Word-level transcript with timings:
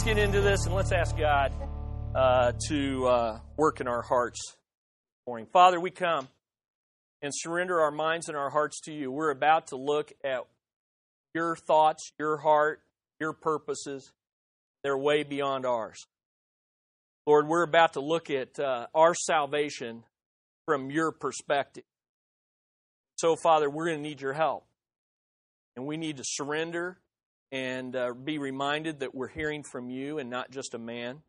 let's 0.00 0.16
get 0.16 0.24
into 0.24 0.40
this 0.40 0.64
and 0.64 0.74
let's 0.74 0.92
ask 0.92 1.14
God 1.14 1.52
uh, 2.14 2.52
to 2.68 3.06
uh, 3.06 3.38
work 3.58 3.82
in 3.82 3.86
our 3.86 4.00
hearts 4.00 4.40
morning. 5.26 5.46
Father, 5.52 5.78
we 5.78 5.90
come 5.90 6.26
and 7.20 7.30
surrender 7.34 7.82
our 7.82 7.90
minds 7.90 8.28
and 8.28 8.34
our 8.34 8.48
hearts 8.48 8.80
to 8.84 8.94
you. 8.94 9.12
We're 9.12 9.30
about 9.30 9.66
to 9.66 9.76
look 9.76 10.10
at 10.24 10.46
your 11.34 11.54
thoughts, 11.54 12.12
your 12.18 12.38
heart, 12.38 12.80
your 13.20 13.34
purposes. 13.34 14.10
They're 14.82 14.96
way 14.96 15.22
beyond 15.22 15.66
ours. 15.66 15.98
Lord, 17.26 17.46
we're 17.46 17.64
about 17.64 17.92
to 17.92 18.00
look 18.00 18.30
at 18.30 18.58
uh, 18.58 18.86
our 18.94 19.14
salvation 19.14 20.04
from 20.64 20.90
your 20.90 21.12
perspective. 21.12 21.84
So, 23.16 23.36
Father, 23.36 23.68
we're 23.68 23.88
going 23.88 23.98
to 23.98 24.08
need 24.08 24.22
your 24.22 24.32
help. 24.32 24.64
And 25.76 25.84
we 25.84 25.98
need 25.98 26.16
to 26.16 26.24
surrender 26.24 26.96
and 27.52 27.96
uh, 27.96 28.12
be 28.12 28.38
reminded 28.38 29.00
that 29.00 29.14
we're 29.14 29.28
hearing 29.28 29.62
from 29.62 29.90
you 29.90 30.18
and 30.18 30.30
not 30.30 30.50
just 30.50 30.74
a 30.74 30.78
man. 30.78 31.22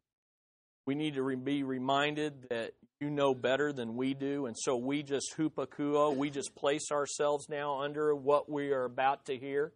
We 0.85 0.95
need 0.95 1.15
to 1.15 1.23
re- 1.23 1.35
be 1.35 1.63
reminded 1.63 2.49
that 2.49 2.71
you 2.99 3.09
know 3.09 3.33
better 3.33 3.71
than 3.73 3.95
we 3.95 4.13
do, 4.13 4.45
and 4.45 4.55
so 4.57 4.75
we 4.75 5.03
just 5.03 5.35
hupakuo, 5.37 6.15
we 6.15 6.29
just 6.29 6.55
place 6.55 6.91
ourselves 6.91 7.47
now 7.49 7.81
under 7.81 8.15
what 8.15 8.49
we 8.49 8.71
are 8.71 8.85
about 8.85 9.25
to 9.25 9.37
hear. 9.37 9.73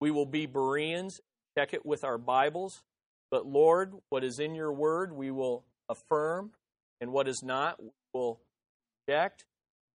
We 0.00 0.10
will 0.10 0.26
be 0.26 0.46
Bereans, 0.46 1.20
check 1.56 1.72
it 1.74 1.84
with 1.84 2.04
our 2.04 2.18
Bibles, 2.18 2.82
but 3.30 3.46
Lord, 3.46 3.94
what 4.10 4.24
is 4.24 4.38
in 4.38 4.54
your 4.54 4.72
word, 4.72 5.12
we 5.12 5.30
will 5.30 5.64
affirm, 5.88 6.50
and 7.00 7.12
what 7.12 7.28
is 7.28 7.42
not, 7.42 7.82
we 7.82 7.90
will 8.12 8.40
reject. 9.06 9.44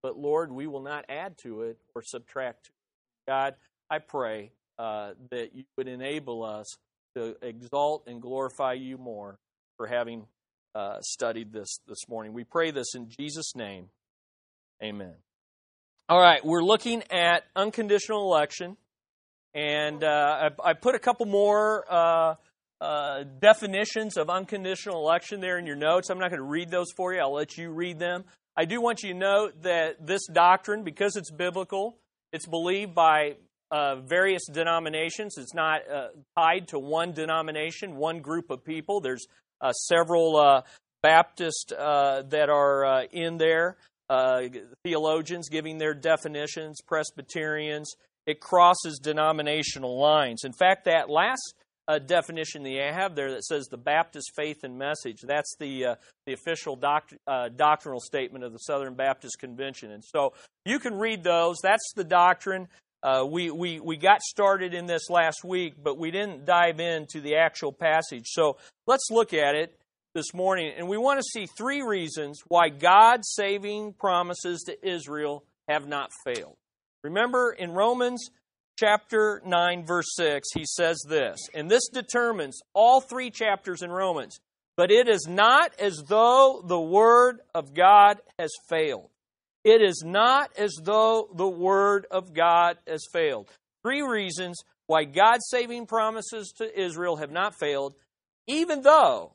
But 0.01 0.17
Lord, 0.17 0.51
we 0.51 0.67
will 0.67 0.81
not 0.81 1.05
add 1.07 1.37
to 1.39 1.62
it 1.62 1.77
or 1.95 2.01
subtract. 2.03 2.71
God, 3.27 3.55
I 3.90 3.99
pray 3.99 4.51
uh, 4.79 5.12
that 5.32 5.55
you 5.55 5.63
would 5.77 5.88
enable 5.88 6.43
us 6.43 6.68
to 7.16 7.35
exalt 7.41 8.04
and 8.07 8.21
glorify 8.21 8.74
you 8.74 8.98
more 8.98 9.38
for 9.77 9.88
having 9.88 10.26
uh, 10.76 10.99
studied 11.02 11.54
this 11.54 11.80
this 11.88 12.07
morning. 12.10 12.34
We 12.34 12.43
pray 12.43 12.71
this 12.71 12.96
in 12.96 13.10
Jesus' 13.10 13.55
name. 13.55 13.90
Amen. 14.84 15.13
All 16.10 16.20
right, 16.20 16.43
we're 16.43 16.63
looking 16.63 17.04
at 17.12 17.43
unconditional 17.55 18.24
election, 18.24 18.76
and 19.54 20.04
uh, 20.04 20.49
I, 20.65 20.71
I, 20.71 20.74
put 20.74 20.96
a 20.96 20.99
couple 20.99 21.26
more 21.26 21.85
uh, 21.90 22.35
uh, 22.82 23.24
definitions 23.40 24.18
of 24.18 24.30
unconditional 24.30 24.98
election 24.98 25.40
there 25.40 25.58
in 25.58 25.65
your 25.65 25.77
notes. 25.77 26.10
I'm 26.10 26.20
not 26.20 26.30
going 26.30 26.41
to 26.41 26.48
read 26.48 26.70
those 26.70 26.91
for 26.98 27.13
you. 27.13 27.21
I'll 27.21 27.34
let 27.34 27.58
you 27.58 27.71
read 27.71 27.99
them. 27.99 28.26
I 28.58 28.65
do 28.65 28.82
want 28.82 29.04
you 29.04 29.13
to 29.13 29.18
note 29.18 29.63
that 29.63 30.05
this 30.05 30.27
doctrine, 30.27 30.84
because 30.84 31.15
it's 31.15 31.32
biblical, 31.32 31.98
it's 32.34 32.46
believed 32.46 32.93
by 32.93 33.35
uh, 33.74 33.96
various 33.96 34.43
denominations. 34.46 35.35
It's 35.40 35.55
not 35.55 35.82
uh, 35.91 36.10
tied 36.38 36.68
to 36.68 36.79
one 36.79 37.12
denomination, 37.12 37.96
one 37.96 38.21
group 38.21 38.52
of 38.52 38.63
people. 38.63 39.02
There's 39.02 39.26
uh, 39.62 39.71
several 39.71 40.38
uh, 40.38 40.62
Baptists 41.02 41.71
uh, 41.71 42.21
that 42.30 42.49
are 42.49 42.85
uh, 42.85 43.04
in 43.12 43.38
there, 43.38 43.76
theologians 44.85 45.49
giving 45.49 45.80
their 45.80 45.96
definitions, 45.96 46.82
Presbyterians. 46.85 47.91
It 48.27 48.40
crosses 48.40 48.99
denominational 49.02 49.99
lines. 49.99 50.43
In 50.46 50.54
fact, 50.54 50.85
that 50.85 51.10
last 51.10 51.55
definition 52.05 52.63
that 52.63 52.70
you 52.70 52.80
have 52.80 53.15
there 53.15 53.32
that 53.32 53.43
says 53.43 53.65
the 53.65 53.77
Baptist 53.77 54.32
faith 54.35 54.63
and 54.63 54.77
message. 54.77 55.18
That's 55.27 55.55
the 55.60 55.98
the 56.26 56.34
official 56.34 56.77
doct- 56.77 57.18
doctrinal 57.58 57.99
statement 57.99 58.46
of 58.46 58.54
the 58.54 58.60
Southern 58.60 58.93
Baptist 58.93 59.40
Convention. 59.40 59.91
And 59.91 60.04
so 60.05 60.34
you 60.63 60.80
can 60.80 60.93
read 60.93 61.24
those. 61.24 61.58
That's 61.62 61.91
the 61.96 62.05
doctrine. 62.05 62.70
Uh, 63.04 63.26
we, 63.29 63.51
we, 63.51 63.82
we 63.82 63.98
got 63.98 64.22
started 64.22 64.73
in 64.73 64.85
this 64.85 65.09
last 65.09 65.44
week, 65.44 65.73
but 65.84 65.97
we 65.97 66.09
didn't 66.09 66.46
dive 66.46 66.80
into 66.80 67.19
the 67.19 67.36
actual 67.36 67.74
passage. 67.74 68.28
So 68.28 68.56
let's 68.88 69.09
look 69.12 69.34
at 69.34 69.56
it 69.56 69.78
this 70.16 70.34
morning. 70.34 70.72
And 70.78 70.88
we 70.88 70.97
want 70.97 71.19
to 71.19 71.24
see 71.24 71.46
three 71.46 71.81
reasons 71.81 72.41
why 72.47 72.69
God's 72.69 73.30
saving 73.34 73.94
promises 73.94 74.64
to 74.68 74.88
Israel 74.88 75.44
have 75.68 75.86
not 75.86 76.12
failed. 76.25 76.56
Remember 77.03 77.52
in 77.52 77.72
Romans 77.72 78.30
chapter 78.80 79.41
9, 79.46 79.85
verse 79.85 80.16
6, 80.16 80.47
he 80.56 80.64
says 80.66 81.03
this, 81.08 81.38
and 81.53 81.70
this 81.70 81.90
determines 81.90 82.62
all 82.74 83.02
three 83.02 83.31
chapters 83.31 83.81
in 83.81 83.91
Romans. 83.91 84.40
But 84.78 84.91
it 84.91 85.08
is 85.08 85.28
not 85.30 85.72
as 85.80 86.03
though 86.08 86.64
the 86.66 86.80
word 86.80 87.41
of 87.53 87.74
God 87.74 88.18
has 88.40 88.50
failed. 88.70 89.09
It 89.63 89.81
is 89.81 90.03
not 90.06 90.51
as 90.57 90.74
though 90.81 91.29
the 91.34 91.47
Word 91.47 92.06
of 92.12 92.34
God 92.34 92.78
has 92.88 93.06
failed. 93.12 93.50
Three 93.84 94.01
reasons 94.01 94.62
why 94.88 95.06
God's 95.06 95.46
saving 95.50 95.85
promises 95.85 96.53
to 96.57 96.79
Israel 96.79 97.18
have 97.18 97.31
not 97.31 97.57
failed, 97.57 97.96
even 98.47 98.81
though 98.81 99.34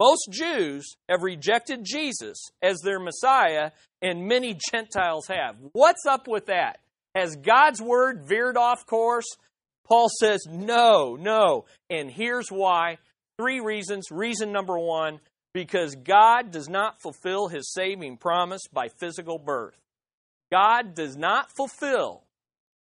most 0.00 0.28
Jews 0.30 0.96
have 1.08 1.22
rejected 1.22 1.84
Jesus 1.84 2.36
as 2.62 2.78
their 2.80 2.98
Messiah 2.98 3.70
and 4.02 4.26
many 4.26 4.58
Gentiles 4.70 5.26
have. 5.28 5.56
What's 5.72 6.04
up 6.06 6.28
with 6.28 6.46
that? 6.46 6.80
Has 7.14 7.36
God's 7.36 7.80
Word 7.80 8.26
veered 8.26 8.56
off 8.56 8.84
course? 8.86 9.26
Paul 9.86 10.08
says, 10.20 10.46
no, 10.50 11.16
no. 11.16 11.66
And 11.88 12.10
here's 12.10 12.48
why. 12.48 12.98
Three 13.38 13.60
reasons. 13.60 14.10
Reason 14.10 14.52
number 14.52 14.78
one 14.78 15.20
because 15.54 15.94
God 15.94 16.50
does 16.50 16.68
not 16.68 17.00
fulfill 17.00 17.48
his 17.48 17.72
saving 17.72 18.18
promise 18.18 18.62
by 18.70 18.88
physical 18.88 19.38
birth. 19.38 19.78
God 20.52 20.94
does 20.94 21.16
not 21.16 21.48
fulfill 21.56 22.24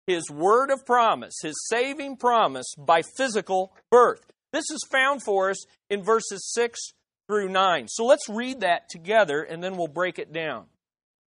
his 0.07 0.29
word 0.31 0.71
of 0.71 0.85
promise, 0.85 1.33
his 1.41 1.55
saving 1.67 2.15
promise, 2.15 2.67
by 2.77 3.01
physical 3.17 3.73
birth. 3.91 4.21
This 4.53 4.69
is 4.71 4.87
found 4.91 5.23
for 5.23 5.49
us 5.49 5.65
in 5.89 6.03
verses 6.03 6.51
6 6.53 6.79
through 7.27 7.49
9. 7.49 7.87
So 7.89 8.05
let's 8.05 8.29
read 8.29 8.61
that 8.61 8.89
together 8.89 9.41
and 9.41 9.63
then 9.63 9.75
we'll 9.75 9.87
break 9.87 10.17
it 10.17 10.31
down. 10.31 10.65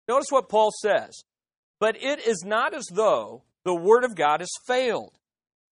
Notice 0.07 0.27
what 0.29 0.49
Paul 0.49 0.71
says. 0.81 1.23
But 1.79 2.01
it 2.01 2.25
is 2.25 2.43
not 2.45 2.73
as 2.73 2.85
though 2.91 3.43
the 3.65 3.75
word 3.75 4.03
of 4.03 4.15
God 4.15 4.39
has 4.39 4.49
failed. 4.67 5.17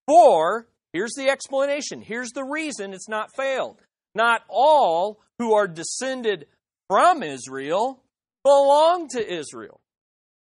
For, 0.07 0.67
here's 0.93 1.13
the 1.16 1.29
explanation, 1.29 2.01
here's 2.01 2.31
the 2.31 2.43
reason 2.43 2.93
it's 2.93 3.09
not 3.09 3.35
failed. 3.35 3.81
Not 4.13 4.41
all 4.49 5.22
who 5.39 5.53
are 5.53 5.67
descended 5.67 6.47
from 6.88 7.23
Israel 7.23 8.03
belong 8.44 9.07
to 9.09 9.33
Israel. 9.33 9.79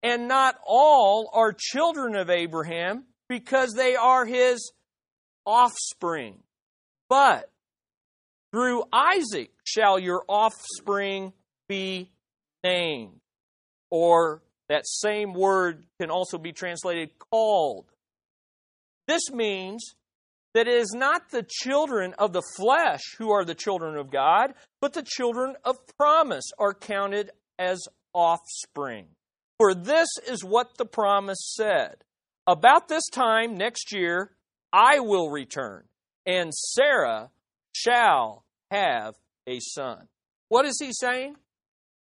And 0.04 0.28
not 0.28 0.56
all 0.66 1.30
are 1.34 1.54
children 1.58 2.16
of 2.16 2.30
Abraham 2.30 3.06
because 3.28 3.74
they 3.74 3.96
are 3.96 4.26
his 4.26 4.72
offspring. 5.46 6.40
But 7.10 7.50
through 8.52 8.84
Isaac 8.94 9.52
shall 9.64 10.00
your 10.00 10.24
offspring 10.28 11.34
be 11.68 12.12
named. 12.64 13.20
Or 13.90 14.42
that 14.70 14.86
same 14.86 15.34
word 15.34 15.86
can 16.00 16.12
also 16.12 16.38
be 16.38 16.52
translated 16.52 17.18
called. 17.18 17.86
This 19.08 19.32
means 19.32 19.96
that 20.58 20.68
it 20.68 20.80
is 20.80 20.92
not 20.92 21.30
the 21.30 21.46
children 21.48 22.16
of 22.18 22.34
the 22.34 22.42
flesh 22.56 23.04
who 23.20 23.30
are 23.30 23.46
the 23.46 23.54
children 23.54 23.96
of 23.96 24.10
God, 24.10 24.56
but 24.82 24.92
the 24.92 25.06
children 25.06 25.56
of 25.64 25.76
promise 26.00 26.46
are 26.58 26.74
counted 26.74 27.30
as 27.60 27.80
offspring. 28.12 29.06
For 29.60 29.76
this 29.76 30.08
is 30.28 30.44
what 30.44 30.76
the 30.80 30.86
promise 30.86 31.54
said 31.56 31.98
About 32.48 32.88
this 32.88 33.04
time 33.14 33.56
next 33.56 33.94
year, 33.94 34.32
I 34.74 35.00
will 35.00 35.30
return, 35.30 35.84
and 36.26 36.52
Sarah 36.52 37.30
shall 37.76 38.44
have 38.72 39.14
a 39.46 39.60
son. 39.60 40.08
What 40.50 40.66
is 40.66 40.80
he 40.82 40.92
saying? 40.92 41.36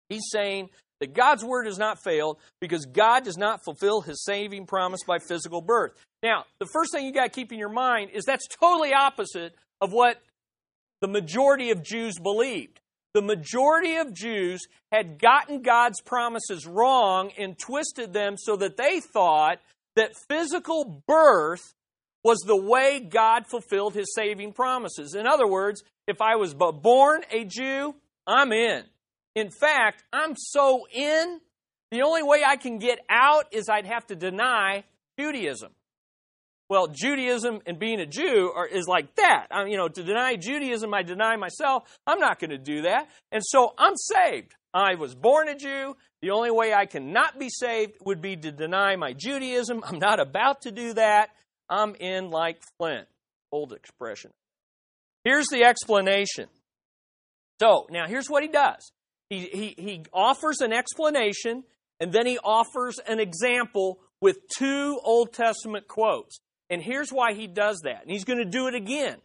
He's 0.08 0.24
saying 0.32 0.70
that 1.00 1.12
God's 1.12 1.44
word 1.44 1.66
has 1.66 1.78
not 1.78 2.02
failed 2.02 2.38
because 2.62 2.86
God 2.86 3.24
does 3.24 3.36
not 3.36 3.62
fulfill 3.62 4.00
his 4.00 4.24
saving 4.24 4.64
promise 4.64 5.00
by 5.06 5.18
physical 5.18 5.60
birth. 5.60 5.92
Now, 6.22 6.44
the 6.58 6.66
first 6.66 6.92
thing 6.92 7.06
you 7.06 7.12
got 7.12 7.24
to 7.24 7.30
keep 7.30 7.52
in 7.52 7.58
your 7.58 7.68
mind 7.68 8.10
is 8.12 8.24
that's 8.24 8.48
totally 8.48 8.92
opposite 8.92 9.54
of 9.80 9.92
what 9.92 10.20
the 11.00 11.08
majority 11.08 11.70
of 11.70 11.82
Jews 11.84 12.18
believed. 12.20 12.80
The 13.14 13.22
majority 13.22 13.96
of 13.96 14.12
Jews 14.12 14.66
had 14.92 15.18
gotten 15.18 15.62
God's 15.62 16.00
promises 16.00 16.66
wrong 16.66 17.30
and 17.38 17.58
twisted 17.58 18.12
them 18.12 18.36
so 18.36 18.56
that 18.56 18.76
they 18.76 19.00
thought 19.00 19.58
that 19.96 20.12
physical 20.28 21.02
birth 21.06 21.74
was 22.24 22.38
the 22.40 22.60
way 22.60 23.00
God 23.00 23.46
fulfilled 23.46 23.94
his 23.94 24.12
saving 24.14 24.52
promises. 24.52 25.14
In 25.14 25.26
other 25.26 25.46
words, 25.46 25.82
if 26.06 26.20
I 26.20 26.36
was 26.36 26.54
born 26.54 27.22
a 27.30 27.44
Jew, 27.44 27.94
I'm 28.26 28.52
in. 28.52 28.84
In 29.34 29.50
fact, 29.50 30.02
I'm 30.12 30.34
so 30.36 30.86
in, 30.92 31.40
the 31.90 32.02
only 32.02 32.22
way 32.22 32.42
I 32.46 32.56
can 32.56 32.78
get 32.78 32.98
out 33.08 33.46
is 33.52 33.68
I'd 33.68 33.86
have 33.86 34.06
to 34.08 34.16
deny 34.16 34.84
Judaism. 35.18 35.72
Well, 36.68 36.88
Judaism 36.88 37.60
and 37.66 37.78
being 37.78 37.98
a 37.98 38.06
Jew 38.06 38.52
are, 38.54 38.66
is 38.66 38.86
like 38.86 39.14
that. 39.16 39.46
I 39.50 39.64
you 39.66 39.76
know, 39.76 39.88
to 39.88 40.02
deny 40.02 40.36
Judaism, 40.36 40.92
I 40.92 41.02
deny 41.02 41.36
myself. 41.36 41.84
I'm 42.06 42.18
not 42.18 42.38
going 42.38 42.50
to 42.50 42.58
do 42.58 42.82
that. 42.82 43.08
And 43.32 43.42
so 43.44 43.72
I'm 43.78 43.96
saved. 43.96 44.54
I 44.74 44.96
was 44.96 45.14
born 45.14 45.48
a 45.48 45.56
Jew. 45.56 45.96
The 46.20 46.30
only 46.30 46.50
way 46.50 46.74
I 46.74 46.84
can 46.84 47.12
not 47.12 47.38
be 47.38 47.48
saved 47.48 47.94
would 48.04 48.20
be 48.20 48.36
to 48.36 48.52
deny 48.52 48.96
my 48.96 49.14
Judaism. 49.14 49.82
I'm 49.84 49.98
not 49.98 50.20
about 50.20 50.62
to 50.62 50.70
do 50.70 50.92
that. 50.94 51.30
I'm 51.70 51.94
in 51.94 52.30
like 52.30 52.60
Flint. 52.78 53.08
Old 53.50 53.72
expression. 53.72 54.30
Here's 55.24 55.46
the 55.46 55.64
explanation. 55.64 56.48
So, 57.60 57.86
now 57.90 58.06
here's 58.06 58.28
what 58.28 58.42
he 58.42 58.48
does 58.48 58.92
he, 59.30 59.40
he, 59.40 59.82
he 59.82 60.04
offers 60.12 60.60
an 60.60 60.72
explanation, 60.72 61.64
and 62.00 62.12
then 62.12 62.26
he 62.26 62.38
offers 62.38 62.98
an 63.06 63.20
example 63.20 63.98
with 64.20 64.38
two 64.56 64.98
Old 65.02 65.32
Testament 65.32 65.88
quotes. 65.88 66.40
And 66.70 66.82
here's 66.82 67.10
why 67.10 67.32
he 67.34 67.46
does 67.46 67.80
that. 67.84 68.02
And 68.02 68.10
he's 68.10 68.24
going 68.24 68.38
to 68.38 68.44
do 68.44 68.66
it 68.68 68.74
again. 68.74 69.16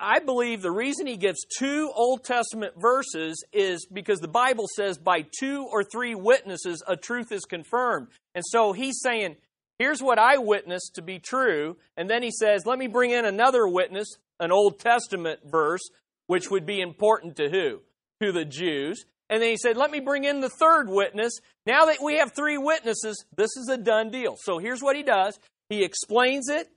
I 0.00 0.18
believe 0.18 0.60
the 0.60 0.72
reason 0.72 1.06
he 1.06 1.16
gives 1.16 1.38
two 1.56 1.90
Old 1.94 2.24
Testament 2.24 2.74
verses 2.76 3.44
is 3.52 3.86
because 3.92 4.18
the 4.18 4.26
Bible 4.26 4.66
says 4.74 4.98
by 4.98 5.24
two 5.38 5.68
or 5.70 5.84
three 5.84 6.16
witnesses 6.16 6.82
a 6.86 6.96
truth 6.96 7.30
is 7.30 7.44
confirmed. 7.44 8.08
And 8.34 8.44
so 8.44 8.72
he's 8.72 9.00
saying, 9.00 9.36
here's 9.78 10.02
what 10.02 10.18
I 10.18 10.38
witnessed 10.38 10.96
to 10.96 11.02
be 11.02 11.20
true. 11.20 11.76
And 11.96 12.10
then 12.10 12.24
he 12.24 12.32
says, 12.32 12.66
let 12.66 12.78
me 12.78 12.88
bring 12.88 13.12
in 13.12 13.24
another 13.24 13.68
witness, 13.68 14.08
an 14.40 14.50
Old 14.50 14.80
Testament 14.80 15.40
verse, 15.44 15.82
which 16.26 16.50
would 16.50 16.66
be 16.66 16.80
important 16.80 17.36
to 17.36 17.48
who? 17.48 17.80
To 18.20 18.32
the 18.32 18.44
Jews. 18.44 19.04
And 19.30 19.40
then 19.40 19.50
he 19.50 19.56
said, 19.56 19.76
let 19.76 19.92
me 19.92 20.00
bring 20.00 20.24
in 20.24 20.40
the 20.40 20.50
third 20.50 20.88
witness. 20.88 21.34
Now 21.66 21.84
that 21.86 21.98
we 22.02 22.16
have 22.16 22.32
three 22.34 22.58
witnesses, 22.58 23.24
this 23.36 23.56
is 23.56 23.68
a 23.68 23.78
done 23.78 24.10
deal. 24.10 24.36
So 24.42 24.58
here's 24.58 24.82
what 24.82 24.96
he 24.96 25.04
does. 25.04 25.38
He 25.68 25.84
explains 25.84 26.48
it, 26.48 26.68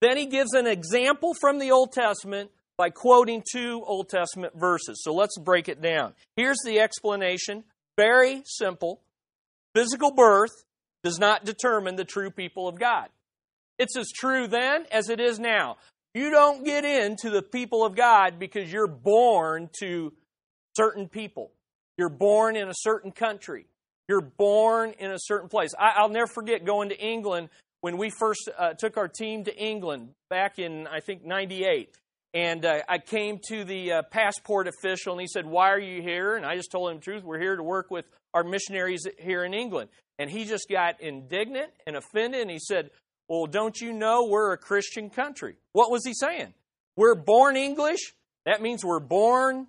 then 0.00 0.16
he 0.16 0.26
gives 0.26 0.52
an 0.54 0.66
example 0.66 1.32
from 1.40 1.58
the 1.58 1.70
Old 1.70 1.92
Testament 1.92 2.50
by 2.76 2.90
quoting 2.90 3.42
two 3.50 3.82
Old 3.86 4.08
Testament 4.08 4.54
verses. 4.58 5.02
So 5.04 5.14
let's 5.14 5.38
break 5.38 5.68
it 5.68 5.80
down. 5.80 6.14
Here's 6.36 6.58
the 6.64 6.80
explanation 6.80 7.64
very 7.96 8.42
simple. 8.44 9.00
Physical 9.74 10.12
birth 10.12 10.64
does 11.04 11.18
not 11.18 11.44
determine 11.44 11.96
the 11.96 12.04
true 12.04 12.30
people 12.30 12.68
of 12.68 12.78
God. 12.78 13.08
It's 13.78 13.96
as 13.96 14.10
true 14.10 14.46
then 14.46 14.86
as 14.90 15.08
it 15.08 15.20
is 15.20 15.38
now. 15.38 15.76
You 16.14 16.30
don't 16.30 16.64
get 16.64 16.84
into 16.84 17.30
the 17.30 17.42
people 17.42 17.84
of 17.84 17.96
God 17.96 18.38
because 18.38 18.72
you're 18.72 18.86
born 18.86 19.70
to 19.80 20.12
certain 20.76 21.08
people. 21.08 21.52
You're 21.96 22.10
born 22.10 22.56
in 22.56 22.68
a 22.68 22.74
certain 22.74 23.12
country. 23.12 23.66
You're 24.08 24.20
born 24.20 24.92
in 24.98 25.10
a 25.10 25.18
certain 25.18 25.48
place. 25.48 25.70
I, 25.78 26.02
will 26.02 26.10
never 26.10 26.26
forget 26.26 26.64
going 26.64 26.90
to 26.90 26.98
England 26.98 27.48
when 27.82 27.98
we 27.98 28.10
first 28.10 28.48
uh, 28.56 28.72
took 28.74 28.96
our 28.96 29.08
team 29.08 29.44
to 29.44 29.54
England 29.54 30.10
back 30.30 30.58
in, 30.58 30.86
I 30.86 31.00
think, 31.00 31.24
98. 31.24 31.94
And 32.32 32.64
uh, 32.64 32.78
I 32.88 32.98
came 32.98 33.40
to 33.48 33.64
the 33.64 33.92
uh, 33.92 34.02
passport 34.02 34.68
official 34.68 35.12
and 35.12 35.20
he 35.20 35.26
said, 35.26 35.44
Why 35.44 35.70
are 35.70 35.80
you 35.80 36.00
here? 36.00 36.36
And 36.36 36.46
I 36.46 36.56
just 36.56 36.70
told 36.70 36.90
him 36.90 36.96
the 36.96 37.02
truth. 37.02 37.24
We're 37.24 37.40
here 37.40 37.56
to 37.56 37.62
work 37.62 37.90
with 37.90 38.06
our 38.32 38.44
missionaries 38.44 39.06
here 39.18 39.44
in 39.44 39.52
England. 39.52 39.90
And 40.18 40.30
he 40.30 40.44
just 40.44 40.68
got 40.70 41.00
indignant 41.00 41.70
and 41.86 41.96
offended 41.96 42.40
and 42.40 42.50
he 42.50 42.60
said, 42.60 42.90
Well, 43.28 43.46
don't 43.46 43.78
you 43.78 43.92
know 43.92 44.26
we're 44.26 44.52
a 44.52 44.58
Christian 44.58 45.10
country? 45.10 45.56
What 45.72 45.90
was 45.90 46.02
he 46.06 46.14
saying? 46.14 46.54
We're 46.96 47.16
born 47.16 47.56
English. 47.56 48.14
That 48.46 48.62
means 48.62 48.84
we're 48.84 49.00
born 49.00 49.66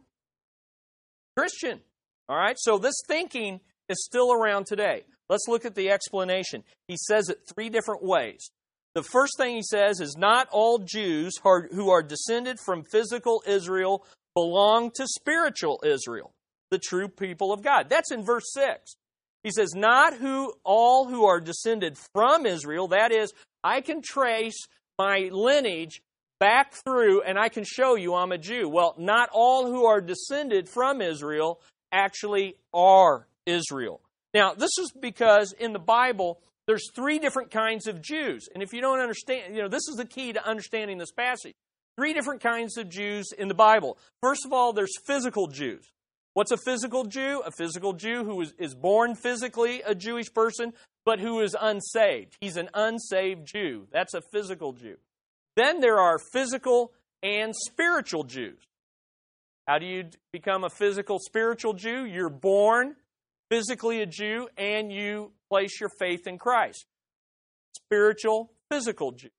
Christian. 1.35 1.81
All 2.29 2.37
right? 2.37 2.57
So 2.59 2.77
this 2.77 2.95
thinking 3.07 3.59
is 3.89 4.03
still 4.03 4.31
around 4.31 4.65
today. 4.65 5.03
Let's 5.29 5.47
look 5.47 5.65
at 5.65 5.75
the 5.75 5.89
explanation. 5.89 6.63
He 6.87 6.97
says 6.97 7.29
it 7.29 7.39
three 7.53 7.69
different 7.69 8.03
ways. 8.03 8.49
The 8.95 9.03
first 9.03 9.37
thing 9.37 9.55
he 9.55 9.63
says 9.63 9.99
is 9.99 10.15
not 10.17 10.47
all 10.51 10.77
Jews 10.79 11.39
who 11.43 11.89
are 11.89 12.03
descended 12.03 12.59
from 12.59 12.83
physical 12.83 13.41
Israel 13.47 14.05
belong 14.35 14.91
to 14.95 15.07
spiritual 15.07 15.81
Israel, 15.83 16.33
the 16.69 16.79
true 16.79 17.07
people 17.07 17.51
of 17.51 17.63
God. 17.63 17.89
That's 17.89 18.11
in 18.11 18.23
verse 18.23 18.51
6. 18.53 18.95
He 19.43 19.51
says, 19.51 19.73
Not 19.73 20.15
who 20.15 20.53
all 20.63 21.07
who 21.07 21.25
are 21.25 21.39
descended 21.39 21.97
from 22.13 22.45
Israel, 22.45 22.89
that 22.89 23.11
is, 23.11 23.33
I 23.63 23.81
can 23.81 24.01
trace 24.01 24.67
my 24.99 25.29
lineage 25.31 26.01
back 26.39 26.73
through 26.73 27.21
and 27.21 27.39
I 27.39 27.49
can 27.49 27.63
show 27.63 27.95
you 27.95 28.15
I'm 28.15 28.31
a 28.31 28.37
Jew. 28.37 28.69
Well, 28.69 28.95
not 28.97 29.29
all 29.31 29.65
who 29.65 29.85
are 29.85 30.01
descended 30.01 30.69
from 30.69 31.01
Israel 31.01 31.61
actually 31.91 32.55
are 32.73 33.27
Israel. 33.45 34.01
Now, 34.33 34.53
this 34.53 34.77
is 34.79 34.91
because 34.99 35.53
in 35.59 35.73
the 35.73 35.79
Bible, 35.79 36.39
there's 36.65 36.89
three 36.95 37.19
different 37.19 37.51
kinds 37.51 37.87
of 37.87 38.01
Jews. 38.01 38.47
And 38.53 38.63
if 38.63 38.73
you 38.73 38.81
don't 38.81 38.99
understand, 38.99 39.55
you 39.55 39.61
know, 39.61 39.67
this 39.67 39.87
is 39.89 39.95
the 39.97 40.05
key 40.05 40.33
to 40.33 40.47
understanding 40.47 40.97
this 40.97 41.11
passage. 41.11 41.53
Three 41.97 42.13
different 42.13 42.41
kinds 42.41 42.77
of 42.77 42.89
Jews 42.89 43.31
in 43.37 43.47
the 43.47 43.53
Bible. 43.53 43.97
First 44.21 44.45
of 44.45 44.53
all, 44.53 44.73
there's 44.73 44.97
physical 45.05 45.47
Jews. 45.47 45.91
What's 46.33 46.51
a 46.51 46.57
physical 46.57 47.03
Jew? 47.03 47.43
A 47.45 47.51
physical 47.51 47.93
Jew 47.93 48.23
who 48.23 48.41
is, 48.41 48.53
is 48.57 48.73
born 48.73 49.13
physically 49.13 49.83
a 49.85 49.93
Jewish 49.93 50.33
person, 50.33 50.73
but 51.05 51.19
who 51.19 51.41
is 51.41 51.55
unsaved. 51.59 52.37
He's 52.41 52.57
an 52.57 52.69
unsaved 52.73 53.45
Jew. 53.45 53.87
That's 53.91 54.15
a 54.15 54.21
physical 54.31 54.73
Jew. 54.73 54.97
Then 55.55 55.79
there 55.79 55.99
are 55.99 56.17
physical 56.17 56.91
and 57.21 57.53
spiritual 57.55 58.23
Jews. 58.23 58.57
How 59.67 59.77
do 59.77 59.85
you 59.85 60.05
become 60.31 60.63
a 60.63 60.69
physical 60.69 61.19
spiritual 61.19 61.73
Jew? 61.73 62.05
You're 62.05 62.29
born 62.29 62.95
physically 63.53 64.01
a 64.01 64.05
Jew 64.07 64.47
and 64.57 64.91
you 64.91 65.31
place 65.47 65.79
your 65.79 65.91
faith 65.99 66.25
in 66.25 66.39
Christ. 66.39 66.87
Spiritual, 67.75 68.51
physical 68.71 69.11
Jew. 69.11 69.29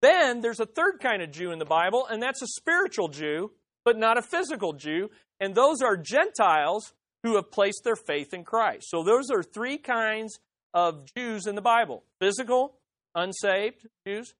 Then 0.00 0.40
there's 0.40 0.60
a 0.60 0.66
third 0.66 1.00
kind 1.00 1.22
of 1.22 1.32
Jew 1.32 1.50
in 1.50 1.58
the 1.58 1.64
Bible, 1.64 2.06
and 2.08 2.22
that's 2.22 2.40
a 2.40 2.46
spiritual 2.46 3.08
Jew, 3.08 3.50
but 3.84 3.98
not 3.98 4.16
a 4.16 4.22
physical 4.22 4.74
Jew. 4.74 5.10
And 5.40 5.56
those 5.56 5.82
are 5.82 5.96
Gentiles 5.96 6.92
who 7.24 7.34
have 7.34 7.50
placed 7.50 7.82
their 7.82 7.96
faith 7.96 8.32
in 8.32 8.44
Christ. 8.44 8.86
So 8.88 9.02
those 9.02 9.28
are 9.30 9.42
three 9.42 9.78
kinds 9.78 10.38
of 10.72 11.04
Jews 11.16 11.46
in 11.48 11.56
the 11.56 11.62
Bible 11.62 12.04
physical, 12.20 12.78
unsaved 13.16 13.88
Jews, 14.06 14.34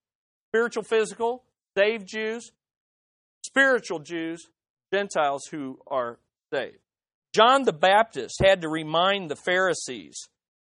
spiritual, 0.49 0.83
physical, 0.83 1.43
saved 1.77 2.07
Jews, 2.07 2.51
spiritual 3.45 3.99
Jews, 3.99 4.47
Gentiles 4.93 5.43
who 5.51 5.79
are 5.87 6.19
saved. 6.53 6.82
John 7.33 7.63
the 7.63 7.73
Baptist 7.73 8.35
had 8.43 8.61
to 8.61 8.69
remind 8.69 9.29
the 9.29 9.35
Pharisees 9.35 10.29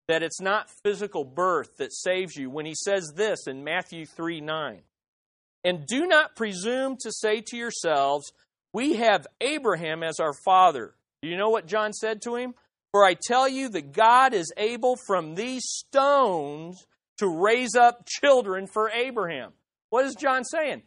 that 0.07 0.23
it's 0.23 0.41
not 0.41 0.71
physical 0.83 1.23
birth 1.23 1.77
that 1.77 1.93
saves 1.93 2.35
you 2.35 2.49
when 2.49 2.65
he 2.65 2.73
says 2.73 3.13
this 3.15 3.45
in 3.45 3.63
Matthew 3.63 4.05
3 4.05 4.41
9. 4.41 4.81
And 5.63 5.85
do 5.85 6.07
not 6.07 6.35
presume 6.35 6.97
to 7.01 7.11
say 7.11 7.41
to 7.47 7.57
yourselves, 7.57 8.31
We 8.73 8.95
have 8.95 9.27
Abraham 9.41 10.01
as 10.01 10.19
our 10.19 10.33
father. 10.45 10.95
Do 11.21 11.29
you 11.29 11.37
know 11.37 11.49
what 11.49 11.67
John 11.67 11.93
said 11.93 12.21
to 12.23 12.35
him? 12.35 12.53
For 12.91 13.05
I 13.05 13.15
tell 13.15 13.47
you 13.47 13.69
that 13.69 13.91
God 13.91 14.33
is 14.33 14.51
able 14.57 14.95
from 15.05 15.35
these 15.35 15.63
stones 15.65 16.85
to 17.17 17.27
raise 17.27 17.75
up 17.75 18.07
children 18.07 18.65
for 18.65 18.89
Abraham. 18.89 19.51
What 19.89 20.05
is 20.05 20.15
John 20.15 20.43
saying? 20.43 20.83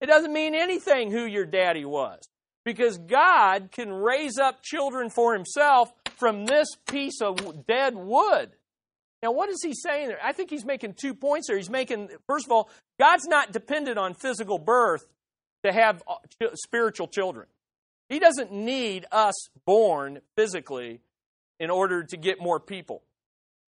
It 0.00 0.06
doesn't 0.06 0.32
mean 0.32 0.54
anything 0.54 1.10
who 1.10 1.26
your 1.26 1.44
daddy 1.44 1.84
was 1.84 2.22
because 2.64 2.98
God 2.98 3.70
can 3.72 3.92
raise 3.92 4.38
up 4.38 4.62
children 4.62 5.10
for 5.10 5.34
himself 5.34 5.92
from 6.16 6.46
this 6.46 6.68
piece 6.88 7.20
of 7.20 7.66
dead 7.66 7.94
wood. 7.96 8.50
Now, 9.22 9.32
what 9.32 9.48
is 9.50 9.62
he 9.62 9.72
saying 9.74 10.08
there? 10.08 10.18
I 10.22 10.32
think 10.32 10.50
he's 10.50 10.64
making 10.64 10.94
two 11.00 11.14
points 11.14 11.46
there. 11.48 11.56
He's 11.56 11.70
making, 11.70 12.08
first 12.26 12.46
of 12.46 12.52
all, 12.52 12.70
God's 12.98 13.26
not 13.26 13.52
dependent 13.52 13.98
on 13.98 14.14
physical 14.14 14.58
birth 14.58 15.04
to 15.64 15.72
have 15.72 16.02
uh, 16.08 16.14
spiritual 16.54 17.06
children. 17.06 17.46
He 18.08 18.18
doesn't 18.18 18.52
need 18.52 19.06
us 19.12 19.48
born 19.64 20.20
physically 20.36 21.00
in 21.60 21.70
order 21.70 22.02
to 22.02 22.16
get 22.16 22.40
more 22.40 22.58
people. 22.58 23.02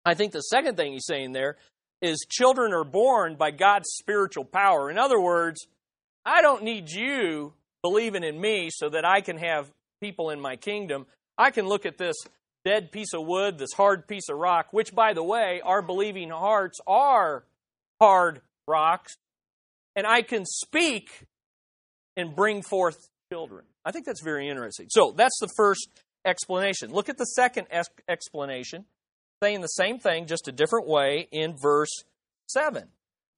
I 0.03 0.15
think 0.15 0.31
the 0.31 0.41
second 0.41 0.77
thing 0.77 0.93
he's 0.93 1.05
saying 1.05 1.31
there 1.31 1.57
is 2.01 2.25
children 2.29 2.73
are 2.73 2.83
born 2.83 3.35
by 3.35 3.51
God's 3.51 3.87
spiritual 3.89 4.45
power. 4.45 4.89
In 4.89 4.97
other 4.97 5.19
words, 5.19 5.67
I 6.25 6.41
don't 6.41 6.63
need 6.63 6.89
you 6.89 7.53
believing 7.85 8.23
in 8.23 8.41
me 8.41 8.67
so 8.71 8.89
that 8.89 9.05
I 9.05 9.21
can 9.21 9.37
have 9.37 9.71
people 10.01 10.31
in 10.31 10.41
my 10.41 10.55
kingdom. 10.55 11.05
I 11.37 11.51
can 11.51 11.67
look 11.67 11.85
at 11.85 11.99
this 11.99 12.15
dead 12.63 12.91
piece 12.91 13.13
of 13.13 13.27
wood, 13.27 13.59
this 13.59 13.73
hard 13.77 14.07
piece 14.07 14.27
of 14.27 14.37
rock, 14.37 14.69
which, 14.71 14.95
by 14.95 15.13
the 15.13 15.23
way, 15.23 15.61
our 15.63 15.83
believing 15.83 16.31
hearts 16.31 16.79
are 16.87 17.43
hard 18.01 18.41
rocks, 18.67 19.13
and 19.95 20.07
I 20.07 20.23
can 20.23 20.45
speak 20.47 21.27
and 22.17 22.35
bring 22.35 22.63
forth 22.63 22.97
children. 23.31 23.65
I 23.85 23.91
think 23.91 24.07
that's 24.07 24.23
very 24.23 24.49
interesting. 24.49 24.87
So 24.89 25.13
that's 25.15 25.37
the 25.39 25.49
first 25.55 25.87
explanation. 26.25 26.91
Look 26.91 27.07
at 27.07 27.19
the 27.19 27.25
second 27.25 27.67
explanation, 28.09 28.85
saying 29.43 29.61
the 29.61 29.67
same 29.67 29.99
thing, 29.99 30.25
just 30.25 30.47
a 30.47 30.51
different 30.51 30.87
way, 30.87 31.27
in 31.31 31.55
verse 31.55 31.93
7. 32.47 32.87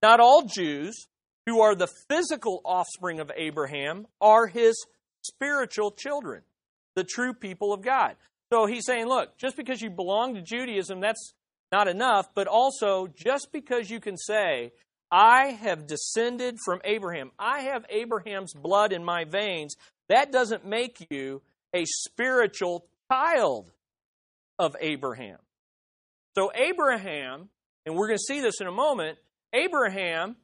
Not 0.02 0.22
all 0.22 0.44
Jews 0.44 1.08
who 1.48 1.62
are 1.62 1.76
the 1.76 1.88
physical 2.10 2.62
offspring 2.66 3.22
of 3.22 3.32
Abraham, 3.36 4.06
are 4.20 4.48
his 4.48 4.86
spiritual 5.24 5.92
children, 5.92 6.42
the 6.96 7.06
true 7.06 7.34
people 7.34 7.74
of 7.74 7.82
God. 7.82 8.18
So 8.52 8.66
he's 8.66 8.86
saying, 8.86 9.08
look, 9.08 9.38
just 9.38 9.56
because 9.56 9.82
you 9.82 9.90
belong 9.90 10.36
to 10.36 10.42
Judaism, 10.42 11.00
that's 11.00 11.34
not 11.72 11.88
enough, 11.88 12.28
but 12.36 12.48
also 12.48 13.08
just 13.08 13.54
because 13.54 13.90
you 13.90 14.02
can 14.02 14.18
say, 14.18 14.74
I 15.10 15.58
have 15.62 15.88
descended 15.88 16.58
from 16.66 16.82
Abraham, 16.84 17.32
I 17.40 17.62
have 17.62 17.86
Abraham's 17.90 18.54
blood 18.54 18.92
in 18.92 19.04
my 19.04 19.24
veins, 19.24 19.76
that 20.10 20.34
doesn't 20.34 20.66
make 20.66 21.08
you 21.10 21.42
a 21.74 21.86
spiritual 21.86 22.86
child 23.10 23.72
of 24.60 24.76
Abraham. 24.82 25.38
So, 26.36 26.52
Abraham, 26.54 27.48
and 27.86 27.96
we're 27.96 28.08
going 28.08 28.20
to 28.20 28.34
see 28.34 28.42
this 28.42 28.60
in 28.60 28.68
a 28.68 28.72
moment, 28.72 29.18
Abraham 29.54 30.36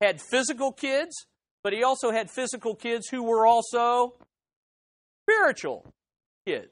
had 0.00 0.20
physical 0.20 0.72
kids, 0.72 1.26
but 1.62 1.72
he 1.72 1.82
also 1.82 2.10
had 2.10 2.30
physical 2.30 2.74
kids 2.74 3.08
who 3.08 3.22
were 3.22 3.46
also 3.46 4.14
spiritual 5.22 5.86
kids. 6.46 6.70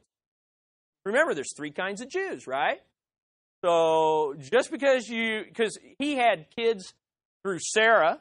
Remember, 1.04 1.34
there's 1.34 1.54
three 1.56 1.70
kinds 1.70 2.00
of 2.00 2.08
Jews, 2.08 2.46
right? 2.46 2.80
So 3.64 4.34
just 4.38 4.70
because 4.70 5.08
you, 5.08 5.44
because 5.46 5.78
he 5.98 6.16
had 6.16 6.46
kids 6.56 6.94
through 7.42 7.58
Sarah, 7.60 8.20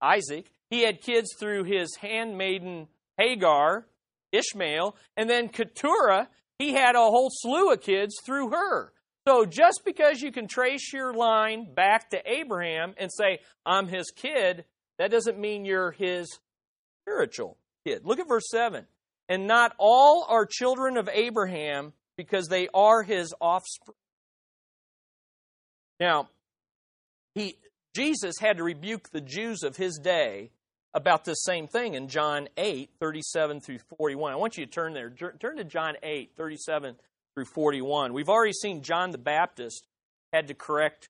Isaac, 0.00 0.46
he 0.70 0.82
had 0.82 1.00
kids 1.00 1.28
through 1.38 1.64
his 1.64 1.96
handmaiden 1.96 2.88
Hagar, 3.18 3.86
Ishmael, 4.32 4.96
and 5.16 5.28
then 5.28 5.48
Keturah, 5.48 6.28
he 6.58 6.72
had 6.72 6.94
a 6.94 6.98
whole 6.98 7.30
slew 7.30 7.72
of 7.72 7.80
kids 7.80 8.14
through 8.24 8.50
her. 8.50 8.92
So 9.30 9.46
just 9.46 9.82
because 9.84 10.20
you 10.20 10.32
can 10.32 10.48
trace 10.48 10.92
your 10.92 11.14
line 11.14 11.72
back 11.72 12.10
to 12.10 12.20
Abraham 12.28 12.94
and 12.98 13.12
say, 13.12 13.38
I'm 13.64 13.86
his 13.86 14.10
kid, 14.10 14.64
that 14.98 15.12
doesn't 15.12 15.38
mean 15.38 15.64
you're 15.64 15.92
his 15.92 16.40
spiritual 17.02 17.56
kid. 17.86 18.04
Look 18.04 18.18
at 18.18 18.26
verse 18.26 18.50
7. 18.50 18.86
And 19.28 19.46
not 19.46 19.72
all 19.78 20.26
are 20.28 20.46
children 20.46 20.96
of 20.96 21.08
Abraham 21.08 21.92
because 22.16 22.48
they 22.48 22.66
are 22.74 23.04
his 23.04 23.32
offspring. 23.40 23.94
Now, 26.00 26.28
he, 27.36 27.56
Jesus 27.94 28.34
had 28.40 28.56
to 28.56 28.64
rebuke 28.64 29.10
the 29.10 29.20
Jews 29.20 29.62
of 29.62 29.76
his 29.76 30.00
day 30.02 30.50
about 30.92 31.24
this 31.24 31.44
same 31.44 31.68
thing 31.68 31.94
in 31.94 32.08
John 32.08 32.48
8, 32.56 32.90
37 32.98 33.60
through 33.60 33.78
41. 33.96 34.32
I 34.32 34.36
want 34.36 34.58
you 34.58 34.66
to 34.66 34.72
turn 34.72 34.92
there. 34.92 35.08
Turn 35.08 35.56
to 35.58 35.64
John 35.64 35.94
8, 36.02 36.32
37 36.36 36.96
through 37.40 37.52
41. 37.52 38.12
We've 38.12 38.28
already 38.28 38.52
seen 38.52 38.82
John 38.82 39.10
the 39.10 39.18
Baptist 39.18 39.86
had 40.32 40.48
to 40.48 40.54
correct 40.54 41.08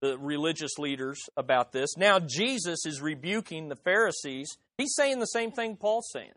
the 0.00 0.16
religious 0.18 0.78
leaders 0.78 1.18
about 1.36 1.72
this. 1.72 1.96
Now 1.96 2.18
Jesus 2.18 2.86
is 2.86 3.02
rebuking 3.02 3.68
the 3.68 3.76
Pharisees. 3.76 4.48
He's 4.78 4.94
saying 4.94 5.18
the 5.18 5.26
same 5.26 5.50
thing 5.50 5.76
Paul's 5.76 6.08
saying. 6.12 6.32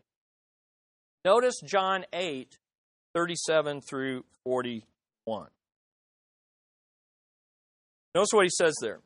Notice 1.24 1.54
John 1.64 2.04
8, 2.12 2.58
37 3.14 3.80
through 3.80 4.24
41. 4.44 5.48
Notice 8.14 8.28
what 8.32 8.44
he 8.44 8.50
says 8.50 8.74
there. 8.82 9.00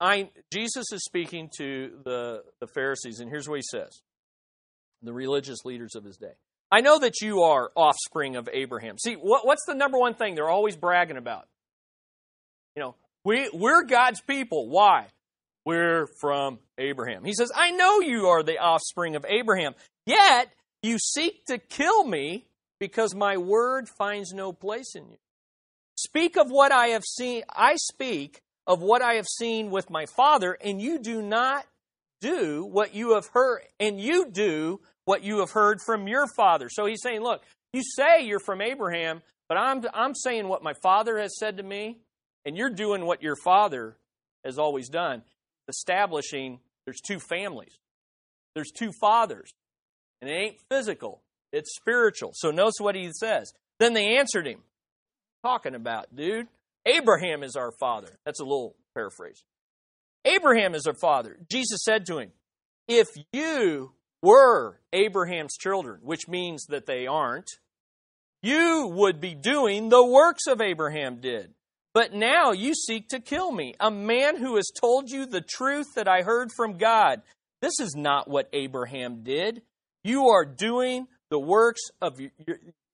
I, 0.00 0.30
Jesus 0.52 0.86
is 0.92 1.04
speaking 1.04 1.50
to 1.58 1.98
the, 2.04 2.42
the 2.60 2.66
Pharisees, 2.66 3.20
and 3.20 3.30
here's 3.30 3.48
what 3.48 3.56
he 3.56 3.64
says 3.70 4.00
the 5.02 5.12
religious 5.12 5.64
leaders 5.64 5.94
of 5.94 6.04
his 6.04 6.16
day. 6.16 6.34
I 6.70 6.80
know 6.80 6.98
that 6.98 7.20
you 7.20 7.42
are 7.42 7.70
offspring 7.74 8.36
of 8.36 8.48
Abraham. 8.52 8.98
See, 8.98 9.14
what, 9.14 9.46
what's 9.46 9.64
the 9.66 9.74
number 9.74 9.98
one 9.98 10.14
thing 10.14 10.34
they're 10.34 10.50
always 10.50 10.76
bragging 10.76 11.16
about? 11.16 11.48
You 12.76 12.82
know, 12.82 12.94
we, 13.24 13.48
we're 13.52 13.84
God's 13.84 14.20
people. 14.20 14.68
Why? 14.68 15.06
We're 15.64 16.06
from 16.20 16.58
Abraham. 16.76 17.24
He 17.24 17.34
says, 17.34 17.50
I 17.54 17.70
know 17.70 18.00
you 18.00 18.26
are 18.26 18.42
the 18.42 18.58
offspring 18.58 19.16
of 19.16 19.24
Abraham, 19.28 19.74
yet 20.06 20.50
you 20.82 20.98
seek 20.98 21.44
to 21.46 21.58
kill 21.58 22.04
me 22.04 22.46
because 22.78 23.14
my 23.14 23.36
word 23.36 23.88
finds 23.88 24.32
no 24.32 24.52
place 24.52 24.94
in 24.94 25.08
you. 25.10 25.18
Speak 25.96 26.36
of 26.36 26.48
what 26.48 26.70
I 26.70 26.88
have 26.88 27.04
seen. 27.04 27.42
I 27.50 27.74
speak 27.76 28.40
of 28.66 28.80
what 28.80 29.02
I 29.02 29.14
have 29.14 29.26
seen 29.26 29.70
with 29.70 29.90
my 29.90 30.06
father, 30.06 30.56
and 30.62 30.80
you 30.80 30.98
do 30.98 31.22
not 31.22 31.64
do 32.20 32.64
what 32.64 32.94
you 32.94 33.14
have 33.14 33.26
heard, 33.32 33.62
and 33.80 34.00
you 34.00 34.30
do 34.30 34.80
what 35.08 35.24
you 35.24 35.38
have 35.38 35.50
heard 35.50 35.80
from 35.80 36.06
your 36.06 36.26
father. 36.36 36.68
So 36.68 36.84
he's 36.84 37.00
saying, 37.02 37.22
look, 37.22 37.42
you 37.72 37.80
say 37.96 38.26
you're 38.26 38.38
from 38.38 38.60
Abraham, 38.60 39.22
but 39.48 39.56
I'm, 39.56 39.82
I'm 39.94 40.14
saying 40.14 40.48
what 40.48 40.62
my 40.62 40.74
father 40.82 41.18
has 41.18 41.38
said 41.38 41.56
to 41.56 41.62
me, 41.62 41.96
and 42.44 42.58
you're 42.58 42.68
doing 42.68 43.06
what 43.06 43.22
your 43.22 43.36
father 43.42 43.96
has 44.44 44.58
always 44.58 44.90
done, 44.90 45.22
establishing 45.66 46.60
there's 46.84 47.00
two 47.00 47.18
families, 47.18 47.78
there's 48.54 48.70
two 48.70 48.92
fathers, 49.00 49.50
and 50.20 50.30
it 50.30 50.34
ain't 50.34 50.56
physical, 50.68 51.22
it's 51.54 51.74
spiritual. 51.74 52.32
So 52.34 52.50
notice 52.50 52.74
what 52.78 52.94
he 52.94 53.10
says. 53.18 53.54
Then 53.80 53.94
they 53.94 54.18
answered 54.18 54.46
him, 54.46 54.58
talking 55.42 55.74
about, 55.74 56.14
dude. 56.14 56.48
Abraham 56.84 57.42
is 57.42 57.56
our 57.56 57.72
father. 57.80 58.18
That's 58.26 58.40
a 58.40 58.44
little 58.44 58.76
paraphrase. 58.94 59.42
Abraham 60.26 60.74
is 60.74 60.86
our 60.86 60.94
father. 61.00 61.38
Jesus 61.50 61.80
said 61.82 62.04
to 62.06 62.18
him, 62.18 62.32
If 62.86 63.08
you 63.32 63.92
were 64.22 64.80
Abraham's 64.92 65.56
children, 65.56 66.00
which 66.02 66.28
means 66.28 66.64
that 66.66 66.86
they 66.86 67.06
aren't, 67.06 67.48
you 68.42 68.90
would 68.92 69.20
be 69.20 69.34
doing 69.34 69.88
the 69.88 70.04
works 70.04 70.46
of 70.48 70.60
Abraham 70.60 71.20
did. 71.20 71.54
But 71.94 72.12
now 72.12 72.52
you 72.52 72.74
seek 72.74 73.08
to 73.08 73.20
kill 73.20 73.50
me, 73.50 73.74
a 73.80 73.90
man 73.90 74.36
who 74.36 74.56
has 74.56 74.70
told 74.80 75.10
you 75.10 75.26
the 75.26 75.40
truth 75.40 75.94
that 75.96 76.08
I 76.08 76.22
heard 76.22 76.50
from 76.52 76.78
God. 76.78 77.22
This 77.60 77.80
is 77.80 77.94
not 77.96 78.28
what 78.28 78.48
Abraham 78.52 79.24
did. 79.24 79.62
You 80.04 80.28
are 80.28 80.44
doing 80.44 81.08
the 81.30 81.40
works 81.40 81.80
of 82.00 82.20
your, 82.20 82.30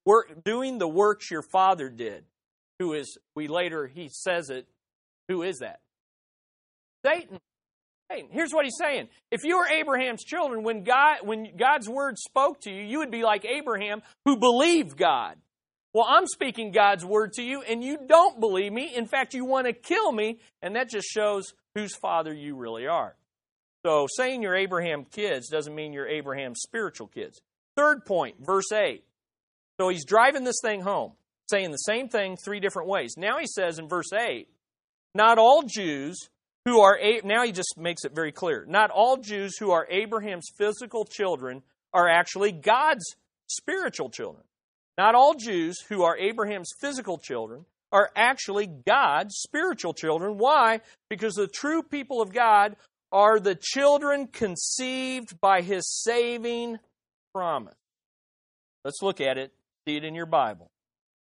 work, 0.07 0.43
doing 0.45 0.79
the 0.79 0.89
works 0.89 1.31
your 1.31 1.45
father 1.53 1.91
did 1.91 2.25
who 2.79 2.93
is, 2.93 3.19
we 3.35 3.49
later, 3.49 3.87
he 3.87 4.09
says 4.11 4.51
it, 4.51 4.67
who 5.29 5.43
is 5.43 5.59
that? 5.59 5.81
Satan. 7.05 7.39
Satan. 8.11 8.29
Here's 8.31 8.53
what 8.53 8.65
he's 8.65 8.77
saying. 8.79 9.09
If 9.31 9.45
you 9.45 9.59
were 9.59 9.67
Abraham's 9.67 10.25
children, 10.25 10.63
when 10.63 10.85
God, 10.85 11.19
when 11.23 11.57
God's 11.57 11.89
word 11.89 12.19
spoke 12.19 12.61
to 12.63 12.71
you, 12.71 12.83
you 12.83 12.99
would 12.99 13.11
be 13.11 13.23
like 13.23 13.45
Abraham 13.45 14.03
who 14.25 14.37
believed 14.37 14.97
God. 14.97 15.37
Well, 15.93 16.07
I'm 16.09 16.27
speaking 16.27 16.73
God's 16.73 17.05
word 17.05 17.35
to 17.35 17.43
you, 17.43 17.63
and 17.63 17.83
you 17.83 17.99
don't 18.07 18.41
believe 18.41 18.73
me. 18.73 18.93
In 18.95 19.07
fact, 19.07 19.33
you 19.33 19.45
want 19.45 19.67
to 19.67 19.73
kill 19.73 20.11
me, 20.11 20.41
and 20.61 20.75
that 20.77 20.91
just 20.91 21.07
shows 21.09 21.55
whose 21.75 21.95
father 21.95 22.35
you 22.35 22.57
really 22.57 22.87
are. 22.87 23.15
So, 23.87 24.07
saying 24.17 24.43
you're 24.43 24.57
Abraham's 24.57 25.07
kids 25.13 25.49
doesn't 25.49 25.75
mean 25.75 25.93
you're 25.93 26.09
Abraham's 26.09 26.61
spiritual 26.63 27.07
kids. 27.07 27.41
Third 27.77 28.05
point, 28.07 28.37
verse 28.41 28.73
8. 28.73 29.05
So, 29.81 29.89
he's 29.89 30.05
driving 30.05 30.45
this 30.45 30.59
thing 30.63 30.81
home 30.81 31.13
saying 31.51 31.71
the 31.71 31.77
same 31.77 32.09
thing 32.09 32.37
three 32.37 32.61
different 32.61 32.89
ways. 32.89 33.15
Now 33.17 33.39
he 33.39 33.47
says 33.47 33.79
in 33.79 33.89
verse 33.89 34.13
8, 34.13 34.49
not 35.15 35.39
all 35.39 35.63
Jews 35.63 36.29
who 36.65 36.81
are, 36.81 36.99
now 37.25 37.45
he 37.45 37.53
just 37.53 37.75
makes 37.77 38.05
it 38.05 38.15
very 38.15 38.33
clear, 38.33 38.65
not 38.69 38.91
all 38.91 39.17
Jews 39.17 39.57
who 39.59 39.71
are 39.71 39.87
Abraham's 39.91 40.49
physical 40.57 41.05
children 41.05 41.63
are 41.93 42.09
actually 42.09 42.53
God's 42.53 43.05
spiritual 43.47 44.11
children. 44.11 44.45
Not 44.97 45.15
all 45.15 45.35
Jews 45.35 45.81
who 45.89 46.03
are 46.05 46.17
Abraham's 46.17 46.71
physical 46.81 47.19
children 47.19 47.65
are 47.93 48.11
actually 48.17 48.67
God's 48.67 49.35
spiritual 49.37 49.93
children. 49.93 50.39
Why? 50.39 50.81
Because 51.11 51.35
the 51.35 51.49
true 51.49 51.83
people 51.83 52.23
of 52.23 52.33
God 52.33 52.77
are 53.13 53.39
the 53.39 53.57
children 53.61 54.27
conceived 54.27 55.41
by 55.41 55.63
his 55.63 55.89
saving 55.89 56.79
promise. 57.33 57.75
Let's 58.85 59.03
look 59.03 59.21
at 59.21 59.39
it. 59.39 59.53
See 59.87 59.97
it 59.97 60.05
in 60.05 60.15
your 60.15 60.27
Bible 60.27 60.71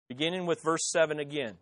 beginning 0.08 0.46
with 0.46 0.62
verse 0.62 0.90
7 0.90 1.18
again. 1.18 1.54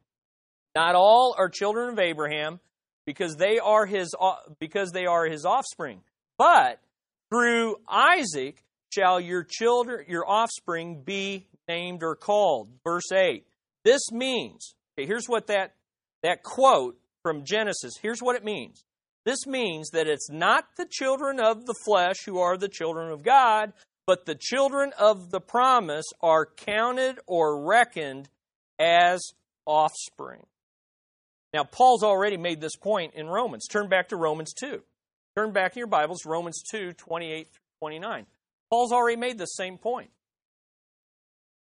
Not 0.75 0.95
all 0.95 1.35
are 1.39 1.49
children 1.49 1.91
of 1.91 1.99
Abraham 1.99 2.61
because 3.07 3.37
they 3.37 3.59
are 3.59 3.87
his 3.87 4.15
uh, 4.19 4.35
because 4.59 4.91
they 4.93 5.07
are 5.07 5.27
his 5.27 5.45
offspring, 5.45 6.01
but 6.39 6.81
through 7.31 7.77
Isaac 7.89 8.63
shall 8.93 9.21
your 9.21 9.45
children 9.45 10.07
your 10.09 10.29
offspring 10.29 11.03
be 11.05 11.47
named 11.69 12.03
or 12.03 12.15
called. 12.15 12.69
Verse 12.85 13.11
8. 13.13 13.45
This 13.85 14.13
means, 14.13 14.75
okay, 14.99 15.07
here's 15.07 15.27
what 15.27 15.49
that 15.49 15.75
that 16.23 16.43
quote 16.43 16.99
from 17.23 17.45
Genesis, 17.45 17.95
here's 18.01 18.21
what 18.21 18.37
it 18.37 18.45
means. 18.45 18.85
This 19.25 19.47
means 19.47 19.91
that 19.91 20.09
it's 20.09 20.31
not 20.31 20.65
the 20.77 20.87
children 20.89 21.39
of 21.39 21.67
the 21.67 21.75
flesh 21.85 22.17
who 22.27 22.39
are 22.39 22.57
the 22.57 22.69
children 22.69 23.13
of 23.13 23.23
God, 23.23 23.73
but 24.07 24.27
the 24.27 24.35
children 24.35 24.93
of 24.99 25.31
the 25.31 25.41
promise 25.41 26.07
are 26.21 26.45
counted 26.45 27.21
or 27.27 27.65
reckoned 27.65 28.29
as 28.81 29.21
offspring. 29.65 30.45
Now, 31.53 31.65
Paul's 31.65 32.03
already 32.03 32.37
made 32.37 32.61
this 32.61 32.77
point 32.77 33.15
in 33.15 33.27
Romans. 33.27 33.67
Turn 33.67 33.89
back 33.89 34.09
to 34.09 34.17
Romans 34.17 34.55
2. 34.55 34.83
Turn 35.37 35.53
back 35.53 35.77
in 35.77 35.81
your 35.81 35.87
Bibles, 35.87 36.25
Romans 36.27 36.63
2 36.71 36.93
28 36.93 37.49
through 37.49 37.61
29. 37.81 38.27
Paul's 38.71 38.93
already 38.93 39.19
made 39.19 39.39
the 39.39 39.47
same 39.47 39.79
point. 39.79 40.11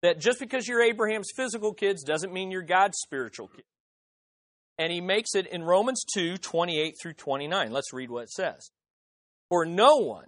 That 0.01 0.19
just 0.19 0.39
because 0.39 0.67
you're 0.67 0.81
Abraham's 0.81 1.31
physical 1.35 1.73
kids 1.73 2.03
doesn't 2.03 2.33
mean 2.33 2.51
you're 2.51 2.61
God's 2.61 2.97
spiritual 2.99 3.47
kids. 3.47 3.67
And 4.77 4.93
he 4.93 5.01
makes 5.01 5.35
it 5.35 5.45
in 5.47 5.63
Romans 5.63 6.03
2 6.13 6.37
28 6.37 6.95
through 7.01 7.13
29. 7.13 7.71
Let's 7.71 7.93
read 7.93 8.09
what 8.09 8.23
it 8.23 8.31
says. 8.31 8.71
For 9.49 9.65
no 9.65 9.97
one, 9.97 10.27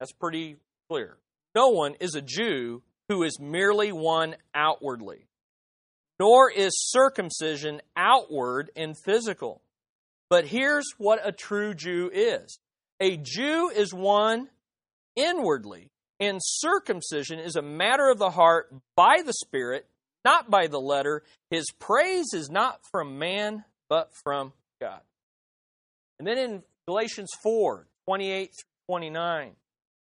that's 0.00 0.12
pretty 0.12 0.56
clear, 0.88 1.18
no 1.54 1.68
one 1.68 1.94
is 2.00 2.14
a 2.14 2.22
Jew 2.22 2.82
who 3.08 3.22
is 3.22 3.38
merely 3.38 3.92
one 3.92 4.36
outwardly 4.54 5.26
nor 6.18 6.50
is 6.50 6.72
circumcision 6.74 7.80
outward 7.96 8.70
and 8.76 8.96
physical. 9.04 9.62
But 10.30 10.46
here's 10.46 10.86
what 10.98 11.20
a 11.26 11.32
true 11.32 11.74
Jew 11.74 12.10
is 12.12 12.58
a 13.00 13.16
Jew 13.16 13.70
is 13.70 13.92
one 13.92 14.48
inwardly, 15.16 15.90
and 16.20 16.38
circumcision 16.42 17.38
is 17.38 17.56
a 17.56 17.62
matter 17.62 18.08
of 18.10 18.18
the 18.18 18.30
heart 18.30 18.72
by 18.96 19.22
the 19.24 19.32
Spirit, 19.32 19.86
not 20.24 20.50
by 20.50 20.68
the 20.68 20.80
letter. 20.80 21.22
His 21.50 21.66
praise 21.78 22.32
is 22.32 22.48
not 22.48 22.80
from 22.90 23.18
man, 23.18 23.64
but 23.88 24.12
from 24.22 24.52
God. 24.80 25.00
And 26.18 26.26
then 26.26 26.38
in 26.38 26.62
Galatians 26.86 27.30
4 27.42 27.88
28 28.06 28.50
29, 28.88 29.52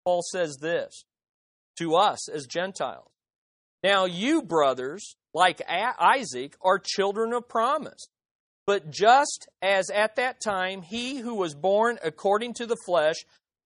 Paul 0.05 0.21
says 0.31 0.57
this 0.61 1.03
to 1.77 1.95
us 1.95 2.29
as 2.29 2.45
Gentiles. 2.45 3.09
Now, 3.83 4.05
you, 4.05 4.43
brothers, 4.43 5.15
like 5.33 5.61
Isaac, 5.69 6.55
are 6.61 6.79
children 6.79 7.33
of 7.33 7.47
promise. 7.47 8.07
But 8.67 8.91
just 8.91 9.47
as 9.61 9.89
at 9.89 10.15
that 10.17 10.41
time 10.41 10.81
he 10.81 11.17
who 11.17 11.35
was 11.35 11.55
born 11.55 11.97
according 12.03 12.53
to 12.55 12.65
the 12.65 12.77
flesh 12.85 13.15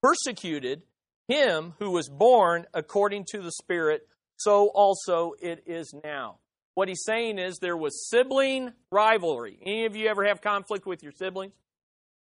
persecuted 0.02 0.84
him 1.28 1.74
who 1.80 1.92
was 1.92 2.08
born 2.08 2.66
according 2.74 3.26
to 3.32 3.42
the 3.42 3.52
Spirit, 3.52 4.08
so 4.38 4.68
also 4.74 5.34
it 5.42 5.64
is 5.66 5.94
now. 6.04 6.40
What 6.76 6.88
he's 6.88 7.04
saying 7.06 7.40
is 7.40 7.58
there 7.58 7.78
was 7.78 8.10
sibling 8.10 8.74
rivalry. 8.92 9.58
Any 9.62 9.86
of 9.86 9.96
you 9.96 10.08
ever 10.08 10.26
have 10.26 10.42
conflict 10.42 10.86
with 10.86 11.04
your 11.04 11.14
siblings? 11.14 11.54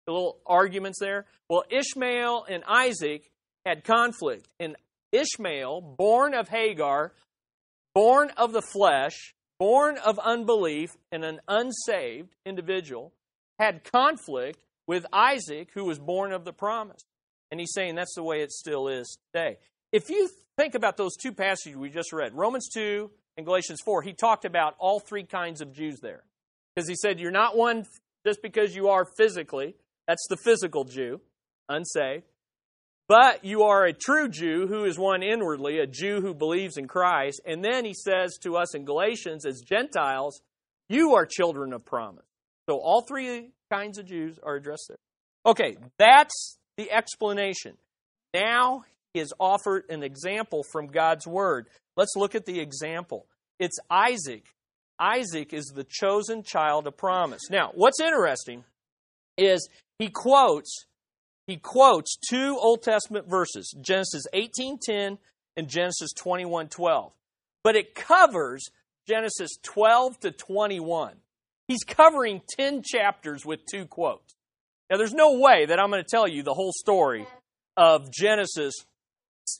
The 0.05 0.13
little 0.13 0.39
arguments 0.45 0.99
there? 0.99 1.25
Well, 1.49 1.63
Ishmael 1.69 2.45
and 2.49 2.63
Isaac 2.67 3.31
had 3.65 3.83
conflict. 3.83 4.47
And 4.59 4.75
Ishmael, 5.11 5.95
born 5.97 6.33
of 6.33 6.49
Hagar, 6.49 7.13
born 7.93 8.31
of 8.37 8.53
the 8.53 8.61
flesh, 8.61 9.33
born 9.59 9.97
of 9.97 10.19
unbelief, 10.19 10.91
and 11.11 11.23
an 11.23 11.39
unsaved 11.47 12.35
individual, 12.45 13.13
had 13.59 13.83
conflict 13.83 14.63
with 14.87 15.05
Isaac, 15.13 15.69
who 15.73 15.85
was 15.85 15.99
born 15.99 16.31
of 16.31 16.45
the 16.45 16.53
promise. 16.53 17.01
And 17.51 17.59
he's 17.59 17.73
saying 17.73 17.95
that's 17.95 18.15
the 18.15 18.23
way 18.23 18.41
it 18.41 18.51
still 18.51 18.87
is 18.87 19.17
today. 19.33 19.57
If 19.91 20.09
you 20.09 20.29
think 20.57 20.73
about 20.73 20.97
those 20.97 21.15
two 21.15 21.31
passages 21.31 21.77
we 21.77 21.89
just 21.89 22.13
read, 22.13 22.33
Romans 22.33 22.69
2 22.73 23.11
and 23.37 23.45
Galatians 23.45 23.79
4, 23.83 24.01
he 24.01 24.13
talked 24.13 24.45
about 24.45 24.75
all 24.79 24.99
three 24.99 25.23
kinds 25.23 25.61
of 25.61 25.73
Jews 25.73 25.99
there. 26.01 26.23
Because 26.73 26.87
he 26.87 26.95
said, 26.95 27.19
You're 27.19 27.31
not 27.31 27.57
one 27.57 27.85
just 28.25 28.41
because 28.41 28.75
you 28.75 28.89
are 28.89 29.05
physically, 29.17 29.75
that's 30.07 30.25
the 30.29 30.37
physical 30.37 30.85
Jew, 30.85 31.21
unsaved. 31.67 32.25
But 33.11 33.43
you 33.43 33.63
are 33.63 33.83
a 33.83 33.91
true 33.91 34.29
Jew 34.29 34.67
who 34.67 34.85
is 34.85 34.97
one 34.97 35.21
inwardly, 35.21 35.79
a 35.79 35.85
Jew 35.85 36.21
who 36.21 36.33
believes 36.33 36.77
in 36.77 36.87
Christ. 36.87 37.41
And 37.45 37.61
then 37.61 37.83
he 37.83 37.93
says 37.93 38.37
to 38.43 38.55
us 38.55 38.73
in 38.73 38.85
Galatians, 38.85 39.45
as 39.45 39.59
Gentiles, 39.59 40.41
you 40.87 41.15
are 41.15 41.25
children 41.25 41.73
of 41.73 41.83
promise. 41.83 42.23
So 42.69 42.77
all 42.77 43.01
three 43.01 43.49
kinds 43.69 43.97
of 43.97 44.05
Jews 44.05 44.39
are 44.41 44.55
addressed 44.55 44.85
there. 44.87 44.97
Okay, 45.45 45.75
that's 45.97 46.57
the 46.77 46.89
explanation. 46.89 47.75
Now 48.33 48.85
he 49.13 49.19
has 49.19 49.33
offered 49.41 49.83
an 49.89 50.03
example 50.03 50.63
from 50.71 50.87
God's 50.87 51.27
word. 51.27 51.67
Let's 51.97 52.13
look 52.15 52.33
at 52.33 52.45
the 52.45 52.61
example. 52.61 53.25
It's 53.59 53.77
Isaac. 53.89 54.45
Isaac 54.97 55.51
is 55.51 55.65
the 55.65 55.83
chosen 55.83 56.43
child 56.43 56.87
of 56.87 56.95
promise. 56.95 57.49
Now, 57.49 57.71
what's 57.73 57.99
interesting 57.99 58.63
is 59.37 59.67
he 59.99 60.07
quotes 60.07 60.85
he 61.47 61.57
quotes 61.57 62.17
two 62.17 62.57
Old 62.59 62.83
Testament 62.83 63.27
verses, 63.27 63.75
Genesis 63.81 64.23
18:10 64.33 65.17
and 65.57 65.67
Genesis 65.67 66.13
21:12. 66.13 67.13
But 67.63 67.75
it 67.75 67.93
covers 67.95 68.69
Genesis 69.07 69.57
12 69.63 70.19
to 70.21 70.31
21. 70.31 71.21
He's 71.67 71.83
covering 71.83 72.41
10 72.57 72.83
chapters 72.83 73.45
with 73.45 73.65
two 73.65 73.85
quotes. 73.85 74.35
Now 74.89 74.97
there's 74.97 75.13
no 75.13 75.39
way 75.39 75.65
that 75.65 75.79
I'm 75.79 75.89
going 75.89 76.03
to 76.03 76.09
tell 76.09 76.27
you 76.27 76.43
the 76.43 76.53
whole 76.53 76.73
story 76.73 77.25
of 77.77 78.11
Genesis 78.11 78.73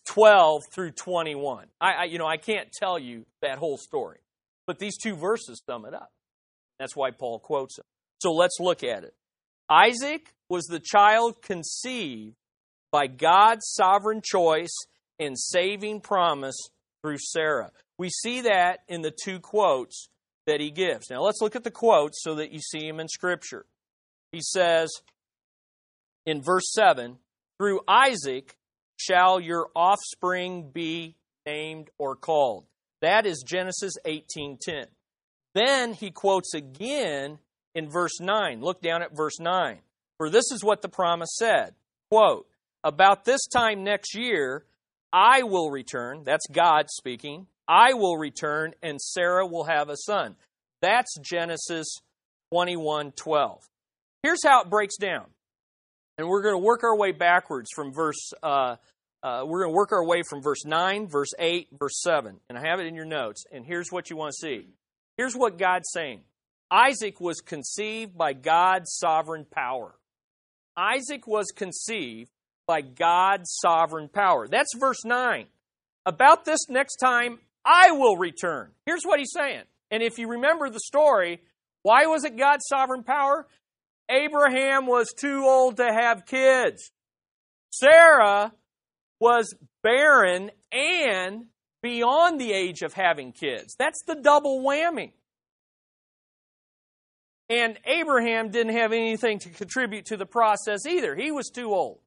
12 0.06 0.64
through 0.74 0.92
21. 0.92 1.68
I, 1.80 1.94
I 1.94 2.04
you 2.06 2.18
know, 2.20 2.28
I 2.28 2.38
can't 2.38 2.72
tell 2.72 3.00
you 3.00 3.26
that 3.42 3.58
whole 3.58 3.78
story. 3.78 4.20
But 4.68 4.80
these 4.80 4.98
two 4.98 5.16
verses 5.16 5.62
sum 5.66 5.86
it 5.86 5.94
up. 5.94 6.12
That's 6.80 6.96
why 6.96 7.12
Paul 7.12 7.40
quotes 7.40 7.76
them. 7.76 7.86
So 8.20 8.32
let's 8.32 8.58
look 8.60 8.84
at 8.84 9.04
it. 9.04 9.14
Isaac 9.70 10.34
was 10.52 10.66
the 10.66 10.82
child 10.82 11.42
conceived 11.42 12.36
by 12.92 13.08
God's 13.08 13.66
sovereign 13.72 14.22
choice 14.22 14.76
and 15.18 15.40
saving 15.40 16.02
promise 16.02 16.58
through 17.02 17.20
Sarah. 17.20 17.72
We 17.98 18.10
see 18.10 18.42
that 18.42 18.80
in 18.90 19.02
the 19.02 19.14
two 19.24 19.40
quotes 19.40 20.10
that 20.48 20.60
he 20.60 20.70
gives. 20.70 21.10
Now 21.10 21.22
let's 21.22 21.40
look 21.40 21.56
at 21.56 21.64
the 21.64 21.72
quotes 21.72 22.22
so 22.22 22.36
that 22.36 22.52
you 22.52 22.60
see 22.60 22.86
them 22.86 23.00
in 23.00 23.08
Scripture. 23.08 23.66
He 24.34 24.42
says 24.42 24.90
in 26.26 26.42
verse 26.42 26.70
7 26.74 27.18
Through 27.58 27.80
Isaac 27.88 28.58
shall 28.98 29.40
your 29.40 29.70
offspring 29.74 30.72
be 30.74 31.16
named 31.46 31.92
or 31.98 32.18
called. 32.18 32.66
That 33.02 33.26
is 33.26 33.42
Genesis 33.48 33.94
18:10. 34.06 34.88
Then 35.56 35.94
he 35.94 36.12
quotes 36.12 36.54
again 36.54 37.40
in 37.74 37.90
verse 37.90 38.20
9. 38.20 38.60
Look 38.60 38.82
down 38.82 39.02
at 39.02 39.16
verse 39.16 39.40
9. 39.40 39.80
For 40.22 40.30
this 40.30 40.52
is 40.52 40.64
what 40.64 40.84
the 40.84 40.88
promise 40.88 41.36
said 41.36 41.74
quote, 42.12 42.46
About 42.84 43.26
this 43.26 43.48
time 43.48 43.84
next 43.84 44.16
year, 44.16 44.66
I 45.12 45.42
will 45.42 45.72
return. 45.72 46.22
That's 46.26 46.46
God 46.52 46.92
speaking. 46.92 47.48
I 47.68 47.94
will 47.94 48.20
return, 48.20 48.76
and 48.84 49.02
Sarah 49.02 49.48
will 49.48 49.64
have 49.64 49.90
a 49.90 49.98
son. 49.98 50.36
That's 50.80 51.18
Genesis 51.22 51.88
21 52.52 53.14
12. 53.14 53.64
Here's 54.22 54.46
how 54.46 54.62
it 54.62 54.70
breaks 54.70 54.96
down. 54.98 55.26
And 56.20 56.28
we're 56.28 56.44
going 56.44 56.54
to 56.54 56.64
work 56.64 56.84
our 56.84 56.96
way 56.96 57.14
backwards 57.14 57.72
from 57.74 57.92
verse, 57.92 58.32
uh, 58.44 58.76
uh, 59.24 59.44
we're 59.48 59.64
going 59.64 59.74
to 59.74 59.76
work 59.76 59.92
our 59.92 60.06
way 60.06 60.22
from 60.30 60.44
verse 60.44 60.66
9, 60.66 61.08
verse 61.08 61.32
8, 61.40 61.70
verse 61.80 62.00
7. 62.00 62.40
And 62.48 62.60
I 62.60 62.62
have 62.70 62.80
it 62.80 62.86
in 62.86 62.94
your 62.94 63.06
notes. 63.06 63.46
And 63.52 63.66
here's 63.66 63.92
what 63.92 64.12
you 64.12 64.18
want 64.18 64.36
to 64.40 64.48
see. 64.48 64.68
Here's 65.18 65.34
what 65.34 65.58
God's 65.58 65.90
saying 65.92 66.22
Isaac 66.70 67.20
was 67.20 67.42
conceived 67.42 68.16
by 68.16 68.34
God's 68.34 68.96
sovereign 69.00 69.48
power. 69.50 69.96
Isaac 70.78 71.28
was 71.28 71.48
conceived 71.56 72.32
by 72.68 72.82
God's 72.82 73.56
sovereign 73.62 74.10
power. 74.10 74.48
That's 74.48 74.76
verse 74.80 75.04
9. 75.04 75.46
About 76.06 76.46
this 76.46 76.70
next 76.70 76.98
time, 76.98 77.40
I 77.66 77.92
will 77.92 78.18
return. 78.18 78.72
Here's 78.86 79.04
what 79.04 79.20
he's 79.20 79.34
saying. 79.34 79.64
And 79.92 80.02
if 80.02 80.18
you 80.18 80.30
remember 80.30 80.70
the 80.70 80.80
story, 80.80 81.42
why 81.84 82.06
was 82.06 82.24
it 82.24 82.38
God's 82.38 82.66
sovereign 82.68 83.04
power? 83.04 83.48
Abraham 84.10 84.88
was 84.88 85.14
too 85.14 85.44
old 85.46 85.78
to 85.78 85.86
have 85.86 86.26
kids. 86.26 86.92
Sarah 87.72 88.52
was 89.20 89.54
barren 89.84 90.52
and 90.72 91.46
beyond 91.82 92.40
the 92.40 92.54
age 92.54 92.82
of 92.82 92.94
having 92.94 93.32
kids. 93.32 93.76
That's 93.78 94.04
the 94.06 94.16
double 94.16 94.64
whammy. 94.64 95.12
And 97.52 97.78
Abraham 97.84 98.50
didn't 98.50 98.78
have 98.78 98.94
anything 98.94 99.40
to 99.40 99.50
contribute 99.50 100.06
to 100.06 100.16
the 100.16 100.26
process 100.26 100.86
either. 100.88 101.18
He 101.18 101.32
was 101.32 101.50
too 101.54 101.74
old. 101.74 102.00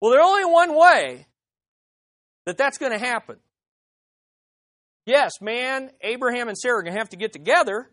Well, 0.00 0.10
there's 0.10 0.26
only 0.26 0.44
one 0.44 0.76
way 0.76 1.28
that 2.46 2.58
that's 2.58 2.78
going 2.78 2.90
to 2.90 2.98
happen. 2.98 3.36
Yes, 5.06 5.34
man, 5.40 5.90
Abraham 6.00 6.48
and 6.48 6.58
Sarah 6.58 6.80
are 6.80 6.82
going 6.82 6.94
to 6.94 6.98
have 6.98 7.10
to 7.10 7.16
get 7.16 7.32
together 7.32 7.88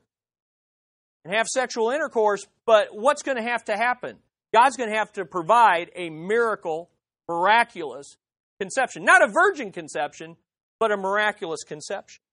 and 1.24 1.32
have 1.32 1.46
sexual 1.46 1.92
intercourse, 1.92 2.48
but 2.66 2.88
what's 2.92 3.22
going 3.22 3.38
to 3.38 3.44
have 3.44 3.64
to 3.66 3.78
happen? 3.78 4.18
God's 4.52 4.78
going 4.78 4.90
to 4.90 4.98
have 4.98 5.14
to 5.14 5.26
provide 5.26 5.92
a 5.96 6.10
miracle, 6.10 6.90
miraculous 7.28 8.18
conception. 8.60 9.04
Not 9.04 9.22
a 9.22 9.28
virgin 9.28 9.72
conception, 9.72 10.38
but 10.80 10.92
a 10.92 10.98
miraculous 10.98 11.64
conception. 11.64 12.24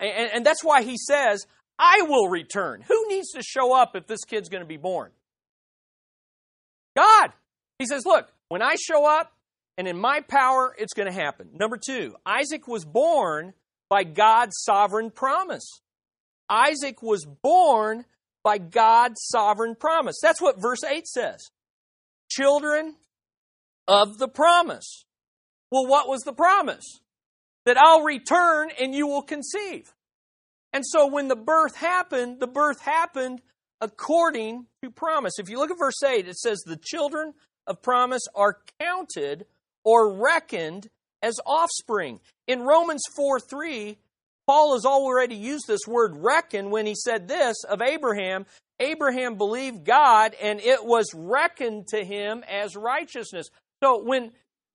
And, 0.00 0.30
and 0.34 0.46
that's 0.46 0.64
why 0.64 0.82
he 0.82 0.96
says, 0.96 1.46
I 1.78 2.02
will 2.02 2.28
return. 2.28 2.82
Who 2.86 3.08
needs 3.08 3.32
to 3.32 3.42
show 3.42 3.74
up 3.74 3.94
if 3.94 4.06
this 4.06 4.24
kid's 4.24 4.48
going 4.48 4.62
to 4.62 4.68
be 4.68 4.76
born? 4.76 5.10
God. 6.96 7.30
He 7.78 7.86
says, 7.86 8.06
Look, 8.06 8.28
when 8.48 8.62
I 8.62 8.76
show 8.76 9.06
up 9.06 9.32
and 9.76 9.86
in 9.86 9.98
my 9.98 10.20
power, 10.20 10.74
it's 10.78 10.94
going 10.94 11.12
to 11.12 11.20
happen. 11.20 11.50
Number 11.52 11.76
two, 11.76 12.16
Isaac 12.24 12.66
was 12.66 12.84
born 12.84 13.52
by 13.88 14.04
God's 14.04 14.56
sovereign 14.60 15.10
promise. 15.10 15.80
Isaac 16.48 17.02
was 17.02 17.26
born 17.26 18.04
by 18.42 18.58
God's 18.58 19.20
sovereign 19.24 19.74
promise. 19.74 20.16
That's 20.22 20.40
what 20.40 20.60
verse 20.60 20.84
8 20.84 21.06
says. 21.06 21.50
Children 22.30 22.94
of 23.88 24.18
the 24.18 24.28
promise. 24.28 25.04
Well, 25.70 25.86
what 25.86 26.08
was 26.08 26.22
the 26.22 26.32
promise? 26.32 27.00
That 27.66 27.76
I'll 27.76 28.02
return 28.02 28.70
and 28.80 28.94
you 28.94 29.06
will 29.06 29.22
conceive. 29.22 29.92
And 30.72 30.84
so 30.86 31.06
when 31.06 31.28
the 31.28 31.36
birth 31.36 31.76
happened, 31.76 32.40
the 32.40 32.46
birth 32.46 32.80
happened 32.80 33.42
according 33.80 34.66
to 34.82 34.90
promise. 34.90 35.34
If 35.38 35.50
you 35.50 35.58
look 35.58 35.70
at 35.70 35.78
verse 35.78 36.02
8, 36.02 36.26
it 36.26 36.36
says, 36.36 36.58
The 36.64 36.78
children 36.82 37.34
of 37.66 37.82
promise 37.82 38.22
are 38.34 38.58
counted 38.80 39.46
or 39.84 40.12
reckoned 40.14 40.88
as 41.22 41.38
offspring. 41.44 42.20
In 42.46 42.62
Romans 42.62 43.02
4 43.16 43.40
3, 43.40 43.98
Paul 44.46 44.74
has 44.74 44.84
already 44.84 45.34
used 45.34 45.66
this 45.66 45.86
word 45.86 46.16
reckon 46.16 46.70
when 46.70 46.86
he 46.86 46.94
said 46.94 47.26
this 47.26 47.56
of 47.68 47.82
Abraham 47.82 48.46
Abraham 48.78 49.36
believed 49.36 49.84
God 49.84 50.34
and 50.40 50.60
it 50.60 50.84
was 50.84 51.06
reckoned 51.14 51.88
to 51.88 52.04
him 52.04 52.44
as 52.48 52.76
righteousness. 52.76 53.48
So 53.82 54.02
when 54.02 54.32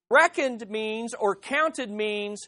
reckoned 0.10 0.68
means 0.70 1.14
or 1.14 1.36
counted 1.36 1.92
means 1.92 2.48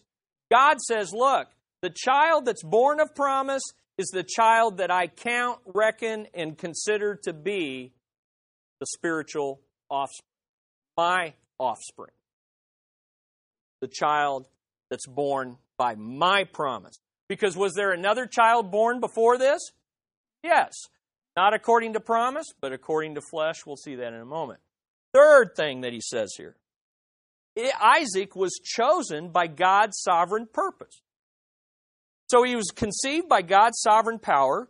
God 0.54 0.80
says, 0.80 1.12
look, 1.14 1.48
the 1.82 1.90
child 1.90 2.46
that's 2.46 2.64
born 2.64 3.00
of 3.00 3.16
promise 3.16 3.64
is 3.98 4.08
the 4.14 4.24
child 4.24 4.78
that 4.78 4.92
I 4.92 5.08
count, 5.08 5.60
reckon, 5.66 6.28
and 6.36 6.56
consider 6.56 7.20
to 7.24 7.34
be 7.34 7.92
the 8.80 8.86
spiritual 8.86 9.62
offspring. 9.90 10.28
My 10.96 11.34
offspring. 11.58 12.14
The 13.82 13.88
child 13.88 14.48
that's 14.92 15.08
born 15.08 15.58
by 15.76 15.96
my 15.96 16.44
promise. 16.44 17.00
Because 17.28 17.58
was 17.58 17.74
there 17.74 17.92
another 17.92 18.28
child 18.28 18.70
born 18.70 19.00
before 19.00 19.40
this? 19.40 19.60
Yes. 20.44 20.74
Not 21.36 21.56
according 21.56 21.94
to 21.94 22.00
promise, 22.00 22.46
but 22.62 22.74
according 22.74 23.16
to 23.16 23.22
flesh. 23.22 23.66
We'll 23.66 23.76
see 23.76 23.96
that 23.96 24.14
in 24.14 24.22
a 24.22 24.26
moment. 24.26 24.60
Third 25.16 25.56
thing 25.56 25.82
that 25.82 25.94
he 25.94 26.02
says 26.02 26.36
here 26.38 26.56
Isaac 27.82 28.36
was 28.36 28.60
chosen 28.64 29.30
by 29.30 29.48
God's 29.48 30.02
sovereign 30.02 30.48
purpose. 30.52 31.02
So 32.30 32.44
he 32.44 32.56
was 32.56 32.72
conceived 32.76 33.30
by 33.30 33.42
God's 33.44 33.80
sovereign 33.82 34.20
power. 34.20 34.70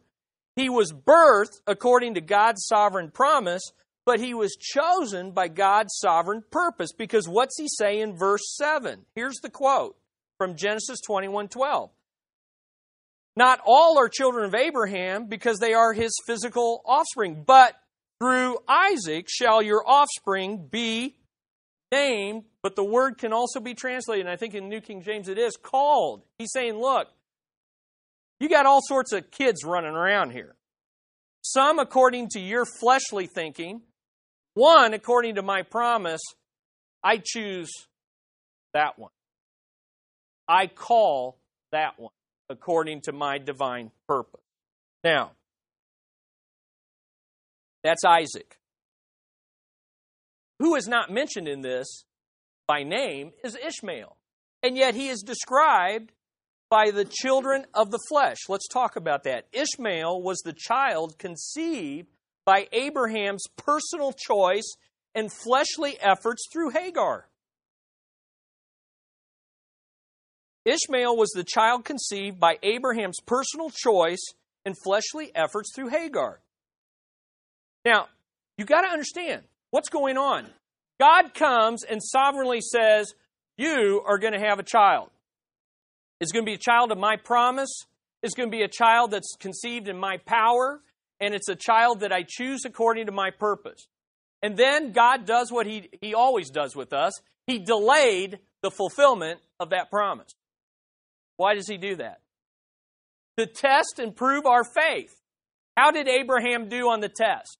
He 0.55 0.69
was 0.69 0.91
birthed 0.91 1.61
according 1.65 2.15
to 2.15 2.21
God's 2.21 2.65
sovereign 2.65 3.09
promise, 3.09 3.61
but 4.05 4.19
he 4.19 4.33
was 4.33 4.57
chosen 4.59 5.31
by 5.31 5.47
God's 5.47 5.95
sovereign 5.97 6.43
purpose. 6.51 6.91
Because 6.91 7.27
what's 7.27 7.57
he 7.57 7.67
say 7.69 8.01
in 8.01 8.17
verse 8.17 8.55
7? 8.57 9.05
Here's 9.15 9.37
the 9.37 9.49
quote 9.49 9.95
from 10.37 10.57
Genesis 10.57 10.99
21 11.05 11.47
12. 11.47 11.89
Not 13.35 13.61
all 13.65 13.97
are 13.97 14.09
children 14.09 14.45
of 14.45 14.53
Abraham 14.53 15.27
because 15.27 15.57
they 15.57 15.73
are 15.73 15.93
his 15.93 16.11
physical 16.27 16.81
offspring, 16.85 17.43
but 17.47 17.75
through 18.19 18.57
Isaac 18.67 19.27
shall 19.27 19.61
your 19.61 19.83
offspring 19.87 20.67
be 20.69 21.15
named. 21.93 22.43
But 22.61 22.75
the 22.75 22.83
word 22.83 23.17
can 23.17 23.33
also 23.33 23.59
be 23.59 23.73
translated, 23.73 24.25
and 24.25 24.33
I 24.33 24.37
think 24.37 24.55
in 24.55 24.69
New 24.69 24.81
King 24.81 25.01
James 25.01 25.27
it 25.27 25.37
is 25.37 25.55
called. 25.55 26.23
He's 26.37 26.51
saying, 26.51 26.75
look, 26.79 27.07
you 28.39 28.49
got 28.49 28.65
all 28.65 28.79
sorts 28.81 29.13
of 29.13 29.29
kids 29.31 29.63
running 29.63 29.93
around 29.93 30.31
here. 30.31 30.55
Some 31.41 31.77
according 31.79 32.29
to 32.29 32.39
your 32.39 32.65
fleshly 32.65 33.27
thinking, 33.27 33.81
one 34.53 34.93
according 34.93 35.35
to 35.35 35.41
my 35.41 35.61
promise. 35.61 36.21
I 37.03 37.21
choose 37.23 37.69
that 38.73 38.97
one. 38.97 39.11
I 40.47 40.67
call 40.67 41.37
that 41.71 41.99
one 41.99 42.13
according 42.49 43.01
to 43.01 43.11
my 43.11 43.39
divine 43.39 43.91
purpose. 44.07 44.41
Now, 45.03 45.31
that's 47.83 48.05
Isaac. 48.05 48.57
Who 50.63 50.75
is 50.75 50.87
not 50.87 51.11
mentioned 51.11 51.49
in 51.49 51.59
this 51.59 52.05
by 52.69 52.83
name 52.83 53.33
is 53.43 53.57
Ishmael. 53.57 54.15
And 54.63 54.77
yet 54.77 54.95
he 54.95 55.09
is 55.09 55.19
described 55.19 56.13
by 56.69 56.91
the 56.91 57.03
children 57.03 57.65
of 57.73 57.91
the 57.91 57.99
flesh. 58.07 58.37
Let's 58.47 58.69
talk 58.69 58.95
about 58.95 59.25
that. 59.25 59.47
Ishmael 59.51 60.21
was 60.21 60.39
the 60.39 60.55
child 60.57 61.19
conceived 61.19 62.07
by 62.45 62.69
Abraham's 62.71 63.43
personal 63.57 64.13
choice 64.13 64.77
and 65.13 65.29
fleshly 65.33 65.97
efforts 65.99 66.45
through 66.53 66.69
Hagar. 66.69 67.27
Ishmael 70.63 71.17
was 71.17 71.31
the 71.31 71.43
child 71.43 71.83
conceived 71.83 72.39
by 72.39 72.57
Abraham's 72.63 73.19
personal 73.25 73.69
choice 73.69 74.23
and 74.63 74.77
fleshly 74.81 75.29
efforts 75.35 75.73
through 75.75 75.89
Hagar. 75.89 76.39
Now, 77.83 78.07
you 78.57 78.63
got 78.63 78.83
to 78.83 78.87
understand 78.87 79.43
what's 79.73 79.89
going 79.89 80.17
on. 80.17 80.45
God 80.99 81.33
comes 81.33 81.83
and 81.83 81.99
sovereignly 82.01 82.61
says, 82.61 83.15
You 83.57 84.03
are 84.05 84.19
going 84.19 84.33
to 84.33 84.39
have 84.39 84.59
a 84.59 84.63
child. 84.63 85.09
It's 86.21 86.31
going 86.31 86.45
to 86.45 86.49
be 86.49 86.53
a 86.53 86.59
child 86.59 86.91
of 86.91 86.99
my 86.99 87.15
promise. 87.17 87.85
It's 88.21 88.35
going 88.35 88.51
to 88.51 88.55
be 88.55 88.61
a 88.61 88.67
child 88.67 89.09
that's 89.11 89.35
conceived 89.39 89.87
in 89.87 89.97
my 89.97 90.17
power. 90.27 90.79
And 91.19 91.33
it's 91.33 91.49
a 91.49 91.55
child 91.55 92.01
that 92.01 92.13
I 92.13 92.23
choose 92.27 92.65
according 92.65 93.07
to 93.07 93.11
my 93.11 93.31
purpose. 93.31 93.87
And 94.43 94.55
then 94.55 94.91
God 94.91 95.25
does 95.25 95.51
what 95.51 95.65
he, 95.65 95.89
he 96.01 96.13
always 96.13 96.51
does 96.51 96.75
with 96.75 96.93
us 96.93 97.13
He 97.47 97.57
delayed 97.57 98.39
the 98.61 98.69
fulfillment 98.69 99.39
of 99.59 99.71
that 99.71 99.89
promise. 99.89 100.29
Why 101.37 101.55
does 101.55 101.67
he 101.67 101.77
do 101.77 101.95
that? 101.95 102.19
To 103.39 103.47
test 103.47 103.97
and 103.97 104.15
prove 104.15 104.45
our 104.45 104.63
faith. 104.63 105.15
How 105.75 105.89
did 105.89 106.07
Abraham 106.07 106.69
do 106.69 106.89
on 106.89 106.99
the 106.99 107.09
test? 107.09 107.57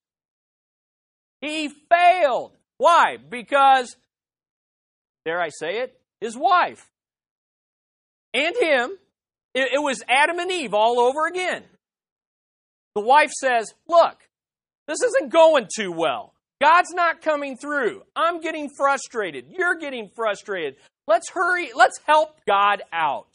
He 1.44 1.68
failed. 1.68 2.54
Why? 2.78 3.18
Because, 3.18 3.98
dare 5.26 5.42
I 5.42 5.50
say 5.50 5.80
it, 5.80 6.00
his 6.22 6.38
wife 6.38 6.90
and 8.34 8.56
him, 8.56 8.92
it, 9.54 9.74
it 9.74 9.82
was 9.82 10.02
Adam 10.08 10.40
and 10.40 10.50
Eve 10.50 10.74
all 10.74 11.00
over 11.02 11.28
again. 11.28 11.64
The 12.96 13.02
wife 13.02 13.32
says, 13.32 13.74
Look, 13.90 14.18
this 14.88 15.02
isn't 15.02 15.34
going 15.34 15.68
too 15.76 15.92
well. 15.92 16.34
God's 16.62 16.94
not 16.94 17.22
coming 17.22 17.58
through. 17.58 18.04
I'm 18.16 18.40
getting 18.40 18.70
frustrated. 18.78 19.48
You're 19.50 19.76
getting 19.76 20.10
frustrated. 20.16 20.78
Let's 21.08 21.30
hurry. 21.30 21.72
Let's 21.76 22.00
help 22.06 22.38
God 22.48 22.84
out. 22.94 23.28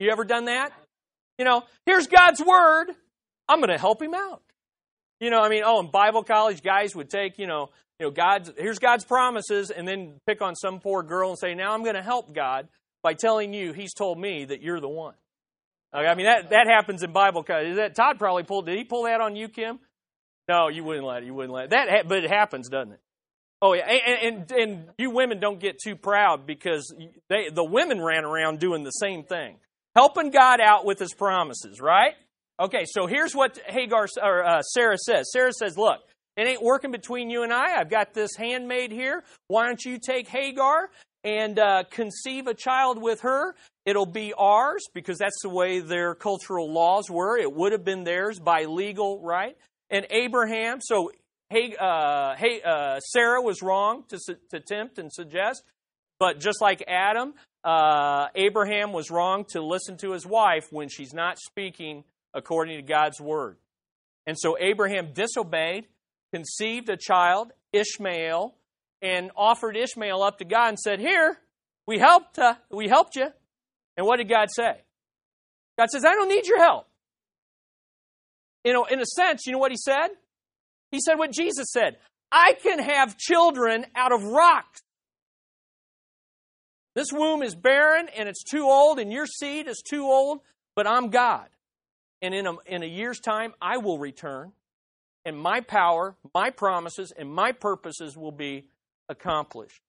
You 0.00 0.10
ever 0.10 0.24
done 0.24 0.46
that? 0.46 0.72
You 1.38 1.44
know, 1.44 1.62
here's 1.86 2.08
God's 2.08 2.42
word. 2.44 2.86
I'm 3.48 3.60
going 3.60 3.70
to 3.70 3.78
help 3.78 4.02
him 4.02 4.14
out. 4.14 4.42
You 5.24 5.30
know, 5.30 5.40
I 5.40 5.48
mean, 5.48 5.62
oh, 5.64 5.80
in 5.80 5.90
Bible 5.90 6.22
college, 6.22 6.62
guys 6.62 6.94
would 6.94 7.08
take, 7.08 7.38
you 7.38 7.46
know, 7.46 7.70
you 7.98 8.06
know, 8.06 8.10
God's 8.10 8.52
here's 8.58 8.78
God's 8.78 9.04
promises, 9.04 9.70
and 9.70 9.88
then 9.88 10.20
pick 10.26 10.42
on 10.42 10.54
some 10.54 10.80
poor 10.80 11.02
girl 11.02 11.30
and 11.30 11.38
say, 11.38 11.54
now 11.54 11.72
I'm 11.72 11.82
going 11.82 11.94
to 11.94 12.02
help 12.02 12.34
God 12.34 12.68
by 13.02 13.14
telling 13.14 13.54
you 13.54 13.72
He's 13.72 13.94
told 13.94 14.18
me 14.18 14.44
that 14.44 14.60
you're 14.60 14.80
the 14.80 14.88
one. 14.88 15.14
Okay, 15.94 16.06
I 16.06 16.14
mean, 16.14 16.26
that 16.26 16.50
that 16.50 16.66
happens 16.66 17.02
in 17.02 17.12
Bible 17.12 17.42
college. 17.42 17.76
That 17.76 17.94
Todd 17.94 18.18
probably 18.18 18.42
pulled. 18.42 18.66
Did 18.66 18.76
he 18.76 18.84
pull 18.84 19.04
that 19.04 19.20
on 19.20 19.34
you, 19.34 19.48
Kim? 19.48 19.78
No, 20.46 20.68
you 20.68 20.84
wouldn't 20.84 21.06
let 21.06 21.22
it. 21.22 21.26
You 21.26 21.32
wouldn't 21.32 21.54
let 21.54 21.64
it. 21.64 21.70
that. 21.70 22.08
But 22.08 22.24
it 22.24 22.30
happens, 22.30 22.68
doesn't 22.68 22.92
it? 22.92 23.00
Oh 23.62 23.72
yeah, 23.72 23.88
and, 23.88 24.36
and 24.50 24.52
and 24.52 24.90
you 24.98 25.10
women 25.10 25.40
don't 25.40 25.58
get 25.58 25.78
too 25.78 25.96
proud 25.96 26.46
because 26.46 26.94
they 27.30 27.48
the 27.50 27.64
women 27.64 28.02
ran 28.02 28.24
around 28.24 28.58
doing 28.58 28.84
the 28.84 28.90
same 28.90 29.24
thing 29.24 29.56
helping 29.94 30.30
God 30.30 30.60
out 30.60 30.84
with 30.84 30.98
his 30.98 31.14
promises, 31.14 31.80
right? 31.80 32.14
Okay, 32.60 32.84
so 32.86 33.06
here's 33.06 33.34
what 33.34 33.58
Hagar 33.66 34.06
or 34.22 34.44
uh, 34.44 34.62
Sarah 34.62 34.98
says. 34.98 35.30
Sarah 35.32 35.52
says, 35.52 35.76
"Look, 35.76 36.00
it 36.36 36.46
ain't 36.46 36.62
working 36.62 36.90
between 36.90 37.30
you 37.30 37.42
and 37.42 37.52
I. 37.52 37.78
I've 37.78 37.90
got 37.90 38.14
this 38.14 38.36
handmaid 38.36 38.92
here. 38.92 39.24
Why 39.48 39.66
don't 39.66 39.84
you 39.84 39.98
take 39.98 40.28
Hagar 40.28 40.90
and 41.22 41.58
uh, 41.58 41.84
conceive 41.90 42.46
a 42.46 42.54
child 42.54 43.00
with 43.00 43.20
her? 43.20 43.54
It'll 43.86 44.06
be 44.06 44.32
ours 44.36 44.84
because 44.94 45.18
that's 45.18 45.40
the 45.42 45.48
way 45.48 45.80
their 45.80 46.14
cultural 46.14 46.72
laws 46.72 47.10
were. 47.10 47.38
It 47.38 47.52
would 47.52 47.72
have 47.72 47.84
been 47.84 48.04
theirs 48.04 48.38
by 48.38 48.64
legal 48.64 49.20
right. 49.20 49.56
And 49.90 50.06
Abraham, 50.10 50.78
so 50.80 51.10
hey, 51.50 51.74
uh, 51.78 52.34
hey, 52.36 52.60
uh, 52.62 52.98
Sarah 53.00 53.40
was 53.40 53.62
wrong 53.62 54.04
to, 54.08 54.18
to 54.50 54.60
tempt 54.60 54.98
and 54.98 55.12
suggest, 55.12 55.62
but 56.18 56.40
just 56.40 56.60
like 56.60 56.82
Adam, 56.88 57.34
uh, 57.62 58.28
Abraham 58.34 58.92
was 58.92 59.10
wrong 59.10 59.44
to 59.50 59.60
listen 59.60 59.96
to 59.98 60.12
his 60.12 60.26
wife 60.26 60.66
when 60.70 60.88
she's 60.88 61.14
not 61.14 61.38
speaking 61.38 62.04
according 62.34 62.76
to 62.76 62.82
God's 62.82 63.20
word. 63.20 63.56
And 64.26 64.38
so 64.38 64.56
Abraham 64.58 65.12
disobeyed, 65.12 65.86
conceived 66.32 66.88
a 66.88 66.96
child, 66.96 67.52
Ishmael, 67.72 68.54
and 69.02 69.30
offered 69.36 69.76
Ishmael 69.76 70.22
up 70.22 70.38
to 70.38 70.44
God 70.44 70.70
and 70.70 70.78
said, 70.78 70.98
Here, 70.98 71.38
we 71.86 71.98
helped, 71.98 72.38
uh, 72.38 72.54
we 72.70 72.88
helped 72.88 73.16
you. 73.16 73.28
And 73.96 74.06
what 74.06 74.16
did 74.16 74.28
God 74.28 74.48
say? 74.50 74.80
God 75.78 75.90
says, 75.90 76.04
I 76.04 76.14
don't 76.14 76.28
need 76.28 76.46
your 76.46 76.58
help. 76.58 76.86
You 78.64 78.72
know, 78.72 78.84
in 78.84 79.00
a 79.00 79.06
sense, 79.06 79.46
you 79.46 79.52
know 79.52 79.58
what 79.58 79.70
he 79.70 79.76
said? 79.76 80.08
He 80.90 81.00
said 81.00 81.14
what 81.16 81.32
Jesus 81.32 81.66
said 81.70 81.98
I 82.32 82.54
can 82.54 82.78
have 82.78 83.16
children 83.16 83.84
out 83.94 84.12
of 84.12 84.24
rocks. 84.24 84.80
This 86.94 87.08
womb 87.12 87.42
is 87.42 87.54
barren 87.54 88.08
and 88.16 88.28
it's 88.28 88.44
too 88.44 88.64
old, 88.64 88.98
and 88.98 89.12
your 89.12 89.26
seed 89.26 89.68
is 89.68 89.82
too 89.84 90.04
old, 90.04 90.40
but 90.74 90.86
I'm 90.86 91.10
God. 91.10 91.48
And 92.24 92.34
in 92.34 92.46
a, 92.46 92.52
in 92.64 92.82
a 92.82 92.86
year's 92.86 93.20
time, 93.20 93.52
I 93.60 93.76
will 93.76 93.98
return, 93.98 94.52
and 95.26 95.38
my 95.38 95.60
power, 95.60 96.16
my 96.34 96.48
promises, 96.48 97.12
and 97.14 97.30
my 97.30 97.52
purposes 97.52 98.16
will 98.16 98.32
be 98.32 98.64
accomplished. 99.10 99.82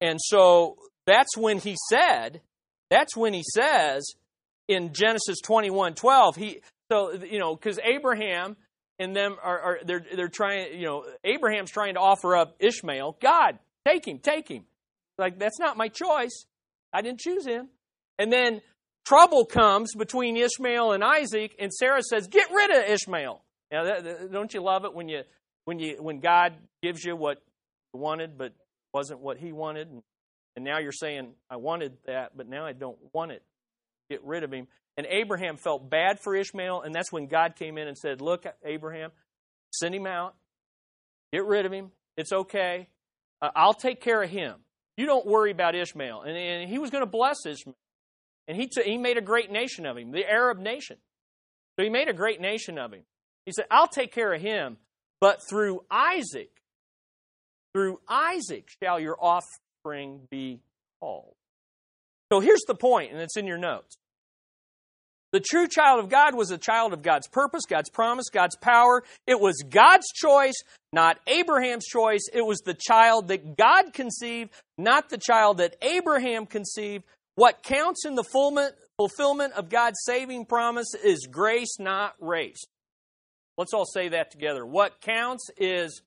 And 0.00 0.20
so 0.22 0.76
that's 1.04 1.36
when 1.36 1.58
he 1.58 1.74
said, 1.90 2.42
that's 2.90 3.16
when 3.16 3.34
he 3.34 3.42
says 3.42 4.06
in 4.68 4.92
Genesis 4.92 5.40
21 5.40 5.94
12, 5.94 6.36
he, 6.36 6.60
so, 6.92 7.14
you 7.14 7.40
know, 7.40 7.56
because 7.56 7.80
Abraham 7.82 8.56
and 9.00 9.16
them 9.16 9.34
are, 9.42 9.60
are, 9.60 9.78
they're, 9.84 10.04
they're 10.14 10.28
trying, 10.28 10.78
you 10.78 10.86
know, 10.86 11.06
Abraham's 11.24 11.72
trying 11.72 11.94
to 11.94 12.00
offer 12.00 12.36
up 12.36 12.54
Ishmael. 12.60 13.16
God, 13.20 13.58
take 13.84 14.06
him, 14.06 14.20
take 14.20 14.48
him. 14.48 14.62
Like, 15.18 15.40
that's 15.40 15.58
not 15.58 15.76
my 15.76 15.88
choice. 15.88 16.44
I 16.92 17.02
didn't 17.02 17.18
choose 17.18 17.44
him. 17.44 17.66
And 18.16 18.32
then 18.32 18.60
trouble 19.06 19.44
comes 19.44 19.94
between 19.94 20.36
Ishmael 20.36 20.92
and 20.92 21.02
Isaac, 21.02 21.54
and 21.58 21.72
Sarah 21.72 22.02
says, 22.02 22.26
Get 22.26 22.50
rid 22.50 22.70
of 22.70 22.90
Ishmael. 22.90 23.42
Now, 23.70 23.84
that, 23.84 24.04
that, 24.04 24.32
don't 24.32 24.52
you 24.52 24.62
love 24.62 24.84
it 24.84 24.94
when 24.94 25.08
you 25.08 25.22
when 25.64 25.78
you 25.78 25.96
when 26.00 26.20
God 26.20 26.54
gives 26.82 27.04
you 27.04 27.16
what 27.16 27.42
you 27.94 28.00
wanted 28.00 28.36
but 28.36 28.52
wasn't 28.92 29.20
what 29.20 29.38
He 29.38 29.52
wanted, 29.52 29.88
and, 29.88 30.02
and 30.54 30.64
now 30.64 30.78
you're 30.78 30.92
saying, 30.92 31.32
I 31.50 31.56
wanted 31.56 31.96
that, 32.06 32.36
but 32.36 32.48
now 32.48 32.66
I 32.66 32.72
don't 32.72 32.98
want 33.12 33.32
it. 33.32 33.42
Get 34.10 34.24
rid 34.24 34.44
of 34.44 34.52
him. 34.52 34.68
And 34.96 35.06
Abraham 35.10 35.56
felt 35.56 35.90
bad 35.90 36.20
for 36.20 36.34
Ishmael, 36.34 36.82
and 36.82 36.94
that's 36.94 37.12
when 37.12 37.26
God 37.26 37.56
came 37.56 37.76
in 37.76 37.88
and 37.88 37.98
said, 37.98 38.20
Look, 38.20 38.44
Abraham, 38.64 39.10
send 39.72 39.94
him 39.94 40.06
out, 40.06 40.34
get 41.32 41.44
rid 41.44 41.66
of 41.66 41.72
him, 41.72 41.90
It's 42.16 42.32
okay. 42.32 42.88
Uh, 43.42 43.50
I'll 43.54 43.74
take 43.74 44.00
care 44.00 44.22
of 44.22 44.30
him. 44.30 44.54
You 44.96 45.04
don't 45.04 45.26
worry 45.26 45.50
about 45.50 45.74
Ishmael. 45.74 46.22
And, 46.22 46.36
and 46.36 46.70
he 46.70 46.78
was 46.78 46.88
going 46.88 47.04
to 47.04 47.10
bless 47.10 47.44
Ishmael. 47.44 47.76
And 48.48 48.56
he, 48.56 48.66
t- 48.66 48.82
he 48.84 48.98
made 48.98 49.18
a 49.18 49.22
great 49.22 49.50
nation 49.50 49.86
of 49.86 49.96
him, 49.96 50.12
the 50.12 50.28
Arab 50.28 50.58
nation. 50.58 50.96
So 51.76 51.84
he 51.84 51.90
made 51.90 52.08
a 52.08 52.14
great 52.14 52.40
nation 52.40 52.78
of 52.78 52.92
him. 52.92 53.02
He 53.44 53.52
said, 53.52 53.66
I'll 53.70 53.88
take 53.88 54.12
care 54.12 54.32
of 54.32 54.40
him, 54.40 54.76
but 55.20 55.40
through 55.48 55.84
Isaac, 55.90 56.50
through 57.74 58.00
Isaac 58.08 58.68
shall 58.82 58.98
your 58.98 59.16
offspring 59.20 60.20
be 60.30 60.60
called. 61.00 61.34
So 62.32 62.40
here's 62.40 62.64
the 62.66 62.74
point, 62.74 63.12
and 63.12 63.20
it's 63.20 63.36
in 63.36 63.46
your 63.46 63.58
notes. 63.58 63.96
The 65.32 65.40
true 65.40 65.68
child 65.68 66.00
of 66.00 66.08
God 66.08 66.34
was 66.34 66.50
a 66.50 66.58
child 66.58 66.92
of 66.92 67.02
God's 67.02 67.28
purpose, 67.28 67.64
God's 67.68 67.90
promise, 67.90 68.30
God's 68.30 68.56
power. 68.56 69.02
It 69.26 69.38
was 69.38 69.62
God's 69.68 70.06
choice, 70.14 70.54
not 70.92 71.18
Abraham's 71.26 71.84
choice. 71.84 72.22
It 72.32 72.40
was 72.40 72.58
the 72.60 72.74
child 72.74 73.28
that 73.28 73.56
God 73.56 73.92
conceived, 73.92 74.52
not 74.78 75.10
the 75.10 75.18
child 75.18 75.58
that 75.58 75.76
Abraham 75.82 76.46
conceived. 76.46 77.04
What 77.36 77.62
counts 77.62 78.04
in 78.04 78.14
the 78.14 78.24
fulfillment 78.98 79.52
of 79.52 79.68
God's 79.68 79.98
saving 80.04 80.46
promise 80.46 80.94
is 80.94 81.28
grace, 81.30 81.78
not 81.78 82.14
race. 82.18 82.64
Let's 83.58 83.72
all 83.72 83.86
say 83.86 84.08
that 84.08 84.30
together. 84.30 84.66
What 84.66 85.00
counts 85.00 85.50
is 85.56 86.02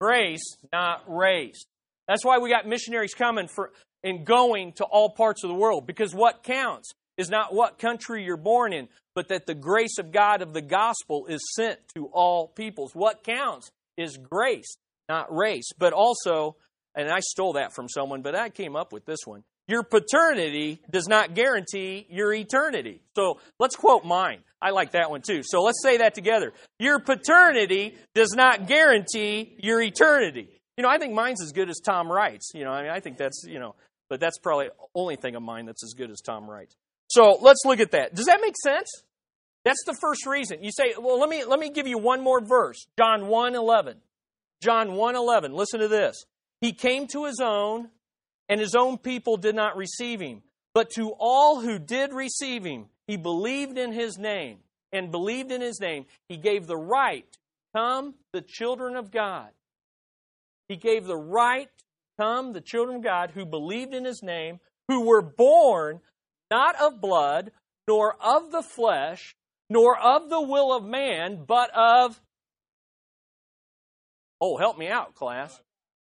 grace, 0.00 0.56
not 0.72 1.02
race. 1.06 1.64
That's 2.06 2.24
why 2.24 2.38
we 2.38 2.48
got 2.48 2.66
missionaries 2.66 3.12
coming 3.12 3.48
for 3.48 3.72
and 4.04 4.24
going 4.24 4.72
to 4.74 4.84
all 4.84 5.10
parts 5.10 5.42
of 5.42 5.48
the 5.48 5.54
world 5.54 5.86
because 5.86 6.14
what 6.14 6.44
counts 6.44 6.92
is 7.16 7.28
not 7.28 7.52
what 7.52 7.78
country 7.78 8.24
you're 8.24 8.36
born 8.36 8.72
in, 8.72 8.88
but 9.16 9.28
that 9.28 9.46
the 9.46 9.54
grace 9.54 9.98
of 9.98 10.12
God 10.12 10.40
of 10.40 10.54
the 10.54 10.62
gospel 10.62 11.26
is 11.26 11.40
sent 11.56 11.80
to 11.96 12.06
all 12.12 12.46
peoples. 12.46 12.92
What 12.94 13.24
counts 13.24 13.70
is 13.96 14.16
grace, 14.16 14.76
not 15.08 15.34
race. 15.34 15.70
But 15.76 15.92
also, 15.92 16.54
and 16.94 17.10
I 17.10 17.18
stole 17.18 17.54
that 17.54 17.74
from 17.74 17.88
someone, 17.88 18.22
but 18.22 18.36
I 18.36 18.48
came 18.50 18.76
up 18.76 18.92
with 18.92 19.04
this 19.04 19.20
one. 19.24 19.42
Your 19.68 19.82
paternity 19.82 20.80
does 20.90 21.06
not 21.06 21.34
guarantee 21.34 22.06
your 22.08 22.32
eternity. 22.32 23.02
So 23.14 23.38
let's 23.60 23.76
quote 23.76 24.04
mine. 24.04 24.40
I 24.60 24.70
like 24.70 24.92
that 24.92 25.10
one 25.10 25.20
too. 25.22 25.42
So 25.44 25.62
let's 25.62 25.80
say 25.82 25.98
that 25.98 26.14
together. 26.14 26.52
Your 26.78 26.98
paternity 26.98 27.96
does 28.14 28.32
not 28.34 28.66
guarantee 28.66 29.56
your 29.58 29.80
eternity. 29.80 30.48
You 30.76 30.82
know, 30.82 30.88
I 30.88 30.98
think 30.98 31.12
mine's 31.12 31.42
as 31.42 31.52
good 31.52 31.68
as 31.68 31.80
Tom 31.84 32.10
Wright's. 32.10 32.50
You 32.54 32.64
know, 32.64 32.70
I 32.70 32.82
mean, 32.82 32.90
I 32.90 33.00
think 33.00 33.18
that's, 33.18 33.44
you 33.46 33.58
know, 33.58 33.74
but 34.08 34.20
that's 34.20 34.38
probably 34.38 34.68
only 34.94 35.16
thing 35.16 35.36
of 35.36 35.42
mine 35.42 35.66
that's 35.66 35.84
as 35.84 35.92
good 35.96 36.10
as 36.10 36.20
Tom 36.20 36.48
Wright's. 36.48 36.74
So 37.08 37.38
let's 37.40 37.62
look 37.64 37.80
at 37.80 37.92
that. 37.92 38.14
Does 38.14 38.26
that 38.26 38.40
make 38.40 38.54
sense? 38.62 38.88
That's 39.64 39.82
the 39.84 39.96
first 40.00 40.26
reason. 40.26 40.62
You 40.62 40.70
say, 40.72 40.94
well, 40.98 41.20
let 41.20 41.28
me, 41.28 41.44
let 41.44 41.58
me 41.58 41.70
give 41.70 41.86
you 41.86 41.98
one 41.98 42.22
more 42.22 42.40
verse. 42.44 42.86
John 42.98 43.26
1 43.26 43.54
11. 43.54 43.96
John 44.62 44.94
1 44.94 45.16
11. 45.16 45.52
Listen 45.52 45.80
to 45.80 45.88
this. 45.88 46.24
He 46.60 46.72
came 46.72 47.06
to 47.08 47.26
his 47.26 47.40
own, 47.42 47.88
and 48.48 48.60
his 48.60 48.74
own 48.74 48.98
people 48.98 49.36
did 49.36 49.54
not 49.54 49.76
receive 49.76 50.20
him. 50.20 50.42
But 50.74 50.90
to 50.90 51.12
all 51.18 51.60
who 51.60 51.78
did 51.78 52.12
receive 52.12 52.64
him, 52.64 52.86
he 53.06 53.16
believed 53.16 53.78
in 53.78 53.92
his 53.92 54.18
name, 54.18 54.58
and 54.92 55.10
believed 55.10 55.50
in 55.50 55.60
his 55.60 55.80
name, 55.80 56.06
he 56.28 56.36
gave 56.36 56.66
the 56.66 56.76
right 56.76 57.30
to 57.30 57.38
become 57.72 58.14
the 58.32 58.42
children 58.42 58.96
of 58.96 59.10
God. 59.10 59.48
He 60.68 60.76
gave 60.76 61.04
the 61.04 61.16
right 61.16 61.68
to 61.68 61.84
become 62.16 62.52
the 62.52 62.60
children 62.60 62.96
of 62.98 63.02
God 63.02 63.30
who 63.30 63.44
believed 63.44 63.94
in 63.94 64.04
his 64.04 64.22
name, 64.22 64.60
who 64.88 65.06
were 65.06 65.22
born 65.22 66.00
not 66.50 66.80
of 66.80 67.00
blood, 67.00 67.50
nor 67.86 68.14
of 68.20 68.50
the 68.50 68.62
flesh, 68.62 69.34
nor 69.70 69.98
of 69.98 70.28
the 70.28 70.40
will 70.40 70.72
of 70.72 70.84
man, 70.84 71.44
but 71.46 71.70
of, 71.74 72.20
oh, 74.40 74.56
help 74.56 74.78
me 74.78 74.88
out, 74.88 75.14
class, 75.14 75.60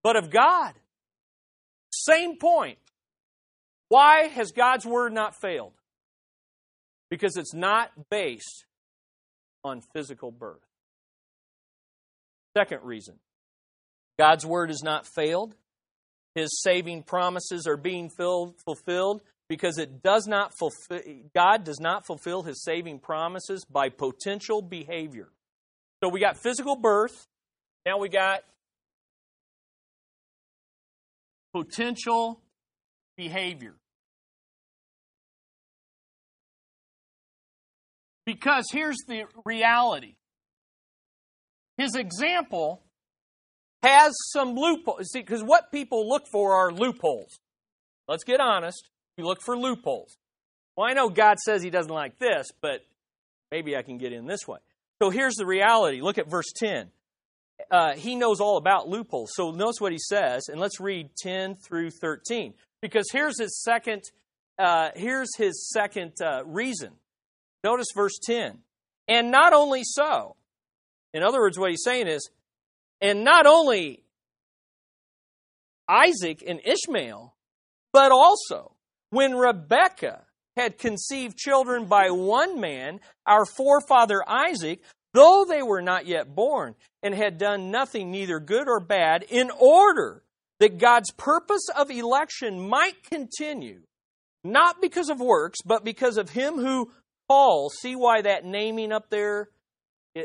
but 0.03 0.15
of 0.15 0.29
God. 0.31 0.73
Same 1.93 2.37
point. 2.37 2.79
Why 3.89 4.27
has 4.27 4.51
God's 4.51 4.85
word 4.85 5.13
not 5.13 5.35
failed? 5.39 5.73
Because 7.09 7.37
it's 7.37 7.53
not 7.53 7.91
based 8.09 8.65
on 9.63 9.81
physical 9.93 10.31
birth. 10.31 10.65
Second 12.57 12.79
reason 12.83 13.19
God's 14.17 14.45
word 14.45 14.69
has 14.69 14.81
not 14.83 15.05
failed. 15.05 15.55
His 16.35 16.61
saving 16.61 17.03
promises 17.03 17.67
are 17.67 17.77
being 17.77 18.09
filled, 18.09 18.55
fulfilled 18.65 19.21
because 19.47 19.77
it 19.77 20.01
does 20.01 20.25
not 20.25 20.51
fulfill, 20.57 21.01
God 21.35 21.63
does 21.63 21.79
not 21.79 22.07
fulfill 22.07 22.41
his 22.41 22.63
saving 22.63 22.97
promises 22.99 23.65
by 23.69 23.89
potential 23.89 24.63
behavior. 24.63 25.29
So 26.03 26.09
we 26.09 26.19
got 26.19 26.37
physical 26.41 26.75
birth, 26.75 27.27
now 27.85 27.99
we 27.99 28.09
got 28.09 28.41
potential 31.53 32.41
behavior. 33.15 33.75
Because 38.25 38.65
here's 38.71 38.97
the 39.07 39.23
reality. 39.45 40.15
His 41.77 41.95
example 41.95 42.81
has 43.81 44.13
some 44.31 44.55
loopholes. 44.55 45.11
See, 45.11 45.19
because 45.19 45.43
what 45.43 45.71
people 45.71 46.07
look 46.07 46.23
for 46.31 46.53
are 46.53 46.71
loopholes. 46.71 47.39
Let's 48.07 48.23
get 48.23 48.39
honest. 48.39 48.89
We 49.17 49.23
look 49.23 49.41
for 49.41 49.57
loopholes. 49.57 50.17
Well, 50.75 50.89
I 50.89 50.93
know 50.93 51.09
God 51.09 51.37
says 51.39 51.61
He 51.61 51.69
doesn't 51.69 51.91
like 51.91 52.17
this, 52.17 52.47
but 52.61 52.81
maybe 53.51 53.75
I 53.75 53.81
can 53.81 53.97
get 53.97 54.13
in 54.13 54.25
this 54.25 54.47
way. 54.47 54.59
So 55.01 55.09
here's 55.09 55.35
the 55.35 55.45
reality. 55.45 56.01
Look 56.01 56.17
at 56.17 56.29
verse 56.29 56.51
10. 56.55 56.89
Uh, 57.71 57.93
he 57.93 58.15
knows 58.15 58.39
all 58.39 58.57
about 58.57 58.87
loopholes. 58.87 59.31
So 59.33 59.51
notice 59.51 59.79
what 59.79 59.91
he 59.91 59.99
says, 59.99 60.47
and 60.47 60.59
let's 60.59 60.79
read 60.79 61.09
10 61.17 61.55
through 61.55 61.91
13. 61.91 62.53
Because 62.81 63.05
here's 63.11 63.39
his 63.39 63.61
second, 63.61 64.03
uh, 64.59 64.89
here's 64.95 65.35
his 65.37 65.69
second 65.69 66.13
uh, 66.21 66.43
reason. 66.45 66.91
Notice 67.63 67.87
verse 67.95 68.19
10. 68.23 68.59
And 69.07 69.31
not 69.31 69.53
only 69.53 69.81
so, 69.83 70.35
in 71.13 71.23
other 71.23 71.39
words, 71.39 71.57
what 71.57 71.69
he's 71.69 71.83
saying 71.83 72.07
is, 72.07 72.29
and 73.01 73.23
not 73.23 73.45
only 73.45 74.03
Isaac 75.89 76.43
and 76.45 76.61
Ishmael, 76.63 77.33
but 77.91 78.11
also 78.11 78.73
when 79.09 79.35
Rebekah 79.35 80.23
had 80.55 80.77
conceived 80.77 81.37
children 81.37 81.85
by 81.85 82.09
one 82.09 82.59
man, 82.59 82.99
our 83.25 83.45
forefather 83.45 84.23
Isaac, 84.27 84.81
though 85.13 85.45
they 85.47 85.63
were 85.63 85.81
not 85.81 86.07
yet 86.07 86.35
born, 86.35 86.75
and 87.01 87.13
had 87.13 87.37
done 87.37 87.71
nothing 87.71 88.11
neither 88.11 88.39
good 88.39 88.67
or 88.67 88.79
bad, 88.79 89.23
in 89.23 89.51
order 89.51 90.23
that 90.59 90.77
God's 90.77 91.11
purpose 91.11 91.67
of 91.75 91.91
election 91.91 92.67
might 92.67 93.03
continue, 93.03 93.81
not 94.43 94.81
because 94.81 95.09
of 95.09 95.19
works, 95.19 95.59
but 95.65 95.83
because 95.83 96.17
of 96.17 96.29
him 96.29 96.55
who 96.55 96.91
calls. 97.27 97.75
See 97.79 97.95
why 97.95 98.21
that 98.21 98.45
naming 98.45 98.91
up 98.91 99.09
there, 99.09 99.49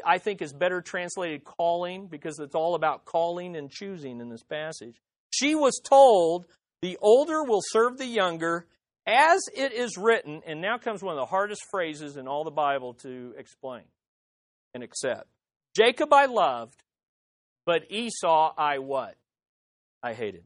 I 0.05 0.18
think, 0.18 0.42
is 0.42 0.53
better 0.53 0.81
translated 0.81 1.44
calling, 1.44 2.07
because 2.07 2.38
it's 2.38 2.55
all 2.55 2.74
about 2.74 3.05
calling 3.05 3.57
and 3.57 3.70
choosing 3.70 4.20
in 4.20 4.29
this 4.29 4.42
passage. 4.42 5.01
She 5.31 5.55
was 5.55 5.81
told, 5.83 6.46
The 6.83 6.96
older 7.01 7.42
will 7.44 7.62
serve 7.62 7.98
the 7.98 8.07
younger, 8.07 8.66
as 9.07 9.40
it 9.55 9.72
is 9.72 9.96
written, 9.96 10.42
and 10.46 10.61
now 10.61 10.79
comes 10.79 11.03
one 11.03 11.14
of 11.14 11.20
the 11.20 11.27
hardest 11.27 11.62
phrases 11.70 12.16
in 12.16 12.29
all 12.29 12.44
the 12.44 12.51
Bible 12.51 12.94
to 12.94 13.35
explain 13.37 13.83
and 14.74 14.83
accept. 14.83 15.26
Jacob 15.76 16.12
I 16.12 16.26
loved, 16.26 16.83
but 17.66 17.90
Esau 17.90 18.52
I 18.57 18.78
what? 18.78 19.16
I 20.02 20.14
hated. 20.14 20.44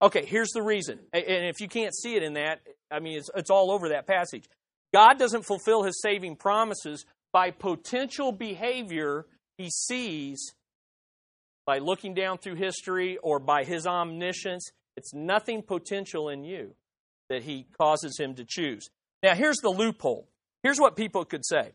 Okay, 0.00 0.24
here's 0.24 0.50
the 0.50 0.62
reason. 0.62 0.98
And 1.12 1.46
if 1.46 1.60
you 1.60 1.68
can't 1.68 1.94
see 1.94 2.16
it 2.16 2.22
in 2.22 2.34
that, 2.34 2.60
I 2.90 2.98
mean, 2.98 3.18
it's, 3.18 3.30
it's 3.36 3.50
all 3.50 3.70
over 3.70 3.90
that 3.90 4.06
passage. 4.06 4.44
God 4.92 5.18
doesn't 5.18 5.46
fulfill 5.46 5.84
his 5.84 6.00
saving 6.02 6.36
promises 6.36 7.06
by 7.32 7.50
potential 7.50 8.32
behavior 8.32 9.26
he 9.56 9.70
sees 9.70 10.54
by 11.66 11.78
looking 11.78 12.14
down 12.14 12.38
through 12.38 12.56
history 12.56 13.16
or 13.18 13.38
by 13.38 13.64
his 13.64 13.86
omniscience. 13.86 14.70
It's 14.96 15.14
nothing 15.14 15.62
potential 15.62 16.28
in 16.28 16.44
you 16.44 16.74
that 17.28 17.44
he 17.44 17.66
causes 17.78 18.18
him 18.18 18.34
to 18.34 18.44
choose. 18.44 18.88
Now, 19.22 19.34
here's 19.34 19.58
the 19.58 19.70
loophole. 19.70 20.28
Here's 20.62 20.80
what 20.80 20.96
people 20.96 21.24
could 21.24 21.46
say 21.46 21.70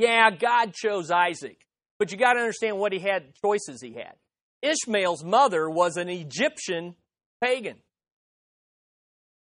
Yeah, 0.00 0.30
God 0.30 0.72
chose 0.72 1.10
Isaac, 1.10 1.66
but 1.98 2.10
you 2.10 2.16
got 2.16 2.32
to 2.32 2.40
understand 2.40 2.78
what 2.78 2.92
he 2.92 3.00
had, 3.00 3.34
choices 3.44 3.82
he 3.82 3.92
had. 3.92 4.14
Ishmael's 4.62 5.22
mother 5.22 5.68
was 5.68 5.98
an 5.98 6.08
Egyptian 6.08 6.94
pagan, 7.42 7.76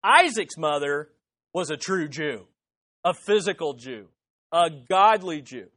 Isaac's 0.02 0.56
mother 0.56 1.10
was 1.54 1.70
a 1.70 1.76
true 1.76 2.08
Jew, 2.08 2.46
a 3.04 3.14
physical 3.14 3.74
Jew, 3.74 4.08
a 4.50 4.70
godly 4.70 5.40
Jew, 5.40 5.68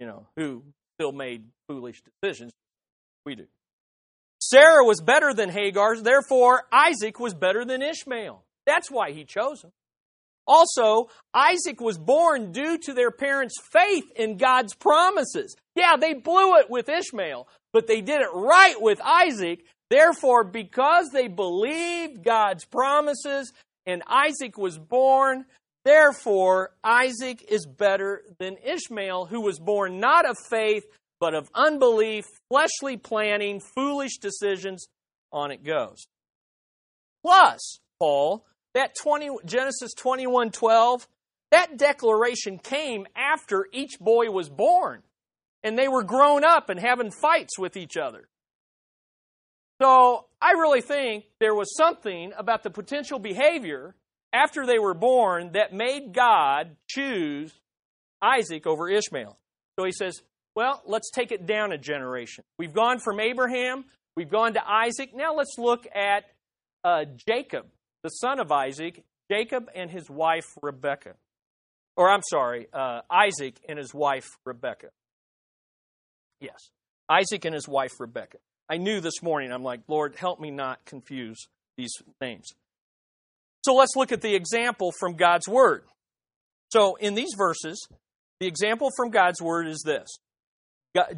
you 0.00 0.06
know, 0.06 0.26
who 0.36 0.62
still 0.94 1.12
made 1.12 1.44
foolish 1.68 2.02
decisions. 2.02 2.52
We 3.24 3.34
do. 3.34 3.46
Sarah 4.40 4.84
was 4.84 5.00
better 5.00 5.34
than 5.34 5.50
Hagar, 5.50 6.00
therefore 6.00 6.64
Isaac 6.72 7.20
was 7.20 7.34
better 7.34 7.64
than 7.64 7.82
Ishmael. 7.82 8.42
That's 8.66 8.90
why 8.90 9.12
he 9.12 9.24
chose 9.24 9.62
him. 9.62 9.72
Also, 10.46 11.08
Isaac 11.34 11.80
was 11.80 11.98
born 11.98 12.52
due 12.52 12.78
to 12.78 12.92
their 12.92 13.10
parents' 13.10 13.60
faith 13.72 14.04
in 14.14 14.36
God's 14.36 14.74
promises. 14.74 15.56
Yeah, 15.74 15.96
they 15.96 16.14
blew 16.14 16.56
it 16.56 16.70
with 16.70 16.88
Ishmael, 16.88 17.48
but 17.72 17.86
they 17.86 18.00
did 18.00 18.20
it 18.20 18.32
right 18.32 18.80
with 18.80 19.00
Isaac. 19.02 19.64
Therefore, 19.90 20.44
because 20.44 21.10
they 21.12 21.28
believed 21.28 22.24
God's 22.24 22.64
promises 22.64 23.52
and 23.86 24.02
Isaac 24.06 24.58
was 24.58 24.78
born, 24.78 25.44
therefore 25.84 26.70
Isaac 26.82 27.44
is 27.48 27.66
better 27.66 28.22
than 28.38 28.56
Ishmael, 28.64 29.26
who 29.26 29.40
was 29.40 29.58
born 29.58 30.00
not 30.00 30.28
of 30.28 30.36
faith, 30.48 30.84
but 31.20 31.34
of 31.34 31.48
unbelief, 31.54 32.24
fleshly 32.48 32.96
planning, 32.96 33.60
foolish 33.60 34.18
decisions. 34.18 34.86
On 35.32 35.50
it 35.50 35.64
goes. 35.64 36.06
Plus, 37.22 37.80
Paul, 37.98 38.46
that 38.76 38.94
20, 38.94 39.30
Genesis 39.46 39.94
21 39.94 40.50
12, 40.50 41.08
that 41.50 41.78
declaration 41.78 42.58
came 42.58 43.06
after 43.16 43.66
each 43.72 43.98
boy 43.98 44.30
was 44.30 44.50
born 44.50 45.02
and 45.64 45.78
they 45.78 45.88
were 45.88 46.04
grown 46.04 46.44
up 46.44 46.68
and 46.68 46.78
having 46.78 47.10
fights 47.10 47.58
with 47.58 47.76
each 47.78 47.96
other. 47.96 48.28
So 49.80 50.26
I 50.42 50.52
really 50.52 50.82
think 50.82 51.24
there 51.40 51.54
was 51.54 51.74
something 51.74 52.32
about 52.36 52.62
the 52.64 52.70
potential 52.70 53.18
behavior 53.18 53.94
after 54.30 54.66
they 54.66 54.78
were 54.78 54.94
born 54.94 55.52
that 55.52 55.72
made 55.72 56.12
God 56.12 56.76
choose 56.86 57.54
Isaac 58.20 58.66
over 58.66 58.90
Ishmael. 58.90 59.38
So 59.78 59.86
he 59.86 59.92
says, 59.92 60.20
well, 60.54 60.82
let's 60.84 61.10
take 61.10 61.32
it 61.32 61.46
down 61.46 61.72
a 61.72 61.78
generation. 61.78 62.44
We've 62.58 62.74
gone 62.74 62.98
from 62.98 63.20
Abraham, 63.20 63.86
we've 64.16 64.30
gone 64.30 64.52
to 64.52 64.62
Isaac. 64.68 65.12
Now 65.14 65.34
let's 65.34 65.54
look 65.56 65.86
at 65.94 66.24
uh, 66.84 67.06
Jacob, 67.26 67.66
the 68.06 68.10
son 68.10 68.38
of 68.38 68.52
Isaac, 68.52 69.02
Jacob 69.28 69.68
and 69.74 69.90
his 69.90 70.08
wife 70.08 70.46
Rebekah. 70.62 71.16
Or 71.96 72.08
I'm 72.08 72.22
sorry, 72.30 72.68
uh, 72.72 73.00
Isaac 73.10 73.56
and 73.68 73.80
his 73.80 73.92
wife 73.92 74.28
Rebekah. 74.44 74.90
Yes, 76.40 76.70
Isaac 77.10 77.44
and 77.44 77.52
his 77.52 77.66
wife 77.66 77.90
Rebekah. 77.98 78.38
I 78.70 78.76
knew 78.76 79.00
this 79.00 79.24
morning, 79.24 79.50
I'm 79.50 79.64
like, 79.64 79.80
Lord, 79.88 80.14
help 80.14 80.38
me 80.38 80.52
not 80.52 80.84
confuse 80.84 81.48
these 81.76 81.90
names. 82.20 82.46
So 83.64 83.74
let's 83.74 83.96
look 83.96 84.12
at 84.12 84.20
the 84.20 84.36
example 84.36 84.92
from 85.00 85.16
God's 85.16 85.48
Word. 85.48 85.82
So 86.72 86.94
in 86.94 87.14
these 87.14 87.34
verses, 87.36 87.88
the 88.38 88.46
example 88.46 88.90
from 88.96 89.10
God's 89.10 89.42
Word 89.42 89.66
is 89.66 89.82
this 89.84 90.06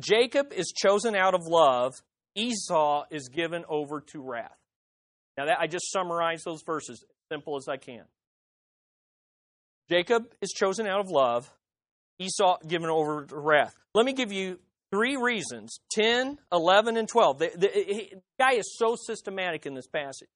Jacob 0.01 0.55
is 0.55 0.73
chosen 0.75 1.15
out 1.15 1.35
of 1.35 1.43
love, 1.47 1.93
Esau 2.35 3.05
is 3.11 3.29
given 3.29 3.67
over 3.69 4.01
to 4.13 4.23
wrath. 4.23 4.58
Now, 5.39 5.45
that, 5.45 5.61
I 5.61 5.69
just 5.69 5.93
summarized 5.93 6.45
those 6.45 6.63
verses 6.67 7.01
as 7.01 7.17
simple 7.33 7.57
as 7.57 7.69
I 7.69 7.77
can. 7.77 8.03
Jacob 9.89 10.25
is 10.43 10.51
chosen 10.51 10.89
out 10.89 10.99
of 10.99 11.07
love, 11.11 11.49
Esau 12.19 12.59
given 12.67 12.91
over 12.91 13.25
to 13.25 13.39
wrath. 13.39 13.73
Let 13.95 14.05
me 14.05 14.15
give 14.15 14.33
you 14.33 14.59
three 14.91 15.17
reasons 15.17 15.79
10, 15.93 16.39
11, 16.53 16.97
and 16.97 17.09
12. 17.09 17.39
The, 17.39 17.51
the, 17.55 17.59
the, 17.69 18.13
guy 18.37 18.55
is 18.55 18.77
so 18.77 18.97
systematic 19.07 19.65
in 19.65 19.75
this 19.75 19.87
passage. 19.87 20.29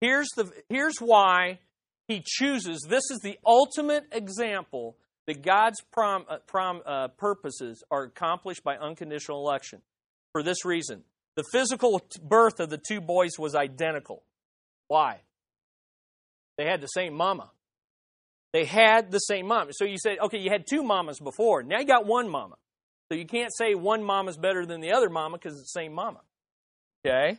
Here's, 0.00 0.28
the, 0.36 0.48
here's 0.68 0.98
why 1.00 1.58
he 2.06 2.22
chooses 2.24 2.86
this 2.88 3.10
is 3.10 3.18
the 3.24 3.40
ultimate 3.44 4.04
example 4.12 4.96
that 5.26 5.42
God's 5.42 5.82
prom, 5.90 6.24
uh, 6.28 6.36
prom, 6.46 6.82
uh, 6.86 7.08
purposes 7.08 7.82
are 7.90 8.04
accomplished 8.04 8.62
by 8.62 8.76
unconditional 8.76 9.40
election. 9.40 9.82
For 10.30 10.44
this 10.44 10.64
reason 10.64 11.02
the 11.34 11.44
physical 11.50 12.00
birth 12.22 12.60
of 12.60 12.70
the 12.70 12.78
two 12.78 13.00
boys 13.00 13.32
was 13.38 13.56
identical. 13.56 14.22
Why? 14.88 15.20
They 16.58 16.64
had 16.64 16.80
the 16.80 16.86
same 16.86 17.14
mama. 17.14 17.50
They 18.52 18.64
had 18.64 19.10
the 19.10 19.18
same 19.18 19.46
mom. 19.46 19.68
So 19.72 19.84
you 19.84 19.98
say, 19.98 20.16
okay, 20.18 20.38
you 20.38 20.50
had 20.50 20.66
two 20.66 20.82
mamas 20.82 21.18
before. 21.20 21.62
Now 21.62 21.80
you 21.80 21.86
got 21.86 22.06
one 22.06 22.28
mama. 22.28 22.56
So 23.10 23.18
you 23.18 23.26
can't 23.26 23.52
say 23.54 23.74
one 23.74 24.02
mama's 24.02 24.36
better 24.36 24.64
than 24.64 24.80
the 24.80 24.92
other 24.92 25.10
mama 25.10 25.38
because 25.38 25.58
it's 25.58 25.72
the 25.72 25.80
same 25.80 25.92
mama. 25.92 26.20
Okay? 27.06 27.38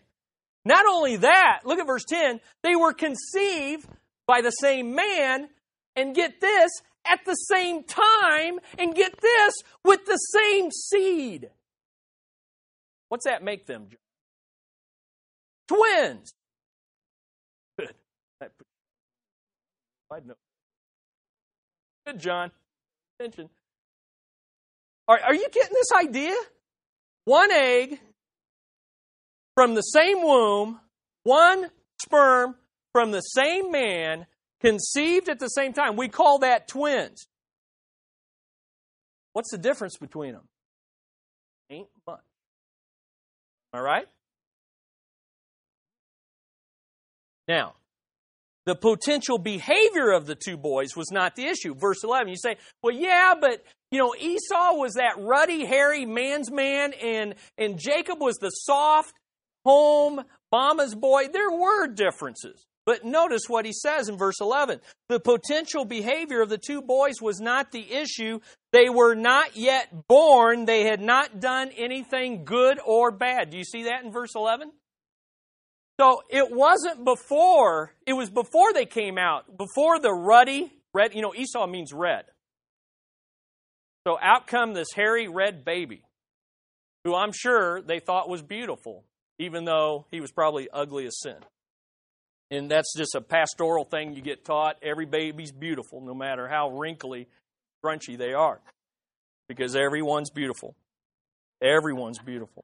Not 0.64 0.86
only 0.86 1.18
that, 1.18 1.62
look 1.66 1.80
at 1.80 1.88
verse 1.88 2.06
10. 2.08 2.40
They 2.62 2.76
were 2.76 2.94
conceived 2.94 3.88
by 4.28 4.42
the 4.42 4.52
same 4.52 4.94
man, 4.94 5.48
and 5.96 6.14
get 6.14 6.42
this, 6.42 6.70
at 7.06 7.22
the 7.26 7.34
same 7.34 7.84
time, 7.84 8.60
and 8.78 8.94
get 8.94 9.20
this, 9.22 9.54
with 9.86 10.06
the 10.06 10.18
same 10.18 10.70
seed. 10.70 11.50
What's 13.08 13.26
that 13.26 13.42
make 13.42 13.66
them? 13.66 13.88
Twins. 15.70 16.34
Good. 17.80 17.94
I 20.12 20.20
know. 20.26 20.36
Good, 22.06 22.20
John. 22.20 22.52
Attention. 23.20 23.50
Are, 25.08 25.20
are 25.20 25.36
you 25.36 25.48
getting 25.52 25.74
this 25.74 25.92
idea? 25.94 26.36
One 27.26 27.52
egg 27.52 28.00
from 29.56 29.76
the 29.76 29.82
same 29.82 30.22
womb, 30.22 30.80
one 31.24 31.70
sperm 32.02 32.56
from 32.94 33.12
the 33.12 33.22
same 33.22 33.72
man, 33.72 34.26
conceived 34.62 35.30
at 35.30 35.40
the 35.40 35.50
same 35.50 35.74
time. 35.74 35.96
We 35.98 36.08
call 36.08 36.40
that 36.40 36.68
twins. 36.68 37.28
What's 39.34 39.52
the 39.52 39.58
difference 39.58 39.98
between 39.98 40.34
them? 40.34 40.48
Ain't 41.70 41.90
much. 42.08 42.20
All 43.74 43.82
right? 43.82 44.08
Now, 47.48 47.76
the 48.68 48.76
potential 48.76 49.38
behavior 49.38 50.12
of 50.12 50.26
the 50.26 50.36
two 50.36 50.58
boys 50.58 50.90
was 50.94 51.10
not 51.10 51.38
the 51.38 51.46
issue. 51.46 51.74
Verse 51.74 52.04
11, 52.04 52.28
you 52.28 52.36
say, 52.36 52.58
well, 52.84 52.94
yeah, 52.94 53.34
but, 53.40 53.64
you 53.92 53.98
know, 53.98 54.14
Esau 54.14 54.74
was 54.74 54.96
that 54.96 55.14
ruddy, 55.18 55.64
hairy 55.64 56.06
man's 56.06 56.52
man, 56.52 56.92
and, 57.02 57.36
and 57.58 57.80
Jacob 57.80 58.20
was 58.20 58.36
the 58.36 58.50
soft, 58.50 59.14
home, 59.64 60.22
mama's 60.52 60.96
boy. 60.96 61.30
There 61.32 61.50
were 61.50 61.88
differences. 61.88 62.66
But 62.86 63.06
notice 63.06 63.44
what 63.48 63.66
he 63.66 63.72
says 63.72 64.10
in 64.10 64.18
verse 64.18 64.42
11. 64.42 64.82
The 65.08 65.22
potential 65.22 65.86
behavior 65.86 66.42
of 66.42 66.50
the 66.50 66.58
two 66.58 66.82
boys 66.82 67.22
was 67.22 67.40
not 67.40 67.72
the 67.72 67.90
issue. 67.90 68.42
They 68.74 68.90
were 68.90 69.16
not 69.16 69.56
yet 69.56 70.08
born. 70.10 70.66
They 70.66 70.84
had 70.84 71.00
not 71.00 71.40
done 71.40 71.70
anything 71.78 72.44
good 72.44 72.80
or 72.86 73.12
bad. 73.12 73.50
Do 73.50 73.58
you 73.58 73.64
see 73.64 73.84
that 73.84 74.04
in 74.04 74.12
verse 74.12 74.36
11? 74.36 74.72
So 76.00 76.22
it 76.30 76.52
wasn't 76.52 77.04
before, 77.04 77.92
it 78.06 78.14
was 78.14 78.30
before 78.30 78.72
they 78.74 78.86
came 78.86 79.18
out, 79.18 79.58
before 79.58 80.00
the 80.00 80.14
ruddy, 80.14 80.72
red, 80.94 81.16
you 81.16 81.22
know, 81.22 81.34
Esau 81.34 81.66
means 81.66 81.92
red. 81.92 82.26
So 84.08 84.18
out 84.22 84.48
come 84.48 84.74
this 84.74 84.90
hairy 84.96 85.28
red 85.28 85.66
baby, 85.66 86.04
who 87.04 87.16
I'm 87.16 87.32
sure 87.34 87.82
they 87.82 88.00
thought 88.00 88.30
was 88.30 88.42
beautiful, 88.42 89.04
even 89.40 89.66
though 89.66 90.06
he 90.12 90.22
was 90.22 90.32
probably 90.32 90.70
ugly 90.72 91.08
as 91.08 91.20
sin. 91.20 91.38
And 92.52 92.72
that's 92.72 92.94
just 92.96 93.16
a 93.16 93.22
pastoral 93.22 93.84
thing 93.84 94.16
you 94.16 94.22
get 94.22 94.46
taught. 94.46 94.78
Every 94.82 95.06
baby's 95.06 95.52
beautiful, 95.52 96.00
no 96.00 96.14
matter 96.14 96.48
how 96.48 96.70
wrinkly, 96.70 97.28
crunchy 97.84 98.18
they 98.18 98.34
are, 98.34 98.62
because 99.50 99.76
everyone's 99.76 100.30
beautiful. 100.30 100.76
Everyone's 101.62 102.20
beautiful. 102.20 102.64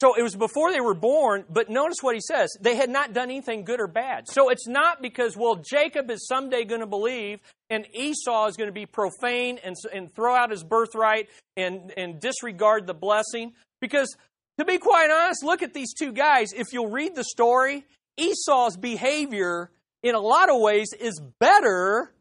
So 0.00 0.14
it 0.14 0.22
was 0.22 0.36
before 0.36 0.72
they 0.72 0.80
were 0.80 0.94
born, 0.94 1.44
but 1.48 1.70
notice 1.70 1.98
what 2.02 2.14
he 2.14 2.20
says. 2.20 2.50
They 2.60 2.76
had 2.76 2.90
not 2.90 3.14
done 3.14 3.30
anything 3.30 3.64
good 3.64 3.80
or 3.80 3.86
bad. 3.86 4.24
So 4.28 4.50
it's 4.50 4.66
not 4.68 5.00
because, 5.00 5.36
well, 5.36 5.56
Jacob 5.56 6.10
is 6.10 6.26
someday 6.26 6.64
going 6.64 6.82
to 6.82 6.86
believe 6.86 7.40
and 7.70 7.86
Esau 7.94 8.46
is 8.46 8.56
going 8.56 8.68
to 8.68 8.74
be 8.74 8.84
profane 8.84 9.58
and, 9.64 9.74
and 9.94 10.14
throw 10.14 10.34
out 10.34 10.50
his 10.50 10.62
birthright 10.62 11.28
and, 11.56 11.92
and 11.96 12.20
disregard 12.20 12.86
the 12.86 12.94
blessing. 12.94 13.54
Because 13.80 14.14
to 14.58 14.66
be 14.66 14.76
quite 14.76 15.10
honest, 15.10 15.42
look 15.42 15.62
at 15.62 15.72
these 15.72 15.94
two 15.94 16.12
guys. 16.12 16.52
If 16.52 16.66
you'll 16.72 16.90
read 16.90 17.14
the 17.14 17.24
story, 17.24 17.84
Esau's 18.18 18.76
behavior 18.76 19.70
in 20.02 20.14
a 20.14 20.20
lot 20.20 20.50
of 20.50 20.60
ways 20.60 20.92
is 20.98 21.20
better 21.40 22.12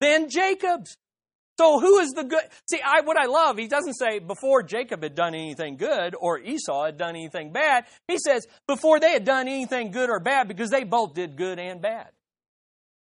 than 0.00 0.28
Jacob's. 0.28 0.96
So 1.58 1.80
who 1.80 1.98
is 1.98 2.10
the 2.10 2.22
good? 2.22 2.42
See, 2.70 2.80
I, 2.84 3.00
what 3.00 3.16
I 3.16 3.26
love, 3.26 3.58
he 3.58 3.66
doesn't 3.66 3.94
say 3.94 4.20
before 4.20 4.62
Jacob 4.62 5.02
had 5.02 5.16
done 5.16 5.34
anything 5.34 5.76
good 5.76 6.14
or 6.18 6.38
Esau 6.38 6.84
had 6.84 6.96
done 6.96 7.16
anything 7.16 7.52
bad. 7.52 7.84
He 8.06 8.18
says 8.18 8.46
before 8.68 9.00
they 9.00 9.12
had 9.12 9.24
done 9.24 9.48
anything 9.48 9.90
good 9.90 10.08
or 10.08 10.20
bad 10.20 10.46
because 10.46 10.70
they 10.70 10.84
both 10.84 11.14
did 11.14 11.36
good 11.36 11.58
and 11.58 11.82
bad. 11.82 12.08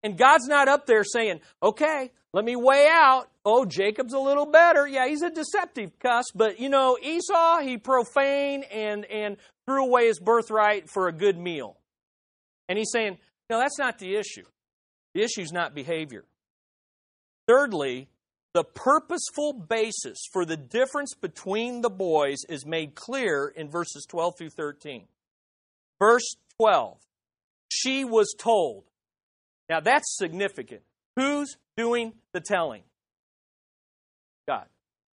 And 0.03 0.17
God's 0.17 0.47
not 0.47 0.69
up 0.69 0.87
there 0.87 1.05
saying, 1.05 1.41
okay, 1.63 2.11
let 2.33 2.45
me 2.45 2.57
weigh 2.57 2.89
out. 2.91 3.29
Oh, 3.45 3.67
Jacob's 3.67 4.15
a 4.15 4.19
little 4.19 4.47
better. 4.47 4.87
Yeah, 4.87 5.07
he's 5.07 5.23
a 5.23 5.31
deceptive 5.31 5.99
cuss, 5.99 6.27
but 6.35 6.59
you 6.59 6.69
know, 6.71 6.97
Esau, 7.03 7.61
he 7.61 7.77
profaned 7.77 8.65
and, 8.65 9.05
and 9.05 9.37
threw 9.67 9.85
away 9.85 10.07
his 10.07 10.19
birthright 10.19 10.89
for 10.89 11.09
a 11.09 11.13
good 11.13 11.37
meal. 11.37 11.77
And 12.69 12.79
he's 12.79 12.91
saying, 12.91 13.19
no, 13.51 13.59
that's 13.59 13.79
not 13.79 13.99
the 13.99 14.15
issue. 14.17 14.45
The 15.15 15.23
issue's 15.23 15.53
not 15.53 15.75
behavior. 15.75 16.25
Thirdly, 17.49 18.09
the 18.57 18.65
purposeful 18.65 19.53
basis 19.53 20.17
for 20.33 20.47
the 20.47 20.57
difference 20.57 21.13
between 21.13 21.83
the 21.83 21.91
boys 21.91 22.39
is 22.49 22.65
made 22.65 22.95
clear 22.95 23.53
in 23.55 23.69
verses 23.69 24.07
12 24.09 24.39
through 24.39 24.49
13. 24.49 25.05
Verse 25.99 26.37
12, 26.59 26.97
she 27.69 28.07
was 28.07 28.35
told. 28.39 28.85
Now 29.69 29.81
that's 29.81 30.17
significant. 30.17 30.81
Who's 31.17 31.59
doing 31.77 32.15
the 32.33 32.41
telling? 32.41 32.81
God. 34.49 34.65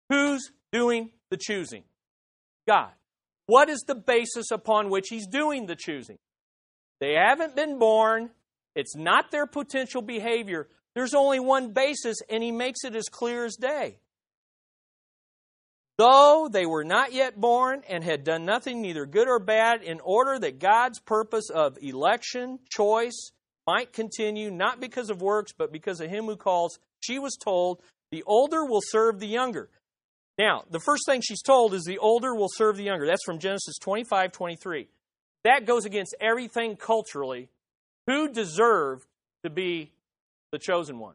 Who's 0.08 0.50
doing 0.72 1.10
the 1.30 1.36
choosing? 1.36 1.84
God. 2.66 2.92
What 3.44 3.68
is 3.68 3.84
the 3.86 3.94
basis 3.94 4.50
upon 4.52 4.88
which 4.88 5.08
he's 5.10 5.26
doing 5.26 5.66
the 5.66 5.76
choosing? 5.76 6.16
They 6.98 7.12
haven't 7.12 7.54
been 7.54 7.78
born. 7.78 8.30
It's 8.74 8.96
not 8.96 9.30
their 9.30 9.46
potential 9.46 10.00
behavior. 10.00 10.66
There's 10.94 11.14
only 11.14 11.40
one 11.40 11.72
basis, 11.72 12.18
and 12.28 12.42
he 12.42 12.52
makes 12.52 12.84
it 12.84 12.94
as 12.94 13.08
clear 13.08 13.44
as 13.44 13.56
day. 13.56 13.98
Though 15.96 16.48
they 16.50 16.66
were 16.66 16.84
not 16.84 17.12
yet 17.12 17.40
born 17.40 17.82
and 17.88 18.02
had 18.02 18.24
done 18.24 18.44
nothing, 18.44 18.82
neither 18.82 19.06
good 19.06 19.28
or 19.28 19.38
bad, 19.38 19.82
in 19.82 20.00
order 20.00 20.38
that 20.40 20.58
God's 20.58 20.98
purpose 20.98 21.50
of 21.50 21.78
election, 21.80 22.58
choice, 22.68 23.30
might 23.66 23.92
continue, 23.92 24.50
not 24.50 24.80
because 24.80 25.08
of 25.08 25.22
works, 25.22 25.52
but 25.56 25.72
because 25.72 26.00
of 26.00 26.10
him 26.10 26.24
who 26.26 26.36
calls, 26.36 26.78
she 27.00 27.18
was 27.18 27.36
told, 27.36 27.80
The 28.10 28.24
older 28.26 28.64
will 28.64 28.82
serve 28.82 29.20
the 29.20 29.28
younger. 29.28 29.70
Now, 30.36 30.64
the 30.68 30.80
first 30.80 31.04
thing 31.06 31.20
she's 31.22 31.42
told 31.42 31.74
is 31.74 31.84
the 31.84 31.98
older 31.98 32.34
will 32.34 32.50
serve 32.52 32.76
the 32.76 32.82
younger. 32.82 33.06
That's 33.06 33.24
from 33.24 33.38
Genesis 33.38 33.78
25 33.78 34.32
23. 34.32 34.88
That 35.44 35.66
goes 35.66 35.84
against 35.84 36.16
everything 36.20 36.76
culturally. 36.76 37.48
Who 38.06 38.28
deserved 38.28 39.06
to 39.44 39.50
be 39.50 39.92
the 40.54 40.58
chosen 40.58 40.98
one? 40.98 41.14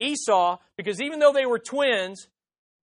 Esau, 0.00 0.58
because 0.76 1.00
even 1.00 1.20
though 1.20 1.32
they 1.32 1.46
were 1.46 1.58
twins, 1.58 2.26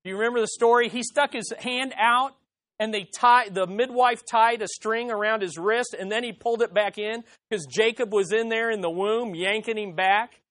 do 0.03 0.09
you 0.09 0.15
remember 0.17 0.39
the 0.39 0.47
story? 0.47 0.89
He 0.89 1.03
stuck 1.03 1.33
his 1.33 1.51
hand 1.59 1.93
out 1.97 2.31
and 2.79 2.93
they 2.93 3.03
tied 3.03 3.53
the 3.53 3.67
midwife 3.67 4.21
tied 4.25 4.61
a 4.61 4.67
string 4.67 5.11
around 5.11 5.41
his 5.41 5.57
wrist 5.57 5.95
and 5.99 6.09
then 6.09 6.23
he 6.23 6.31
pulled 6.31 6.61
it 6.61 6.73
back 6.73 6.97
in 6.97 7.23
because 7.49 7.65
Jacob 7.65 8.13
was 8.13 8.31
in 8.31 8.47
there 8.47 8.71
in 8.71 8.79
the 8.79 8.89
womb 8.89 9.35
yanking 9.35 9.77
him 9.77 9.95
back. 9.95 10.41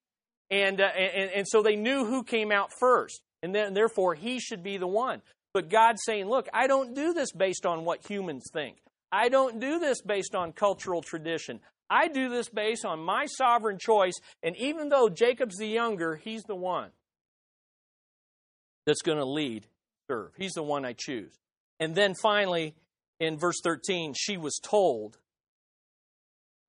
And, 0.51 0.81
uh, 0.81 0.85
and, 0.85 1.31
and 1.31 1.49
so 1.49 1.63
they 1.63 1.77
knew 1.77 2.05
who 2.07 2.23
came 2.23 2.53
out 2.53 2.71
first. 2.79 3.21
And 3.43 3.55
then, 3.55 3.75
therefore, 3.75 4.15
he 4.15 4.41
should 4.41 4.63
be 4.63 4.79
the 4.79 4.87
one. 4.87 5.23
But 5.55 5.69
God's 5.69 6.03
saying, 6.05 6.27
look, 6.27 6.49
I 6.53 6.67
don't 6.67 6.95
do 6.95 7.13
this 7.13 7.33
based 7.33 7.67
on 7.67 7.85
what 7.85 8.09
humans 8.09 8.45
think. 8.53 8.79
I 9.13 9.29
don't 9.29 9.61
do 9.61 9.79
this 9.79 10.01
based 10.03 10.35
on 10.35 10.53
cultural 10.53 11.03
tradition. 11.03 11.61
I 11.91 12.09
do 12.09 12.29
this 12.29 12.49
based 12.49 12.85
on 12.85 13.01
my 13.01 13.27
sovereign 13.27 13.79
choice. 13.79 14.15
And 14.43 14.57
even 14.57 14.89
though 14.89 15.09
Jacob's 15.09 15.57
the 15.57 15.67
younger, 15.67 16.17
he's 16.17 16.43
the 16.43 16.57
one 16.57 16.91
that's 18.87 19.03
going 19.03 19.19
to 19.19 19.25
lead, 19.25 19.67
serve. 20.11 20.33
He's 20.37 20.53
the 20.53 20.63
one 20.63 20.85
I 20.85 20.95
choose. 20.97 21.33
And 21.81 21.95
then 21.95 22.15
finally, 22.23 22.75
in 23.21 23.39
verse 23.39 23.61
13, 23.63 24.15
she 24.17 24.37
was 24.37 24.59
told. 24.63 25.19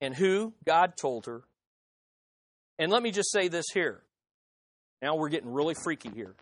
And 0.02 0.16
who? 0.16 0.54
God 0.66 0.94
told 1.00 1.26
her. 1.26 1.44
And 2.78 2.92
let 2.92 3.04
me 3.04 3.12
just 3.12 3.32
say 3.32 3.50
this 3.50 3.66
here. 3.74 4.04
Now 5.02 5.16
we're 5.16 5.30
getting 5.30 5.52
really 5.52 5.76
freaky 5.84 6.10
here. 6.10 6.36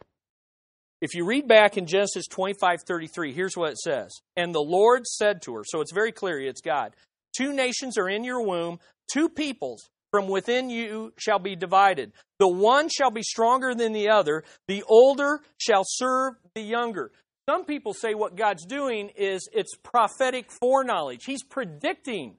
If 1.00 1.14
you 1.14 1.26
read 1.26 1.48
back 1.48 1.78
in 1.78 1.86
Genesis 1.86 2.26
25 2.28 2.80
33, 2.88 3.32
here's 3.32 3.56
what 3.56 3.72
it 3.72 3.78
says. 3.78 4.12
And 4.36 4.54
the 4.54 4.62
Lord 4.62 5.06
said 5.06 5.44
to 5.44 5.56
her, 5.56 5.64
so 5.64 5.82
it's 5.82 5.92
very 5.94 6.12
clear, 6.12 6.40
it's 6.40 6.62
God. 6.62 6.96
Two 7.38 7.54
nations 7.54 7.98
are 7.98 8.10
in 8.10 8.24
your 8.24 8.42
womb, 8.42 8.80
two 9.12 9.30
peoples 9.30 9.90
from 10.12 10.28
within 10.28 10.70
you 10.70 11.14
shall 11.18 11.40
be 11.40 11.56
divided. 11.56 12.12
The 12.40 12.48
one 12.48 12.90
shall 12.90 13.12
be 13.12 13.22
stronger 13.22 13.76
than 13.76 13.94
the 13.94 14.10
other, 14.10 14.44
the 14.68 14.84
older 14.88 15.42
shall 15.58 15.84
serve 15.86 16.34
the 16.56 16.62
younger. 16.62 17.12
Some 17.50 17.66
people 17.66 17.94
say 17.94 18.14
what 18.14 18.36
God's 18.36 18.66
doing 18.66 19.10
is 19.16 19.48
it's 19.54 19.76
prophetic 19.84 20.52
foreknowledge. 20.52 21.24
He's 21.26 21.44
predicting. 21.44 22.36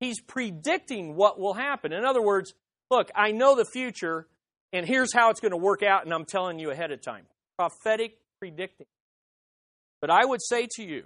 He's 0.00 0.20
predicting 0.20 1.14
what 1.14 1.38
will 1.38 1.54
happen. 1.54 1.92
In 1.92 2.04
other 2.04 2.22
words, 2.22 2.52
look, 2.90 3.10
I 3.14 3.30
know 3.30 3.54
the 3.54 3.64
future, 3.64 4.26
and 4.72 4.86
here's 4.86 5.12
how 5.12 5.30
it's 5.30 5.40
going 5.40 5.52
to 5.52 5.58
work 5.58 5.82
out, 5.82 6.04
and 6.04 6.12
I'm 6.12 6.24
telling 6.24 6.58
you 6.58 6.70
ahead 6.70 6.90
of 6.90 7.02
time 7.02 7.26
prophetic 7.58 8.18
predicting. 8.38 8.86
But 10.00 10.10
I 10.10 10.24
would 10.24 10.40
say 10.42 10.66
to 10.76 10.82
you, 10.82 11.04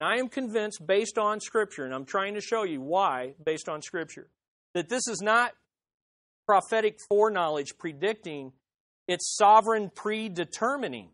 I 0.00 0.16
am 0.16 0.28
convinced 0.28 0.86
based 0.86 1.18
on 1.18 1.40
Scripture, 1.40 1.84
and 1.84 1.92
I'm 1.92 2.04
trying 2.04 2.34
to 2.34 2.40
show 2.40 2.62
you 2.62 2.80
why 2.80 3.34
based 3.44 3.68
on 3.68 3.82
Scripture, 3.82 4.28
that 4.74 4.88
this 4.88 5.08
is 5.08 5.20
not 5.20 5.52
prophetic 6.46 6.98
foreknowledge 7.08 7.76
predicting, 7.78 8.52
it's 9.06 9.36
sovereign 9.36 9.90
predetermining. 9.94 11.08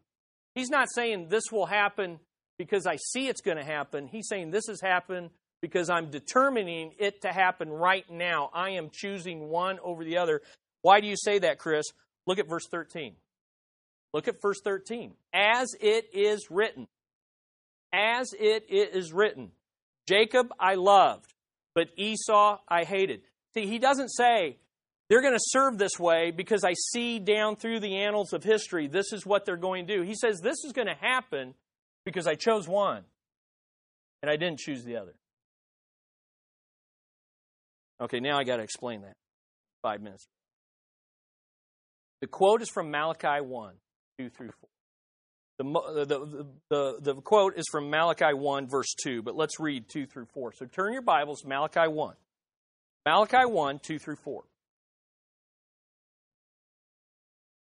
He's 0.55 0.69
not 0.69 0.89
saying 0.95 1.29
this 1.29 1.45
will 1.51 1.67
happen 1.67 2.21
because 2.59 2.87
I 2.87 2.97
see 2.97 3.29
it's 3.29 3.41
going 3.41 3.57
to 3.57 3.65
happen. 3.65 4.07
He's 4.07 4.29
saying 4.29 4.51
this 4.51 4.67
has 4.69 4.81
happened 4.81 5.31
because 5.61 5.89
I'm 5.91 6.11
determining 6.11 6.93
it 6.99 7.23
to 7.23 7.29
happen 7.33 7.71
right 7.71 8.05
now. 8.11 8.51
I 8.53 8.71
am 8.71 8.91
choosing 8.93 9.49
one 9.49 9.79
over 9.83 10.05
the 10.05 10.19
other. 10.19 10.43
Why 10.83 11.01
do 11.01 11.07
you 11.07 11.17
say 11.17 11.39
that, 11.41 11.59
Chris? 11.59 11.87
Look 12.27 12.39
at 12.39 12.49
verse 12.49 12.67
13. 12.71 13.15
Look 14.13 14.29
at 14.29 14.41
verse 14.41 14.61
13. 14.63 15.15
As 15.33 15.69
it 15.81 16.07
is 16.13 16.49
written. 16.51 16.87
As 17.95 18.33
it 18.33 18.67
is 18.71 19.13
written. 19.13 19.53
Jacob 20.09 20.49
I 20.59 20.75
loved, 20.75 21.33
but 21.75 21.89
Esau 21.97 22.59
I 22.69 22.83
hated. 22.85 23.21
See, 23.55 23.67
he 23.67 23.79
doesn't 23.79 24.09
say, 24.09 24.59
they're 25.09 25.23
going 25.23 25.35
to 25.35 25.41
serve 25.41 25.79
this 25.79 25.99
way 25.99 26.33
because 26.33 26.65
I 26.65 26.73
see 26.91 27.21
down 27.21 27.57
through 27.57 27.81
the 27.81 27.99
annals 27.99 28.33
of 28.33 28.43
history 28.43 28.89
this 28.89 29.13
is 29.13 29.25
what 29.25 29.45
they're 29.45 29.57
going 29.57 29.87
to 29.87 29.97
do. 29.97 30.03
He 30.03 30.15
says, 30.15 30.41
this 30.41 30.65
is 30.65 30.73
going 30.73 30.89
to 30.89 30.95
happen 30.95 31.55
because 32.05 32.27
I 32.27 32.35
chose 32.35 32.67
one 32.67 33.05
and 34.23 34.31
I 34.31 34.37
didn't 34.37 34.59
choose 34.59 34.83
the 34.85 34.97
other. 34.97 35.15
Okay, 38.01 38.19
now 38.19 38.37
I 38.37 38.45
got 38.45 38.57
to 38.57 38.63
explain 38.63 39.03
that. 39.03 39.15
Five 39.83 40.03
minutes. 40.03 40.27
The 42.21 42.27
quote 42.27 42.61
is 42.61 42.71
from 42.71 42.91
Malachi 42.91 43.41
1. 43.41 43.75
2 44.19 44.31
through 44.31 44.51
4. 44.61 44.69
Uh, 45.61 46.05
the, 46.05 46.05
the, 46.05 46.47
the, 46.69 46.97
the, 47.01 47.15
quote 47.15 47.57
is 47.57 47.65
from 47.71 47.89
Malachi 47.89 48.35
1, 48.35 48.69
verse 48.69 48.93
2, 49.05 49.23
but 49.23 49.37
let's 49.37 49.61
read 49.61 49.89
2 49.89 50.07
through 50.07 50.27
4. 50.27 50.53
So 50.53 50.67
turn 50.67 50.93
your 50.93 51.03
Bibles, 51.03 51.45
Malachi 51.45 51.89
1. 51.89 52.15
Malachi 53.07 53.47
1, 53.47 53.79
2 53.79 53.99
through 53.99 54.17
4. 54.17 54.43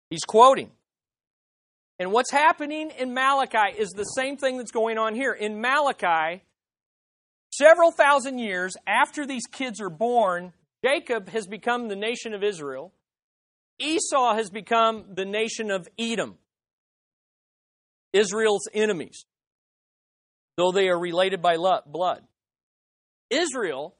He's 0.08 0.24
quoting. 0.24 0.70
And 1.98 2.10
what's 2.10 2.30
happening 2.30 2.90
in 2.98 3.12
Malachi 3.12 3.76
is 3.76 3.90
the 3.90 4.04
same 4.04 4.36
thing 4.36 4.58
that's 4.58 4.72
going 4.72 4.96
on 4.96 5.14
here. 5.14 5.32
In 5.32 5.60
Malachi, 5.60 6.42
several 7.52 7.92
thousand 7.92 8.38
years 8.38 8.74
after 8.86 9.26
these 9.26 9.46
kids 9.46 9.80
are 9.80 9.90
born, 9.90 10.52
Jacob 10.84 11.28
has 11.28 11.46
become 11.46 11.88
the 11.88 11.96
nation 11.96 12.34
of 12.34 12.42
Israel. 12.42 12.92
Esau 13.78 14.34
has 14.34 14.50
become 14.50 15.04
the 15.14 15.24
nation 15.24 15.70
of 15.70 15.88
Edom, 15.98 16.36
Israel's 18.14 18.66
enemies, 18.72 19.26
though 20.56 20.72
they 20.72 20.88
are 20.88 20.98
related 20.98 21.42
by 21.42 21.56
blood. 21.56 22.22
Israel 23.28 23.94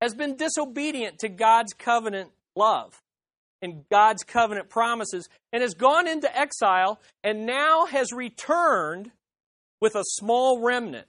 has 0.00 0.14
been 0.14 0.36
disobedient 0.36 1.18
to 1.20 1.28
God's 1.28 1.72
covenant 1.72 2.30
love 2.54 3.00
and 3.60 3.84
God's 3.90 4.22
covenant 4.22 4.68
promises 4.68 5.28
and 5.52 5.62
has 5.62 5.74
gone 5.74 6.06
into 6.06 6.38
exile 6.38 7.00
and 7.24 7.46
now 7.46 7.86
has 7.86 8.12
returned 8.12 9.10
with 9.80 9.96
a 9.96 10.04
small 10.04 10.60
remnant. 10.60 11.06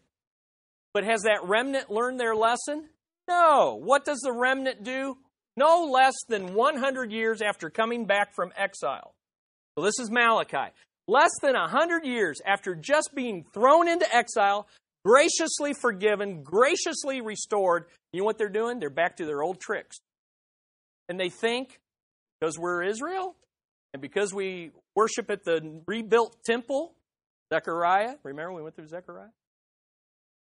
But 0.94 1.04
has 1.04 1.24
that 1.24 1.44
remnant 1.44 1.92
learned 1.92 2.20
their 2.20 2.36
lesson? 2.36 2.90
No. 3.28 3.78
What 3.80 4.06
does 4.06 4.20
the 4.20 4.32
remnant 4.32 4.84
do? 4.84 5.18
no 5.58 5.90
less 5.92 6.14
than 6.28 6.54
100 6.54 7.12
years 7.12 7.42
after 7.42 7.70
coming 7.70 8.06
back 8.06 8.34
from 8.34 8.52
exile. 8.58 9.14
So 9.78 9.84
this 9.84 10.00
is 10.00 10.10
Malachi. 10.12 10.74
Less 11.08 11.32
than 11.42 11.54
100 11.54 12.06
years 12.06 12.42
after 12.46 12.76
just 12.76 13.12
being 13.14 13.46
thrown 13.54 13.88
into 13.88 14.14
exile, 14.14 14.68
graciously 15.06 15.74
forgiven, 15.74 16.42
graciously 16.42 17.22
restored, 17.22 17.86
you 18.12 18.22
know 18.22 18.26
what 18.26 18.38
they're 18.38 18.50
doing? 18.50 18.80
They're 18.80 18.90
back 18.90 19.18
to 19.18 19.26
their 19.26 19.44
old 19.44 19.60
tricks. 19.60 19.98
And 21.08 21.20
they 21.20 21.30
think 21.30 21.80
because 22.40 22.58
we're 22.58 22.84
Israel 22.84 23.36
and 23.94 24.02
because 24.02 24.34
we 24.34 24.72
worship 24.96 25.30
at 25.30 25.44
the 25.44 25.82
rebuilt 25.86 26.38
temple, 26.44 26.96
Zechariah, 27.54 28.16
remember 28.24 28.54
we 28.54 28.64
went 28.64 28.76
through 28.76 28.88
Zechariah? 28.88 29.30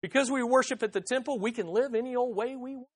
Because 0.00 0.30
we 0.30 0.42
worship 0.42 0.82
at 0.82 0.92
the 0.92 1.00
temple, 1.00 1.38
we 1.38 1.52
can 1.52 1.66
live 1.66 1.94
any 1.94 2.16
old 2.16 2.34
way 2.34 2.56
we 2.56 2.74
want. 2.76 2.88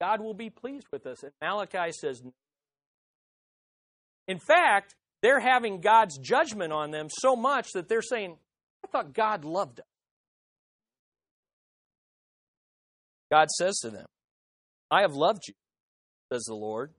God 0.00 0.20
will 0.20 0.34
be 0.34 0.50
pleased 0.50 0.86
with 0.92 1.06
us. 1.06 1.24
And 1.24 1.32
Malachi 1.42 1.90
says, 1.92 2.22
in 4.28 4.38
fact, 4.38 4.94
they're 5.22 5.40
having 5.40 5.80
God's 5.80 6.18
judgment 6.18 6.72
on 6.72 6.90
them 6.90 7.08
so 7.10 7.34
much 7.34 7.72
that 7.74 7.88
they're 7.88 8.02
saying, 8.02 8.36
I 8.84 8.88
thought 8.88 9.12
God 9.12 9.44
loved 9.44 9.80
us. 9.80 9.86
God 13.30 13.50
says 13.50 13.78
to 13.80 13.90
them, 13.90 14.06
I 14.90 15.02
have 15.02 15.14
loved 15.14 15.42
you, 15.48 15.54
says 16.32 16.44
the 16.44 16.54
Lord, 16.54 16.92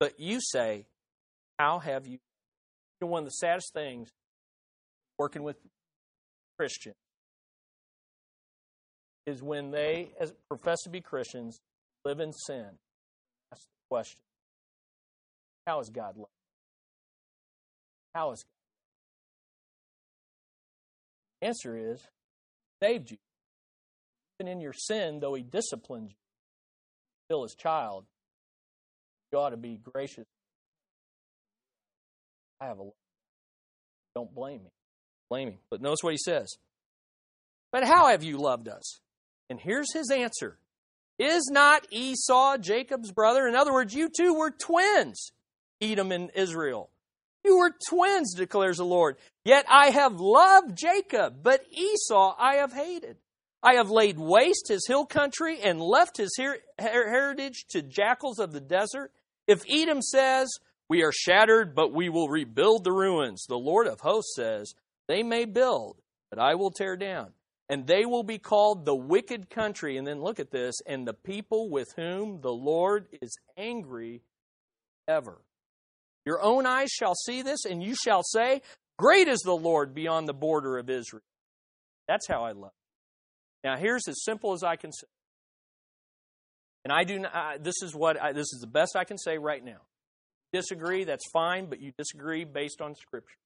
but 0.00 0.18
you 0.18 0.40
say, 0.40 0.86
How 1.58 1.78
have 1.80 2.06
you? 2.06 2.18
know, 3.00 3.08
one 3.08 3.20
of 3.20 3.26
the 3.26 3.32
saddest 3.32 3.74
things 3.74 4.10
working 5.18 5.42
with 5.42 5.56
Christians 6.58 6.96
is 9.26 9.42
when 9.42 9.70
they 9.70 10.10
as 10.20 10.32
profess 10.48 10.82
to 10.84 10.90
be 10.90 11.00
Christians 11.00 11.60
live 12.04 12.20
in 12.20 12.32
sin, 12.32 12.66
ask 13.52 13.62
the 13.62 13.88
question 13.90 14.20
How 15.66 15.80
is 15.80 15.90
God 15.90 16.16
love? 16.16 16.28
How 18.16 18.32
is 18.32 18.42
God? 18.42 18.48
The 21.42 21.48
answer 21.48 21.92
is 21.92 22.00
saved 22.82 23.10
you. 23.10 23.18
Even 24.40 24.50
in 24.50 24.62
your 24.62 24.72
sin, 24.72 25.20
though 25.20 25.34
He 25.34 25.42
disciplined 25.42 26.08
you, 26.10 26.16
still 27.26 27.42
His 27.42 27.54
child, 27.54 28.06
you 29.30 29.38
ought 29.38 29.50
to 29.50 29.58
be 29.58 29.78
gracious. 29.92 30.24
I 32.58 32.68
have 32.68 32.78
a. 32.78 32.84
Love. 32.84 32.92
Don't 34.14 34.34
blame 34.34 34.62
me. 34.62 34.70
Blame 35.28 35.48
Him. 35.48 35.58
But 35.70 35.82
notice 35.82 36.02
what 36.02 36.14
He 36.14 36.18
says. 36.18 36.48
But 37.70 37.84
how 37.84 38.08
have 38.08 38.24
you 38.24 38.38
loved 38.38 38.66
us? 38.66 39.00
And 39.50 39.60
here's 39.60 39.92
His 39.92 40.10
answer 40.10 40.56
Is 41.18 41.50
not 41.52 41.86
Esau 41.90 42.56
Jacob's 42.56 43.12
brother? 43.12 43.46
In 43.46 43.54
other 43.54 43.74
words, 43.74 43.92
you 43.92 44.08
two 44.08 44.32
were 44.32 44.50
twins, 44.50 45.32
Edom 45.82 46.12
and 46.12 46.30
Israel. 46.34 46.88
You 47.46 47.58
were 47.58 47.72
twins, 47.88 48.34
declares 48.34 48.78
the 48.78 48.84
Lord. 48.84 49.18
Yet 49.44 49.66
I 49.68 49.90
have 49.90 50.18
loved 50.18 50.76
Jacob, 50.76 51.44
but 51.44 51.64
Esau 51.70 52.34
I 52.36 52.56
have 52.56 52.72
hated. 52.72 53.18
I 53.62 53.74
have 53.74 53.88
laid 53.88 54.18
waste 54.18 54.66
his 54.66 54.84
hill 54.88 55.06
country 55.06 55.60
and 55.62 55.80
left 55.80 56.16
his 56.16 56.36
her- 56.38 56.58
heritage 56.76 57.66
to 57.68 57.82
jackals 57.82 58.40
of 58.40 58.52
the 58.52 58.60
desert. 58.60 59.12
If 59.46 59.62
Edom 59.70 60.02
says, 60.02 60.48
We 60.88 61.04
are 61.04 61.12
shattered, 61.12 61.76
but 61.76 61.92
we 61.92 62.08
will 62.08 62.28
rebuild 62.28 62.82
the 62.82 62.90
ruins, 62.90 63.44
the 63.48 63.56
Lord 63.56 63.86
of 63.86 64.00
hosts 64.00 64.34
says, 64.34 64.74
They 65.06 65.22
may 65.22 65.44
build, 65.44 65.98
but 66.30 66.40
I 66.40 66.56
will 66.56 66.72
tear 66.72 66.96
down. 66.96 67.30
And 67.68 67.86
they 67.86 68.06
will 68.06 68.24
be 68.24 68.38
called 68.38 68.84
the 68.84 68.94
wicked 68.96 69.50
country. 69.50 69.96
And 69.96 70.06
then 70.06 70.20
look 70.20 70.40
at 70.40 70.50
this, 70.50 70.74
and 70.84 71.06
the 71.06 71.14
people 71.14 71.70
with 71.70 71.92
whom 71.94 72.40
the 72.40 72.52
Lord 72.52 73.06
is 73.22 73.36
angry 73.56 74.22
ever. 75.06 75.38
Your 76.26 76.42
own 76.42 76.66
eyes 76.66 76.90
shall 76.90 77.14
see 77.14 77.42
this, 77.42 77.64
and 77.64 77.82
you 77.82 77.94
shall 77.94 78.22
say, 78.22 78.60
Great 78.98 79.28
is 79.28 79.40
the 79.40 79.54
Lord 79.54 79.94
beyond 79.94 80.26
the 80.26 80.34
border 80.34 80.76
of 80.76 80.90
Israel. 80.90 81.22
That's 82.08 82.26
how 82.26 82.44
I 82.44 82.52
love. 82.52 82.72
Now, 83.62 83.76
here's 83.76 84.08
as 84.08 84.22
simple 84.24 84.52
as 84.52 84.62
I 84.62 84.76
can 84.76 84.92
say. 84.92 85.06
And 86.84 86.92
I 86.92 87.04
do 87.04 87.18
not, 87.18 87.62
this 87.62 87.82
is 87.82 87.94
what 87.94 88.20
I, 88.20 88.32
this 88.32 88.52
is 88.52 88.58
the 88.60 88.68
best 88.68 88.96
I 88.96 89.04
can 89.04 89.18
say 89.18 89.38
right 89.38 89.64
now. 89.64 89.80
Disagree, 90.52 91.04
that's 91.04 91.28
fine, 91.32 91.66
but 91.66 91.80
you 91.80 91.92
disagree 91.98 92.44
based 92.44 92.80
on 92.80 92.94
Scripture. 92.94 93.38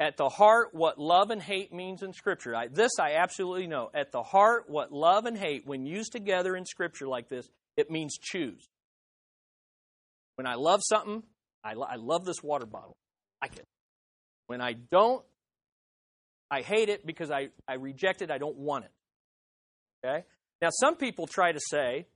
At 0.00 0.16
the 0.16 0.28
heart, 0.28 0.68
what 0.72 0.98
love 0.98 1.30
and 1.30 1.42
hate 1.42 1.72
means 1.72 2.02
in 2.02 2.12
Scripture. 2.12 2.54
I, 2.54 2.68
this 2.68 2.92
I 3.00 3.14
absolutely 3.14 3.66
know. 3.66 3.90
At 3.94 4.12
the 4.12 4.22
heart, 4.22 4.64
what 4.68 4.92
love 4.92 5.26
and 5.26 5.36
hate, 5.36 5.66
when 5.66 5.86
used 5.86 6.12
together 6.12 6.56
in 6.56 6.66
Scripture 6.66 7.08
like 7.08 7.28
this, 7.28 7.48
it 7.76 7.90
means 7.90 8.16
choose. 8.20 8.68
When 10.36 10.46
I 10.46 10.54
love 10.54 10.80
something, 10.84 11.22
I, 11.64 11.72
I 11.72 11.96
love 11.96 12.24
this 12.24 12.42
water 12.42 12.66
bottle. 12.66 12.96
I 13.42 13.46
like 13.46 13.56
it. 13.56 13.66
When 14.46 14.60
I 14.60 14.72
don't, 14.72 15.24
I 16.50 16.62
hate 16.62 16.88
it 16.88 17.06
because 17.06 17.30
I, 17.30 17.48
I 17.66 17.74
reject 17.74 18.22
it. 18.22 18.30
I 18.30 18.38
don't 18.38 18.56
want 18.56 18.86
it. 18.86 18.90
Okay? 20.04 20.24
Now, 20.62 20.68
some 20.72 20.96
people 20.96 21.26
try 21.26 21.52
to 21.52 21.60
say, 21.60 22.06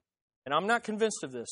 and 0.47 0.55
I'm 0.55 0.67
not 0.67 0.85
convinced 0.85 1.23
of 1.23 1.33
this, 1.33 1.49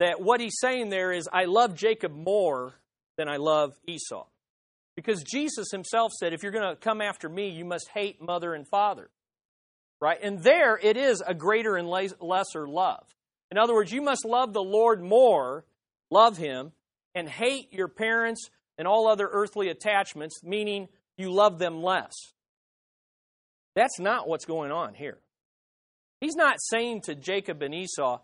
that 0.00 0.20
what 0.20 0.40
he's 0.40 0.56
saying 0.60 0.90
there 0.90 1.12
is, 1.12 1.28
I 1.32 1.44
love 1.44 1.74
Jacob 1.74 2.12
more 2.12 2.74
than 3.16 3.28
I 3.28 3.36
love 3.36 3.72
Esau. 3.86 4.26
Because 4.96 5.22
Jesus 5.22 5.70
himself 5.70 6.12
said, 6.12 6.32
if 6.32 6.42
you're 6.42 6.52
going 6.52 6.68
to 6.68 6.76
come 6.76 7.00
after 7.00 7.28
me, 7.28 7.50
you 7.50 7.64
must 7.64 7.88
hate 7.94 8.20
mother 8.20 8.54
and 8.54 8.66
father. 8.68 9.10
Right? 10.00 10.18
And 10.22 10.42
there 10.42 10.78
it 10.82 10.96
is 10.96 11.22
a 11.24 11.34
greater 11.34 11.76
and 11.76 11.88
lesser 11.88 12.68
love. 12.68 13.06
In 13.50 13.58
other 13.58 13.74
words, 13.74 13.92
you 13.92 14.02
must 14.02 14.24
love 14.24 14.52
the 14.52 14.62
Lord 14.62 15.02
more, 15.02 15.64
love 16.14 16.36
him, 16.36 16.72
and 17.14 17.28
hate 17.28 17.72
your 17.72 17.88
parents 17.88 18.48
and 18.78 18.88
all 18.88 19.06
other 19.06 19.28
earthly 19.30 19.68
attachments, 19.68 20.42
meaning 20.42 20.88
you 21.16 21.30
love 21.30 21.58
them 21.58 21.82
less. 21.82 22.12
That's 23.76 23.98
not 23.98 24.28
what's 24.28 24.44
going 24.44 24.70
on 24.70 24.94
here. 24.94 25.18
He's 26.20 26.36
not 26.36 26.56
saying 26.60 27.02
to 27.02 27.14
Jacob 27.14 27.62
and 27.62 27.74
Esau, 27.74 28.20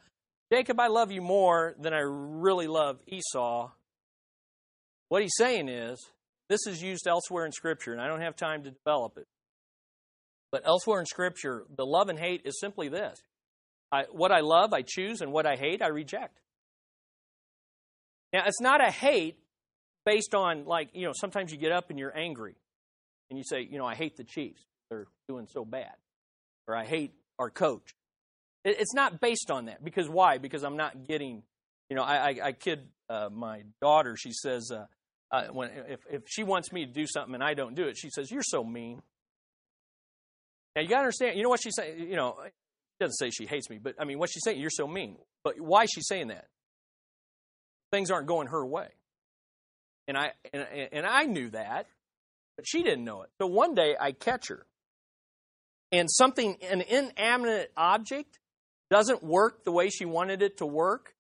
Jacob, 0.53 0.81
I 0.81 0.89
love 0.89 1.13
you 1.13 1.21
more 1.21 1.75
than 1.79 1.93
I 1.93 2.01
really 2.01 2.67
love 2.67 2.99
Esau. 3.07 3.71
What 5.09 5.23
he's 5.23 5.37
saying 5.37 5.69
is, 5.69 6.01
this 6.49 6.67
is 6.67 6.83
used 6.83 7.07
elsewhere 7.07 7.47
in 7.47 7.53
Scripture, 7.53 7.93
and 7.93 8.01
I 8.01 8.09
don't 8.09 8.23
have 8.23 8.35
time 8.35 8.65
to 8.65 8.71
develop 8.71 9.19
it. 9.19 9.27
But 10.51 10.63
elsewhere 10.67 10.99
in 10.99 11.07
Scripture, 11.07 11.65
the 11.77 11.87
love 11.87 12.09
and 12.09 12.19
hate 12.19 12.43
is 12.45 12.59
simply 12.59 12.89
this 12.89 13.21
I, 13.93 14.05
what 14.11 14.33
I 14.33 14.41
love, 14.41 14.73
I 14.73 14.83
choose, 14.83 15.21
and 15.21 15.33
what 15.33 15.47
I 15.47 15.57
hate, 15.57 15.83
I 15.83 15.89
reject. 15.89 16.41
Now, 18.33 18.45
it's 18.47 18.61
not 18.61 18.81
a 18.81 18.91
hate 18.91 19.39
based 20.07 20.35
on, 20.35 20.65
like, 20.65 20.91
you 20.95 21.07
know, 21.07 21.13
sometimes 21.15 21.53
you 21.53 21.59
get 21.59 21.73
up 21.73 21.91
and 21.91 21.99
you're 21.99 22.17
angry 22.17 22.55
and 23.29 23.39
you 23.39 23.45
say, 23.45 23.67
you 23.69 23.79
know, 23.79 23.87
I 23.87 23.95
hate 23.95 24.17
the 24.17 24.25
Chiefs. 24.25 24.63
They're 24.89 25.07
doing 25.29 25.47
so 25.47 25.65
bad. 25.65 25.95
Or 26.67 26.77
I 26.77 26.85
hate 26.85 27.13
our 27.39 27.51
coach. 27.51 27.95
It's 28.65 28.95
not 28.95 29.21
based 29.21 29.51
on 29.51 29.67
that. 29.67 29.83
Because 29.83 30.09
why? 30.09 30.39
Because 30.39 30.63
I'm 30.63 30.77
not 30.77 31.07
getting, 31.07 31.43
you 31.89 31.97
know, 31.97 32.03
I, 32.03 32.17
I, 32.17 32.35
I 32.45 32.53
kid 32.53 32.81
uh, 33.09 33.29
my 33.33 33.63
daughter. 33.81 34.17
She 34.17 34.33
says, 34.33 34.71
uh, 34.71 34.87
uh, 35.33 35.47
when 35.53 35.71
if, 35.89 36.01
if 36.11 36.23
she 36.27 36.43
wants 36.43 36.73
me 36.73 36.85
to 36.87 36.93
do 36.93 37.07
something 37.07 37.35
and 37.35 37.43
I 37.43 37.55
don't 37.55 37.75
do 37.75 37.85
it, 37.85 37.97
she 37.97 38.11
says, 38.11 38.31
You're 38.31 38.43
so 38.43 38.65
mean. 38.65 39.01
Now, 40.75 40.83
you 40.83 40.89
got 40.89 40.97
to 40.97 41.03
understand, 41.03 41.37
you 41.37 41.43
know 41.43 41.49
what 41.49 41.61
she's 41.63 41.75
saying? 41.77 41.99
You 41.99 42.17
know, 42.17 42.37
she 42.45 43.05
doesn't 43.05 43.17
say 43.17 43.31
she 43.31 43.47
hates 43.47 43.71
me, 43.71 43.79
but 43.79 43.95
I 43.99 44.05
mean, 44.05 44.19
what 44.19 44.31
she's 44.31 44.43
saying, 44.45 44.61
You're 44.61 44.71
so 44.71 44.87
mean. 44.87 45.17
But 45.45 45.61
why 45.61 45.85
is 45.85 45.91
she 45.95 46.03
saying 46.03 46.29
that? 46.29 46.47
Things 47.93 48.11
aren't 48.11 48.27
going 48.27 48.49
her 48.49 48.65
way. 48.65 48.89
And 50.09 50.17
I, 50.17 50.33
and, 50.53 50.67
and 50.93 51.07
I 51.07 51.25
knew 51.25 51.51
that, 51.51 51.87
but 52.57 52.67
she 52.67 52.83
didn't 52.83 53.05
know 53.05 53.23
it. 53.23 53.31
So 53.41 53.47
one 53.47 53.75
day 53.75 53.97
I 53.99 54.13
catch 54.13 54.49
her 54.49 54.67
and 55.93 56.09
something, 56.11 56.57
an 56.63 56.83
inanimate 56.83 57.73
object, 57.77 58.39
doesn't 58.91 59.23
work 59.23 59.65
the 59.65 59.73
way 59.73 59.89
she 59.89 60.05
wanted 60.05 60.43
it 60.43 60.59
to 60.59 60.67
work. 60.67 61.15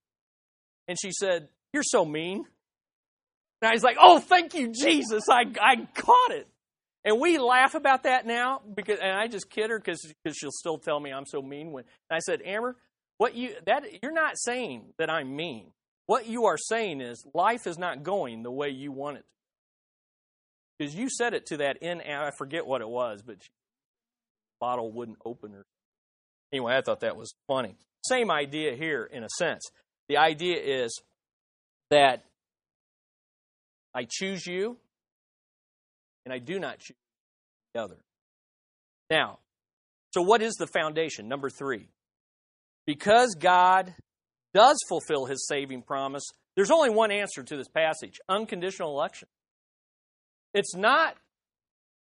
And 0.88 0.98
she 1.00 1.12
said, 1.12 1.48
You're 1.72 1.84
so 1.84 2.04
mean. 2.04 2.44
And 3.62 3.68
I 3.68 3.72
was 3.72 3.82
like, 3.82 3.96
Oh, 4.00 4.18
thank 4.18 4.54
you, 4.54 4.72
Jesus. 4.72 5.24
I, 5.28 5.44
I 5.60 5.88
caught 5.94 6.32
it. 6.32 6.48
And 7.04 7.20
we 7.20 7.38
laugh 7.38 7.74
about 7.74 8.02
that 8.02 8.26
now 8.26 8.60
because, 8.74 8.98
and 9.00 9.12
I 9.12 9.26
just 9.26 9.48
kid 9.48 9.70
her 9.70 9.78
because 9.78 10.04
she'll 10.32 10.50
still 10.50 10.78
tell 10.78 11.00
me 11.00 11.12
I'm 11.12 11.26
so 11.26 11.40
mean. 11.40 11.72
When 11.72 11.84
and 12.10 12.16
I 12.16 12.18
said, 12.18 12.42
Amber, 12.44 12.76
what 13.18 13.34
you 13.34 13.54
that 13.66 13.84
you're 14.02 14.12
not 14.12 14.36
saying 14.36 14.92
that 14.98 15.10
I'm 15.10 15.34
mean. 15.34 15.68
What 16.10 16.26
you 16.26 16.46
are 16.46 16.56
saying 16.56 17.00
is 17.00 17.24
life 17.34 17.68
is 17.68 17.78
not 17.78 18.02
going 18.02 18.42
the 18.42 18.50
way 18.50 18.70
you 18.70 18.90
want 18.90 19.18
it. 19.18 19.24
Because 20.76 20.92
you 20.92 21.08
said 21.08 21.34
it 21.34 21.46
to 21.46 21.58
that 21.58 21.76
in 21.84 22.00
I 22.00 22.32
forget 22.36 22.66
what 22.66 22.80
it 22.80 22.88
was, 22.88 23.22
but 23.22 23.36
bottle 24.58 24.90
wouldn't 24.90 25.18
open 25.24 25.54
or 25.54 25.64
anyway, 26.52 26.74
I 26.76 26.80
thought 26.80 27.02
that 27.02 27.16
was 27.16 27.32
funny. 27.46 27.76
Same 28.04 28.28
idea 28.28 28.74
here 28.74 29.04
in 29.04 29.22
a 29.22 29.28
sense. 29.38 29.62
The 30.08 30.16
idea 30.16 30.56
is 30.60 31.00
that 31.90 32.24
I 33.94 34.08
choose 34.10 34.44
you 34.44 34.78
and 36.26 36.34
I 36.34 36.38
do 36.38 36.58
not 36.58 36.80
choose 36.80 36.96
the 37.72 37.82
other. 37.82 37.98
Now, 39.10 39.38
so 40.12 40.22
what 40.22 40.42
is 40.42 40.54
the 40.54 40.66
foundation? 40.66 41.28
Number 41.28 41.50
three. 41.50 41.86
Because 42.84 43.36
God 43.38 43.94
does 44.54 44.78
fulfill 44.88 45.26
his 45.26 45.46
saving 45.46 45.82
promise, 45.82 46.24
there's 46.56 46.70
only 46.70 46.90
one 46.90 47.10
answer 47.10 47.42
to 47.42 47.56
this 47.56 47.68
passage 47.68 48.20
unconditional 48.28 48.90
election. 48.90 49.28
It's 50.52 50.74
not 50.74 51.16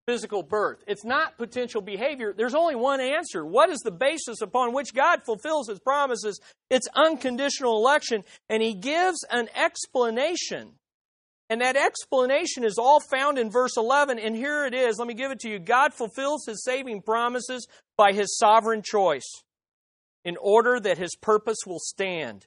physical 0.06 0.42
birth. 0.42 0.84
It's 0.86 1.04
not 1.04 1.38
potential 1.38 1.80
behavior. 1.80 2.34
There's 2.36 2.54
only 2.54 2.74
one 2.74 3.00
answer. 3.00 3.44
What 3.44 3.70
is 3.70 3.80
the 3.80 3.90
basis 3.90 4.42
upon 4.42 4.74
which 4.74 4.92
God 4.94 5.22
fulfills 5.24 5.68
his 5.68 5.80
promises? 5.80 6.40
It's 6.70 6.88
unconditional 6.94 7.78
election. 7.78 8.24
And 8.48 8.62
he 8.62 8.74
gives 8.74 9.24
an 9.30 9.48
explanation. 9.54 10.72
And 11.50 11.60
that 11.60 11.76
explanation 11.76 12.64
is 12.64 12.78
all 12.78 13.00
found 13.00 13.38
in 13.38 13.50
verse 13.50 13.76
11. 13.76 14.18
And 14.18 14.36
here 14.36 14.66
it 14.66 14.74
is. 14.74 14.98
Let 14.98 15.08
me 15.08 15.14
give 15.14 15.30
it 15.30 15.40
to 15.40 15.48
you. 15.48 15.58
God 15.58 15.94
fulfills 15.94 16.44
his 16.46 16.62
saving 16.64 17.02
promises 17.02 17.66
by 17.96 18.12
his 18.12 18.36
sovereign 18.36 18.82
choice 18.82 19.43
in 20.24 20.36
order 20.40 20.80
that 20.80 20.98
his 20.98 21.14
purpose 21.20 21.58
will 21.66 21.80
stand. 21.80 22.46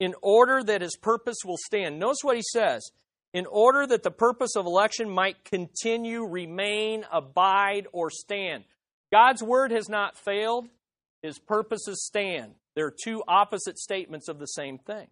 In 0.00 0.14
order 0.22 0.62
that 0.62 0.82
his 0.82 0.96
purpose 0.96 1.38
will 1.44 1.58
stand. 1.58 1.98
Notice 1.98 2.18
what 2.22 2.36
he 2.36 2.42
says 2.52 2.90
in 3.34 3.46
order 3.46 3.86
that 3.86 4.02
the 4.02 4.10
purpose 4.10 4.56
of 4.56 4.66
election 4.66 5.10
might 5.10 5.44
continue, 5.44 6.24
remain, 6.24 7.04
abide, 7.12 7.86
or 7.92 8.10
stand. 8.10 8.64
God's 9.12 9.42
word 9.42 9.70
has 9.70 9.88
not 9.88 10.16
failed, 10.16 10.68
his 11.22 11.38
purposes 11.38 12.04
stand. 12.06 12.54
There 12.74 12.86
are 12.86 12.94
two 13.04 13.22
opposite 13.26 13.78
statements 13.78 14.28
of 14.28 14.38
the 14.38 14.46
same 14.46 14.78
thing. 14.78 15.08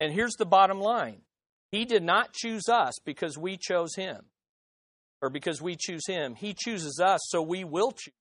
And 0.00 0.12
here's 0.12 0.34
the 0.34 0.46
bottom 0.46 0.80
line 0.80 1.22
He 1.70 1.84
did 1.84 2.02
not 2.02 2.32
choose 2.32 2.68
us 2.68 2.94
because 3.04 3.38
we 3.38 3.56
chose 3.56 3.94
him, 3.96 4.26
or 5.20 5.30
because 5.30 5.60
we 5.62 5.76
choose 5.78 6.06
him. 6.06 6.34
He 6.34 6.54
chooses 6.54 7.00
us, 7.02 7.20
so 7.28 7.42
we 7.42 7.64
will 7.64 7.92
choose. 7.92 8.14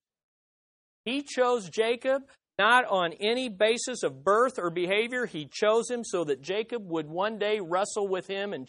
He 1.05 1.23
chose 1.23 1.69
Jacob 1.69 2.23
not 2.61 2.85
on 2.85 3.13
any 3.13 3.49
basis 3.49 4.03
of 4.03 4.23
birth 4.23 4.59
or 4.59 4.69
behavior. 4.69 5.25
He 5.25 5.47
chose 5.51 5.89
him 5.89 6.03
so 6.03 6.23
that 6.25 6.43
Jacob 6.43 6.87
would 6.91 7.09
one 7.09 7.39
day 7.39 7.59
wrestle 7.59 8.07
with 8.07 8.27
him 8.27 8.53
and 8.53 8.67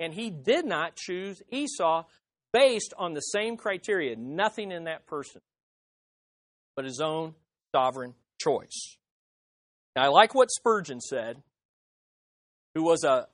and 0.00 0.14
he 0.14 0.30
did 0.30 0.64
not 0.64 0.96
choose 0.96 1.42
Esau 1.50 2.04
based 2.52 2.94
on 2.96 3.12
the 3.12 3.20
same 3.20 3.56
criteria, 3.56 4.16
nothing 4.16 4.70
in 4.70 4.84
that 4.84 5.06
person, 5.06 5.42
but 6.76 6.84
his 6.84 7.00
own 7.00 7.34
sovereign 7.74 8.14
choice. 8.40 8.96
Now, 9.94 10.04
I 10.04 10.08
like 10.08 10.34
what 10.34 10.50
Spurgeon 10.50 11.00
said, 11.00 11.42
who 12.74 12.84
was 12.84 13.04
a 13.04 13.26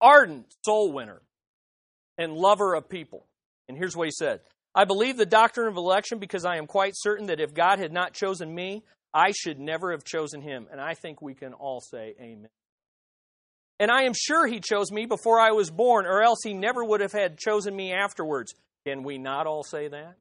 ardent 0.00 0.46
soul 0.64 0.92
winner 0.92 1.20
and 2.16 2.32
lover 2.32 2.74
of 2.74 2.88
people. 2.88 3.26
And 3.68 3.76
here's 3.76 3.96
what 3.96 4.06
he 4.06 4.12
said 4.12 4.40
I 4.78 4.84
believe 4.84 5.16
the 5.16 5.26
doctrine 5.26 5.66
of 5.66 5.76
election 5.76 6.20
because 6.20 6.44
I 6.44 6.56
am 6.56 6.68
quite 6.68 6.92
certain 6.94 7.26
that 7.26 7.40
if 7.40 7.52
God 7.52 7.80
had 7.80 7.92
not 7.92 8.12
chosen 8.12 8.54
me, 8.54 8.84
I 9.12 9.32
should 9.32 9.58
never 9.58 9.90
have 9.90 10.04
chosen 10.04 10.40
him. 10.40 10.68
And 10.70 10.80
I 10.80 10.94
think 10.94 11.20
we 11.20 11.34
can 11.34 11.52
all 11.52 11.80
say 11.80 12.14
amen. 12.20 12.50
And 13.80 13.90
I 13.90 14.04
am 14.04 14.12
sure 14.14 14.46
he 14.46 14.60
chose 14.60 14.92
me 14.92 15.04
before 15.04 15.40
I 15.40 15.50
was 15.50 15.72
born, 15.72 16.06
or 16.06 16.22
else 16.22 16.38
he 16.44 16.54
never 16.54 16.84
would 16.84 17.00
have 17.00 17.10
had 17.10 17.38
chosen 17.38 17.74
me 17.74 17.92
afterwards. 17.92 18.54
Can 18.86 19.02
we 19.02 19.18
not 19.18 19.48
all 19.48 19.64
say 19.64 19.88
that? 19.88 20.14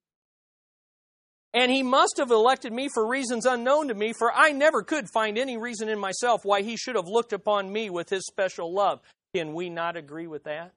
And 1.53 1.71
he 1.71 1.83
must 1.83 2.17
have 2.17 2.31
elected 2.31 2.73
me 2.73 2.89
for 2.91 3.07
reasons 3.07 3.45
unknown 3.45 3.89
to 3.89 3.93
me, 3.93 4.11
for 4.17 4.33
I 4.33 4.53
never 4.53 4.81
could 4.81 5.05
find 5.13 5.37
any 5.37 5.57
reason 5.57 5.87
in 5.87 5.99
myself 5.99 6.41
why 6.43 6.63
he 6.63 6.77
should 6.77 6.95
have 6.95 7.07
looked 7.07 7.31
upon 7.31 7.71
me 7.71 7.91
with 7.91 8.09
his 8.09 8.25
special 8.25 8.73
love. 8.73 9.01
Can 9.35 9.53
we 9.53 9.69
not 9.69 9.95
agree 9.95 10.25
with 10.25 10.45
that? 10.45 10.73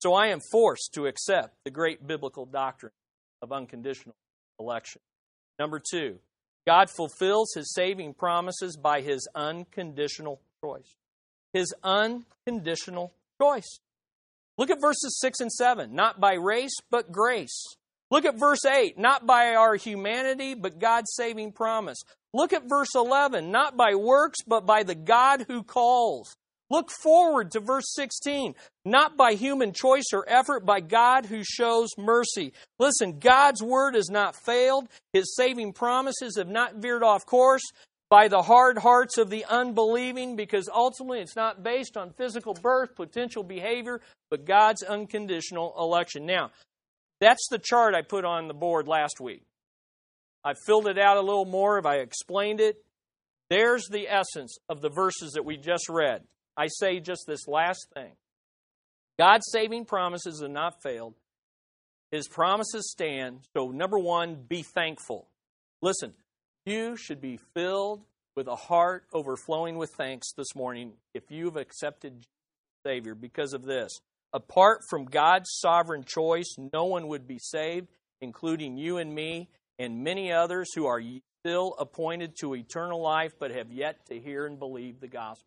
So 0.00 0.14
I 0.14 0.28
am 0.28 0.40
forced 0.52 0.94
to 0.94 1.06
accept 1.06 1.56
the 1.64 1.70
great 1.70 2.06
biblical 2.06 2.46
doctrine 2.46 2.92
of 3.42 3.52
unconditional 3.52 4.14
election. 4.60 5.00
Number 5.58 5.80
two, 5.80 6.18
God 6.66 6.88
fulfills 6.90 7.52
his 7.54 7.72
saving 7.74 8.14
promises 8.14 8.76
by 8.76 9.00
his 9.00 9.26
unconditional 9.34 10.40
choice. 10.62 10.94
His 11.52 11.72
unconditional 11.82 13.12
choice. 13.40 13.80
Look 14.56 14.70
at 14.70 14.80
verses 14.80 15.18
6 15.20 15.40
and 15.40 15.52
7. 15.52 15.94
Not 15.94 16.20
by 16.20 16.34
race, 16.34 16.76
but 16.90 17.10
grace. 17.10 17.64
Look 18.10 18.24
at 18.24 18.38
verse 18.38 18.64
8. 18.64 18.98
Not 18.98 19.26
by 19.26 19.54
our 19.54 19.76
humanity, 19.76 20.54
but 20.54 20.78
God's 20.78 21.12
saving 21.14 21.52
promise. 21.52 21.98
Look 22.34 22.52
at 22.52 22.68
verse 22.68 22.94
11. 22.94 23.50
Not 23.50 23.76
by 23.76 23.94
works, 23.94 24.38
but 24.46 24.66
by 24.66 24.82
the 24.82 24.94
God 24.94 25.46
who 25.48 25.62
calls. 25.62 26.36
Look 26.70 26.90
forward 26.90 27.50
to 27.52 27.60
verse 27.60 27.92
16. 27.94 28.54
Not 28.84 29.16
by 29.16 29.34
human 29.34 29.72
choice 29.72 30.06
or 30.12 30.28
effort, 30.28 30.66
by 30.66 30.80
God 30.80 31.26
who 31.26 31.42
shows 31.42 31.88
mercy. 31.96 32.52
Listen, 32.78 33.18
God's 33.18 33.62
word 33.62 33.94
has 33.94 34.10
not 34.10 34.36
failed. 34.36 34.88
His 35.12 35.34
saving 35.34 35.72
promises 35.72 36.36
have 36.36 36.48
not 36.48 36.76
veered 36.76 37.02
off 37.02 37.24
course 37.24 37.62
by 38.10 38.28
the 38.28 38.42
hard 38.42 38.78
hearts 38.78 39.18
of 39.18 39.30
the 39.30 39.44
unbelieving 39.44 40.36
because 40.36 40.68
ultimately 40.72 41.20
it's 41.20 41.36
not 41.36 41.62
based 41.62 41.96
on 41.96 42.10
physical 42.10 42.54
birth, 42.54 42.94
potential 42.96 43.42
behavior, 43.42 44.00
but 44.30 44.46
God's 44.46 44.82
unconditional 44.82 45.74
election. 45.78 46.26
Now, 46.26 46.50
that's 47.20 47.46
the 47.50 47.58
chart 47.58 47.94
I 47.94 48.02
put 48.02 48.24
on 48.24 48.48
the 48.48 48.54
board 48.54 48.88
last 48.88 49.20
week. 49.20 49.42
I 50.44 50.54
filled 50.66 50.86
it 50.86 50.98
out 50.98 51.16
a 51.16 51.22
little 51.22 51.44
more. 51.44 51.76
Have 51.76 51.86
I 51.86 51.96
explained 51.96 52.60
it? 52.60 52.82
There's 53.50 53.86
the 53.90 54.08
essence 54.08 54.56
of 54.68 54.80
the 54.80 54.90
verses 54.90 55.32
that 55.32 55.44
we 55.44 55.56
just 55.56 55.88
read. 55.88 56.22
I 56.58 56.66
say 56.66 56.98
just 56.98 57.24
this 57.26 57.46
last 57.46 57.86
thing 57.94 58.12
God's 59.18 59.46
saving 59.50 59.84
promises 59.84 60.40
have 60.42 60.50
not 60.50 60.82
failed. 60.82 61.14
His 62.10 62.26
promises 62.26 62.90
stand. 62.90 63.40
So, 63.56 63.70
number 63.70 63.98
one, 63.98 64.34
be 64.48 64.62
thankful. 64.62 65.28
Listen, 65.82 66.14
you 66.66 66.96
should 66.96 67.20
be 67.20 67.38
filled 67.54 68.02
with 68.34 68.48
a 68.48 68.56
heart 68.56 69.04
overflowing 69.12 69.76
with 69.76 69.90
thanks 69.96 70.32
this 70.32 70.54
morning 70.54 70.94
if 71.14 71.30
you've 71.30 71.56
accepted 71.56 72.26
Savior 72.84 73.14
because 73.14 73.52
of 73.52 73.64
this. 73.64 73.90
Apart 74.32 74.80
from 74.88 75.04
God's 75.04 75.48
sovereign 75.60 76.04
choice, 76.04 76.56
no 76.72 76.84
one 76.84 77.08
would 77.08 77.26
be 77.26 77.38
saved, 77.38 77.88
including 78.20 78.76
you 78.76 78.98
and 78.98 79.14
me 79.14 79.48
and 79.78 80.02
many 80.02 80.32
others 80.32 80.68
who 80.74 80.86
are 80.86 81.02
still 81.40 81.74
appointed 81.78 82.36
to 82.40 82.54
eternal 82.54 83.02
life 83.02 83.32
but 83.38 83.50
have 83.50 83.70
yet 83.70 84.06
to 84.06 84.18
hear 84.18 84.46
and 84.46 84.58
believe 84.58 85.00
the 85.00 85.08
gospel. 85.08 85.46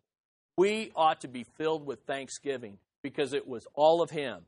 We 0.62 0.92
ought 0.94 1.22
to 1.22 1.28
be 1.28 1.44
filled 1.58 1.84
with 1.84 2.04
thanksgiving 2.06 2.78
because 3.02 3.32
it 3.32 3.48
was 3.48 3.66
all 3.74 4.00
of 4.00 4.10
Him 4.10 4.42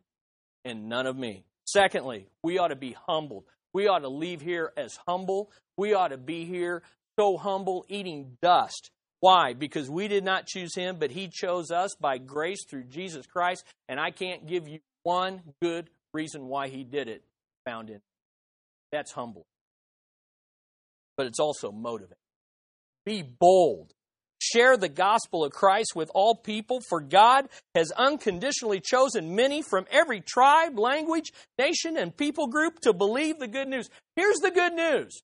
and 0.64 0.88
none 0.88 1.08
of 1.08 1.16
me. 1.16 1.44
Secondly, 1.64 2.28
we 2.40 2.56
ought 2.56 2.68
to 2.68 2.76
be 2.76 2.94
humbled. 3.08 3.46
We 3.72 3.88
ought 3.88 3.98
to 3.98 4.08
leave 4.08 4.40
here 4.40 4.72
as 4.76 4.96
humble. 5.08 5.50
We 5.76 5.92
ought 5.92 6.12
to 6.12 6.16
be 6.16 6.44
here 6.44 6.84
so 7.18 7.36
humble, 7.36 7.84
eating 7.88 8.36
dust. 8.40 8.92
Why? 9.18 9.54
Because 9.54 9.90
we 9.90 10.06
did 10.06 10.22
not 10.22 10.46
choose 10.46 10.76
Him, 10.76 10.98
but 11.00 11.10
He 11.10 11.26
chose 11.26 11.72
us 11.72 11.96
by 12.00 12.18
grace 12.18 12.64
through 12.70 12.84
Jesus 12.84 13.26
Christ. 13.26 13.64
And 13.88 13.98
I 13.98 14.12
can't 14.12 14.46
give 14.46 14.68
you 14.68 14.78
one 15.02 15.42
good 15.60 15.90
reason 16.12 16.46
why 16.46 16.68
He 16.68 16.84
did 16.84 17.08
it 17.08 17.24
found 17.64 17.90
in. 17.90 18.00
That's 18.92 19.10
humble. 19.10 19.46
But 21.16 21.26
it's 21.26 21.40
also 21.40 21.72
motivating. 21.72 22.18
Be 23.04 23.24
bold 23.24 23.94
share 24.52 24.76
the 24.76 24.88
gospel 24.88 25.44
of 25.44 25.52
Christ 25.52 25.92
with 25.94 26.10
all 26.14 26.34
people, 26.34 26.80
for 26.88 27.00
God 27.00 27.48
has 27.74 27.90
unconditionally 27.92 28.80
chosen 28.80 29.34
many 29.34 29.62
from 29.62 29.86
every 29.90 30.20
tribe, 30.20 30.78
language, 30.78 31.32
nation, 31.58 31.96
and 31.96 32.16
people 32.16 32.46
group 32.46 32.80
to 32.80 32.92
believe 32.92 33.38
the 33.38 33.48
good 33.48 33.68
news. 33.68 33.88
Here's 34.16 34.38
the 34.38 34.50
good 34.50 34.74
news 34.74 35.20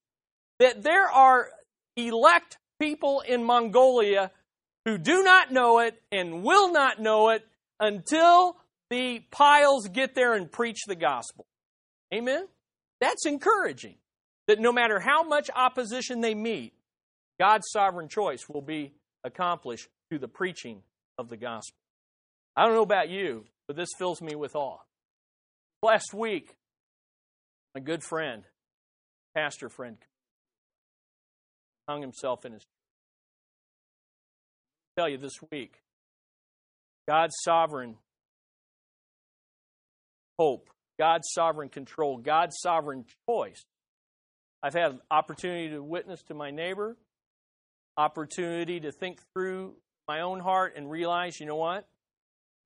that 0.58 0.82
there 0.82 1.08
are 1.08 1.48
elect 1.96 2.58
people 2.78 3.20
in 3.20 3.44
Mongolia 3.44 4.30
who 4.84 4.98
do 4.98 5.22
not 5.22 5.52
know 5.52 5.80
it 5.80 6.00
and 6.10 6.42
will 6.42 6.72
not 6.72 7.00
know 7.00 7.30
it 7.30 7.46
until 7.78 8.56
the 8.88 9.20
piles 9.30 9.88
get 9.88 10.14
there 10.14 10.34
and 10.34 10.50
preach 10.50 10.78
the 10.86 10.96
gospel. 10.96 11.46
Amen? 12.12 12.46
That's 13.00 13.26
encouraging. 13.26 13.96
That 14.48 14.58
no 14.58 14.72
matter 14.72 14.98
how 14.98 15.22
much 15.22 15.48
opposition 15.54 16.20
they 16.20 16.34
meet, 16.34 16.72
God's 17.38 17.66
sovereign 17.70 18.08
choice 18.08 18.48
will 18.48 18.62
be 18.62 18.92
accomplish 19.24 19.88
through 20.08 20.20
the 20.20 20.28
preaching 20.28 20.82
of 21.18 21.28
the 21.28 21.36
gospel. 21.36 21.76
I 22.56 22.64
don't 22.64 22.74
know 22.74 22.82
about 22.82 23.08
you, 23.08 23.44
but 23.66 23.76
this 23.76 23.88
fills 23.98 24.20
me 24.20 24.34
with 24.34 24.54
awe. 24.56 24.78
Last 25.82 26.12
week, 26.12 26.56
my 27.74 27.80
good 27.80 28.02
friend, 28.02 28.42
pastor 29.34 29.68
friend, 29.68 29.96
hung 31.88 32.02
himself 32.02 32.44
in 32.44 32.52
his. 32.52 32.62
I 34.96 35.00
tell 35.00 35.08
you 35.08 35.18
this 35.18 35.38
week, 35.50 35.82
God's 37.08 37.34
sovereign 37.44 37.96
hope, 40.38 40.68
God's 40.98 41.28
sovereign 41.32 41.68
control, 41.68 42.18
God's 42.18 42.56
sovereign 42.60 43.04
choice. 43.28 43.62
I've 44.62 44.74
had 44.74 44.92
an 44.92 45.00
opportunity 45.10 45.70
to 45.70 45.82
witness 45.82 46.22
to 46.24 46.34
my 46.34 46.50
neighbor 46.50 46.96
opportunity 48.00 48.80
to 48.80 48.92
think 48.92 49.20
through 49.34 49.74
my 50.08 50.22
own 50.22 50.40
heart 50.40 50.72
and 50.74 50.90
realize, 50.90 51.38
you 51.38 51.44
know 51.44 51.56
what? 51.56 51.86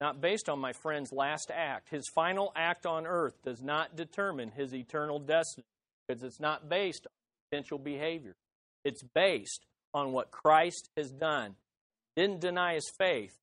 Not 0.00 0.20
based 0.20 0.48
on 0.48 0.60
my 0.60 0.72
friend's 0.72 1.12
last 1.12 1.50
act. 1.52 1.88
His 1.90 2.04
final 2.14 2.52
act 2.54 2.86
on 2.86 3.04
earth 3.04 3.34
does 3.44 3.60
not 3.60 3.96
determine 3.96 4.50
his 4.50 4.72
eternal 4.72 5.18
destiny 5.18 5.66
because 6.06 6.22
it's 6.22 6.40
not 6.40 6.68
based 6.68 7.06
on 7.06 7.12
potential 7.50 7.78
behavior. 7.78 8.36
It's 8.84 9.02
based 9.02 9.66
on 9.92 10.12
what 10.12 10.30
Christ 10.30 10.88
has 10.96 11.10
done. 11.10 11.56
Didn't 12.16 12.40
deny 12.40 12.74
his 12.74 12.90
faith, 12.96 13.34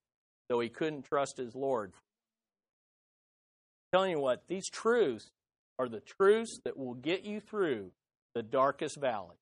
though 0.48 0.62
he 0.62 0.70
couldn't 0.70 1.04
trust 1.04 1.38
his 1.38 1.56
Lord. 1.56 1.92
I'm 1.94 3.98
telling 3.98 4.12
you 4.12 4.20
what, 4.20 4.44
these 4.48 4.70
truths 4.70 5.30
are 5.78 5.89
the 5.89 6.02
truths 6.02 6.60
that 6.64 6.78
will 6.78 6.94
get 6.94 7.26
you 7.26 7.42
through 7.42 7.92
the 8.34 8.44
darkest 8.44 9.00
valley. 9.00 9.36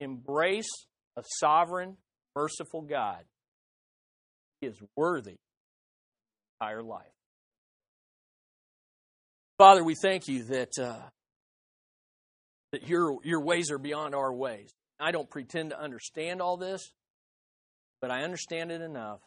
Embrace 0.00 0.86
a 1.16 1.22
sovereign, 1.38 1.96
merciful 2.36 2.82
God. 2.82 3.24
He 4.60 4.66
is 4.66 4.76
worthy 4.96 5.32
of 5.32 5.38
entire 6.60 6.82
life. 6.82 7.06
Father, 9.58 9.84
we 9.84 9.94
thank 9.94 10.28
you 10.28 10.44
that 10.44 10.70
uh, 10.80 11.08
that 12.72 12.88
your 12.88 13.18
your 13.24 13.42
ways 13.42 13.70
are 13.70 13.78
beyond 13.78 14.14
our 14.14 14.32
ways. 14.32 14.72
I 14.98 15.12
don't 15.12 15.30
pretend 15.30 15.70
to 15.70 15.80
understand 15.80 16.40
all 16.40 16.56
this, 16.56 16.92
but 18.00 18.10
I 18.10 18.22
understand 18.22 18.70
it 18.70 18.80
enough. 18.80 19.20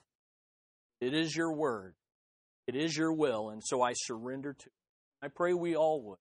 It 1.02 1.14
is 1.14 1.36
your 1.36 1.54
word. 1.54 1.96
It 2.68 2.76
is 2.76 2.96
your 2.96 3.12
will, 3.12 3.50
and 3.50 3.62
so 3.64 3.82
I 3.82 3.94
surrender 3.94 4.54
to 4.54 4.66
it. 4.66 5.26
I 5.26 5.28
pray 5.28 5.54
we 5.54 5.76
all 5.76 6.02
would. 6.02 6.20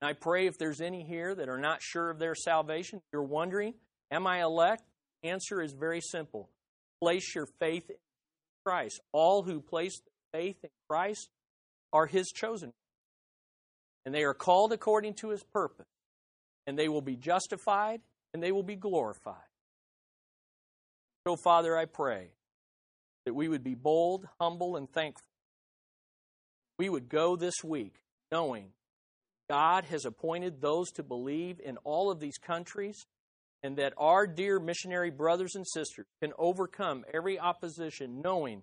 And 0.00 0.08
I 0.10 0.12
pray 0.12 0.46
if 0.46 0.58
there's 0.58 0.80
any 0.80 1.04
here 1.04 1.34
that 1.34 1.48
are 1.48 1.58
not 1.58 1.82
sure 1.82 2.10
of 2.10 2.18
their 2.18 2.34
salvation, 2.34 3.00
you're 3.12 3.22
wondering, 3.22 3.74
Am 4.10 4.26
I 4.26 4.42
elect? 4.42 4.84
Answer 5.22 5.60
is 5.60 5.72
very 5.72 6.00
simple. 6.00 6.48
Place 7.00 7.34
your 7.34 7.46
faith 7.58 7.90
in 7.90 7.96
Christ. 8.64 9.00
All 9.12 9.42
who 9.42 9.60
place 9.60 10.00
faith 10.32 10.56
in 10.62 10.70
Christ 10.88 11.28
are 11.92 12.06
his 12.06 12.28
chosen. 12.28 12.72
And 14.04 14.14
they 14.14 14.24
are 14.24 14.34
called 14.34 14.72
according 14.72 15.14
to 15.14 15.30
his 15.30 15.42
purpose. 15.42 15.86
And 16.66 16.78
they 16.78 16.88
will 16.88 17.02
be 17.02 17.16
justified 17.16 18.00
and 18.32 18.42
they 18.42 18.52
will 18.52 18.62
be 18.62 18.76
glorified. 18.76 19.36
So, 21.26 21.36
Father, 21.36 21.76
I 21.76 21.84
pray 21.84 22.30
that 23.26 23.34
we 23.34 23.48
would 23.48 23.64
be 23.64 23.74
bold, 23.74 24.26
humble, 24.40 24.76
and 24.76 24.90
thankful. 24.90 25.26
We 26.78 26.88
would 26.88 27.08
go 27.08 27.36
this 27.36 27.62
week 27.64 27.96
knowing 28.30 28.68
God 29.50 29.84
has 29.84 30.04
appointed 30.04 30.60
those 30.60 30.90
to 30.92 31.02
believe 31.02 31.60
in 31.60 31.76
all 31.78 32.10
of 32.10 32.20
these 32.20 32.38
countries 32.38 33.06
and 33.62 33.76
that 33.76 33.92
our 33.96 34.26
dear 34.26 34.58
missionary 34.60 35.10
brothers 35.10 35.54
and 35.54 35.66
sisters 35.66 36.06
can 36.22 36.32
overcome 36.38 37.04
every 37.12 37.38
opposition 37.38 38.20
knowing 38.22 38.62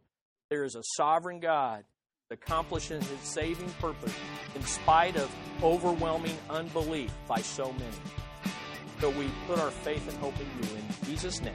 there 0.50 0.64
is 0.64 0.76
a 0.76 0.84
sovereign 0.96 1.39
God 1.39 1.84
accomplishing 2.32 3.02
his 3.02 3.20
saving 3.22 3.70
purpose 3.80 4.14
in 4.56 4.62
spite 4.64 5.16
of 5.16 5.34
overwhelming 5.62 6.38
unbelief 6.50 7.12
by 7.28 7.39
so 7.39 7.72
many. 7.74 7.98
So 9.00 9.10
we 9.12 9.30
put 9.48 9.60
our 9.60 9.72
faith 9.72 10.08
and 10.10 10.18
hope 10.20 10.36
in 10.39 10.48
you 10.64 10.76
in 10.76 11.06
Jesus' 11.06 11.41
name. 11.41 11.54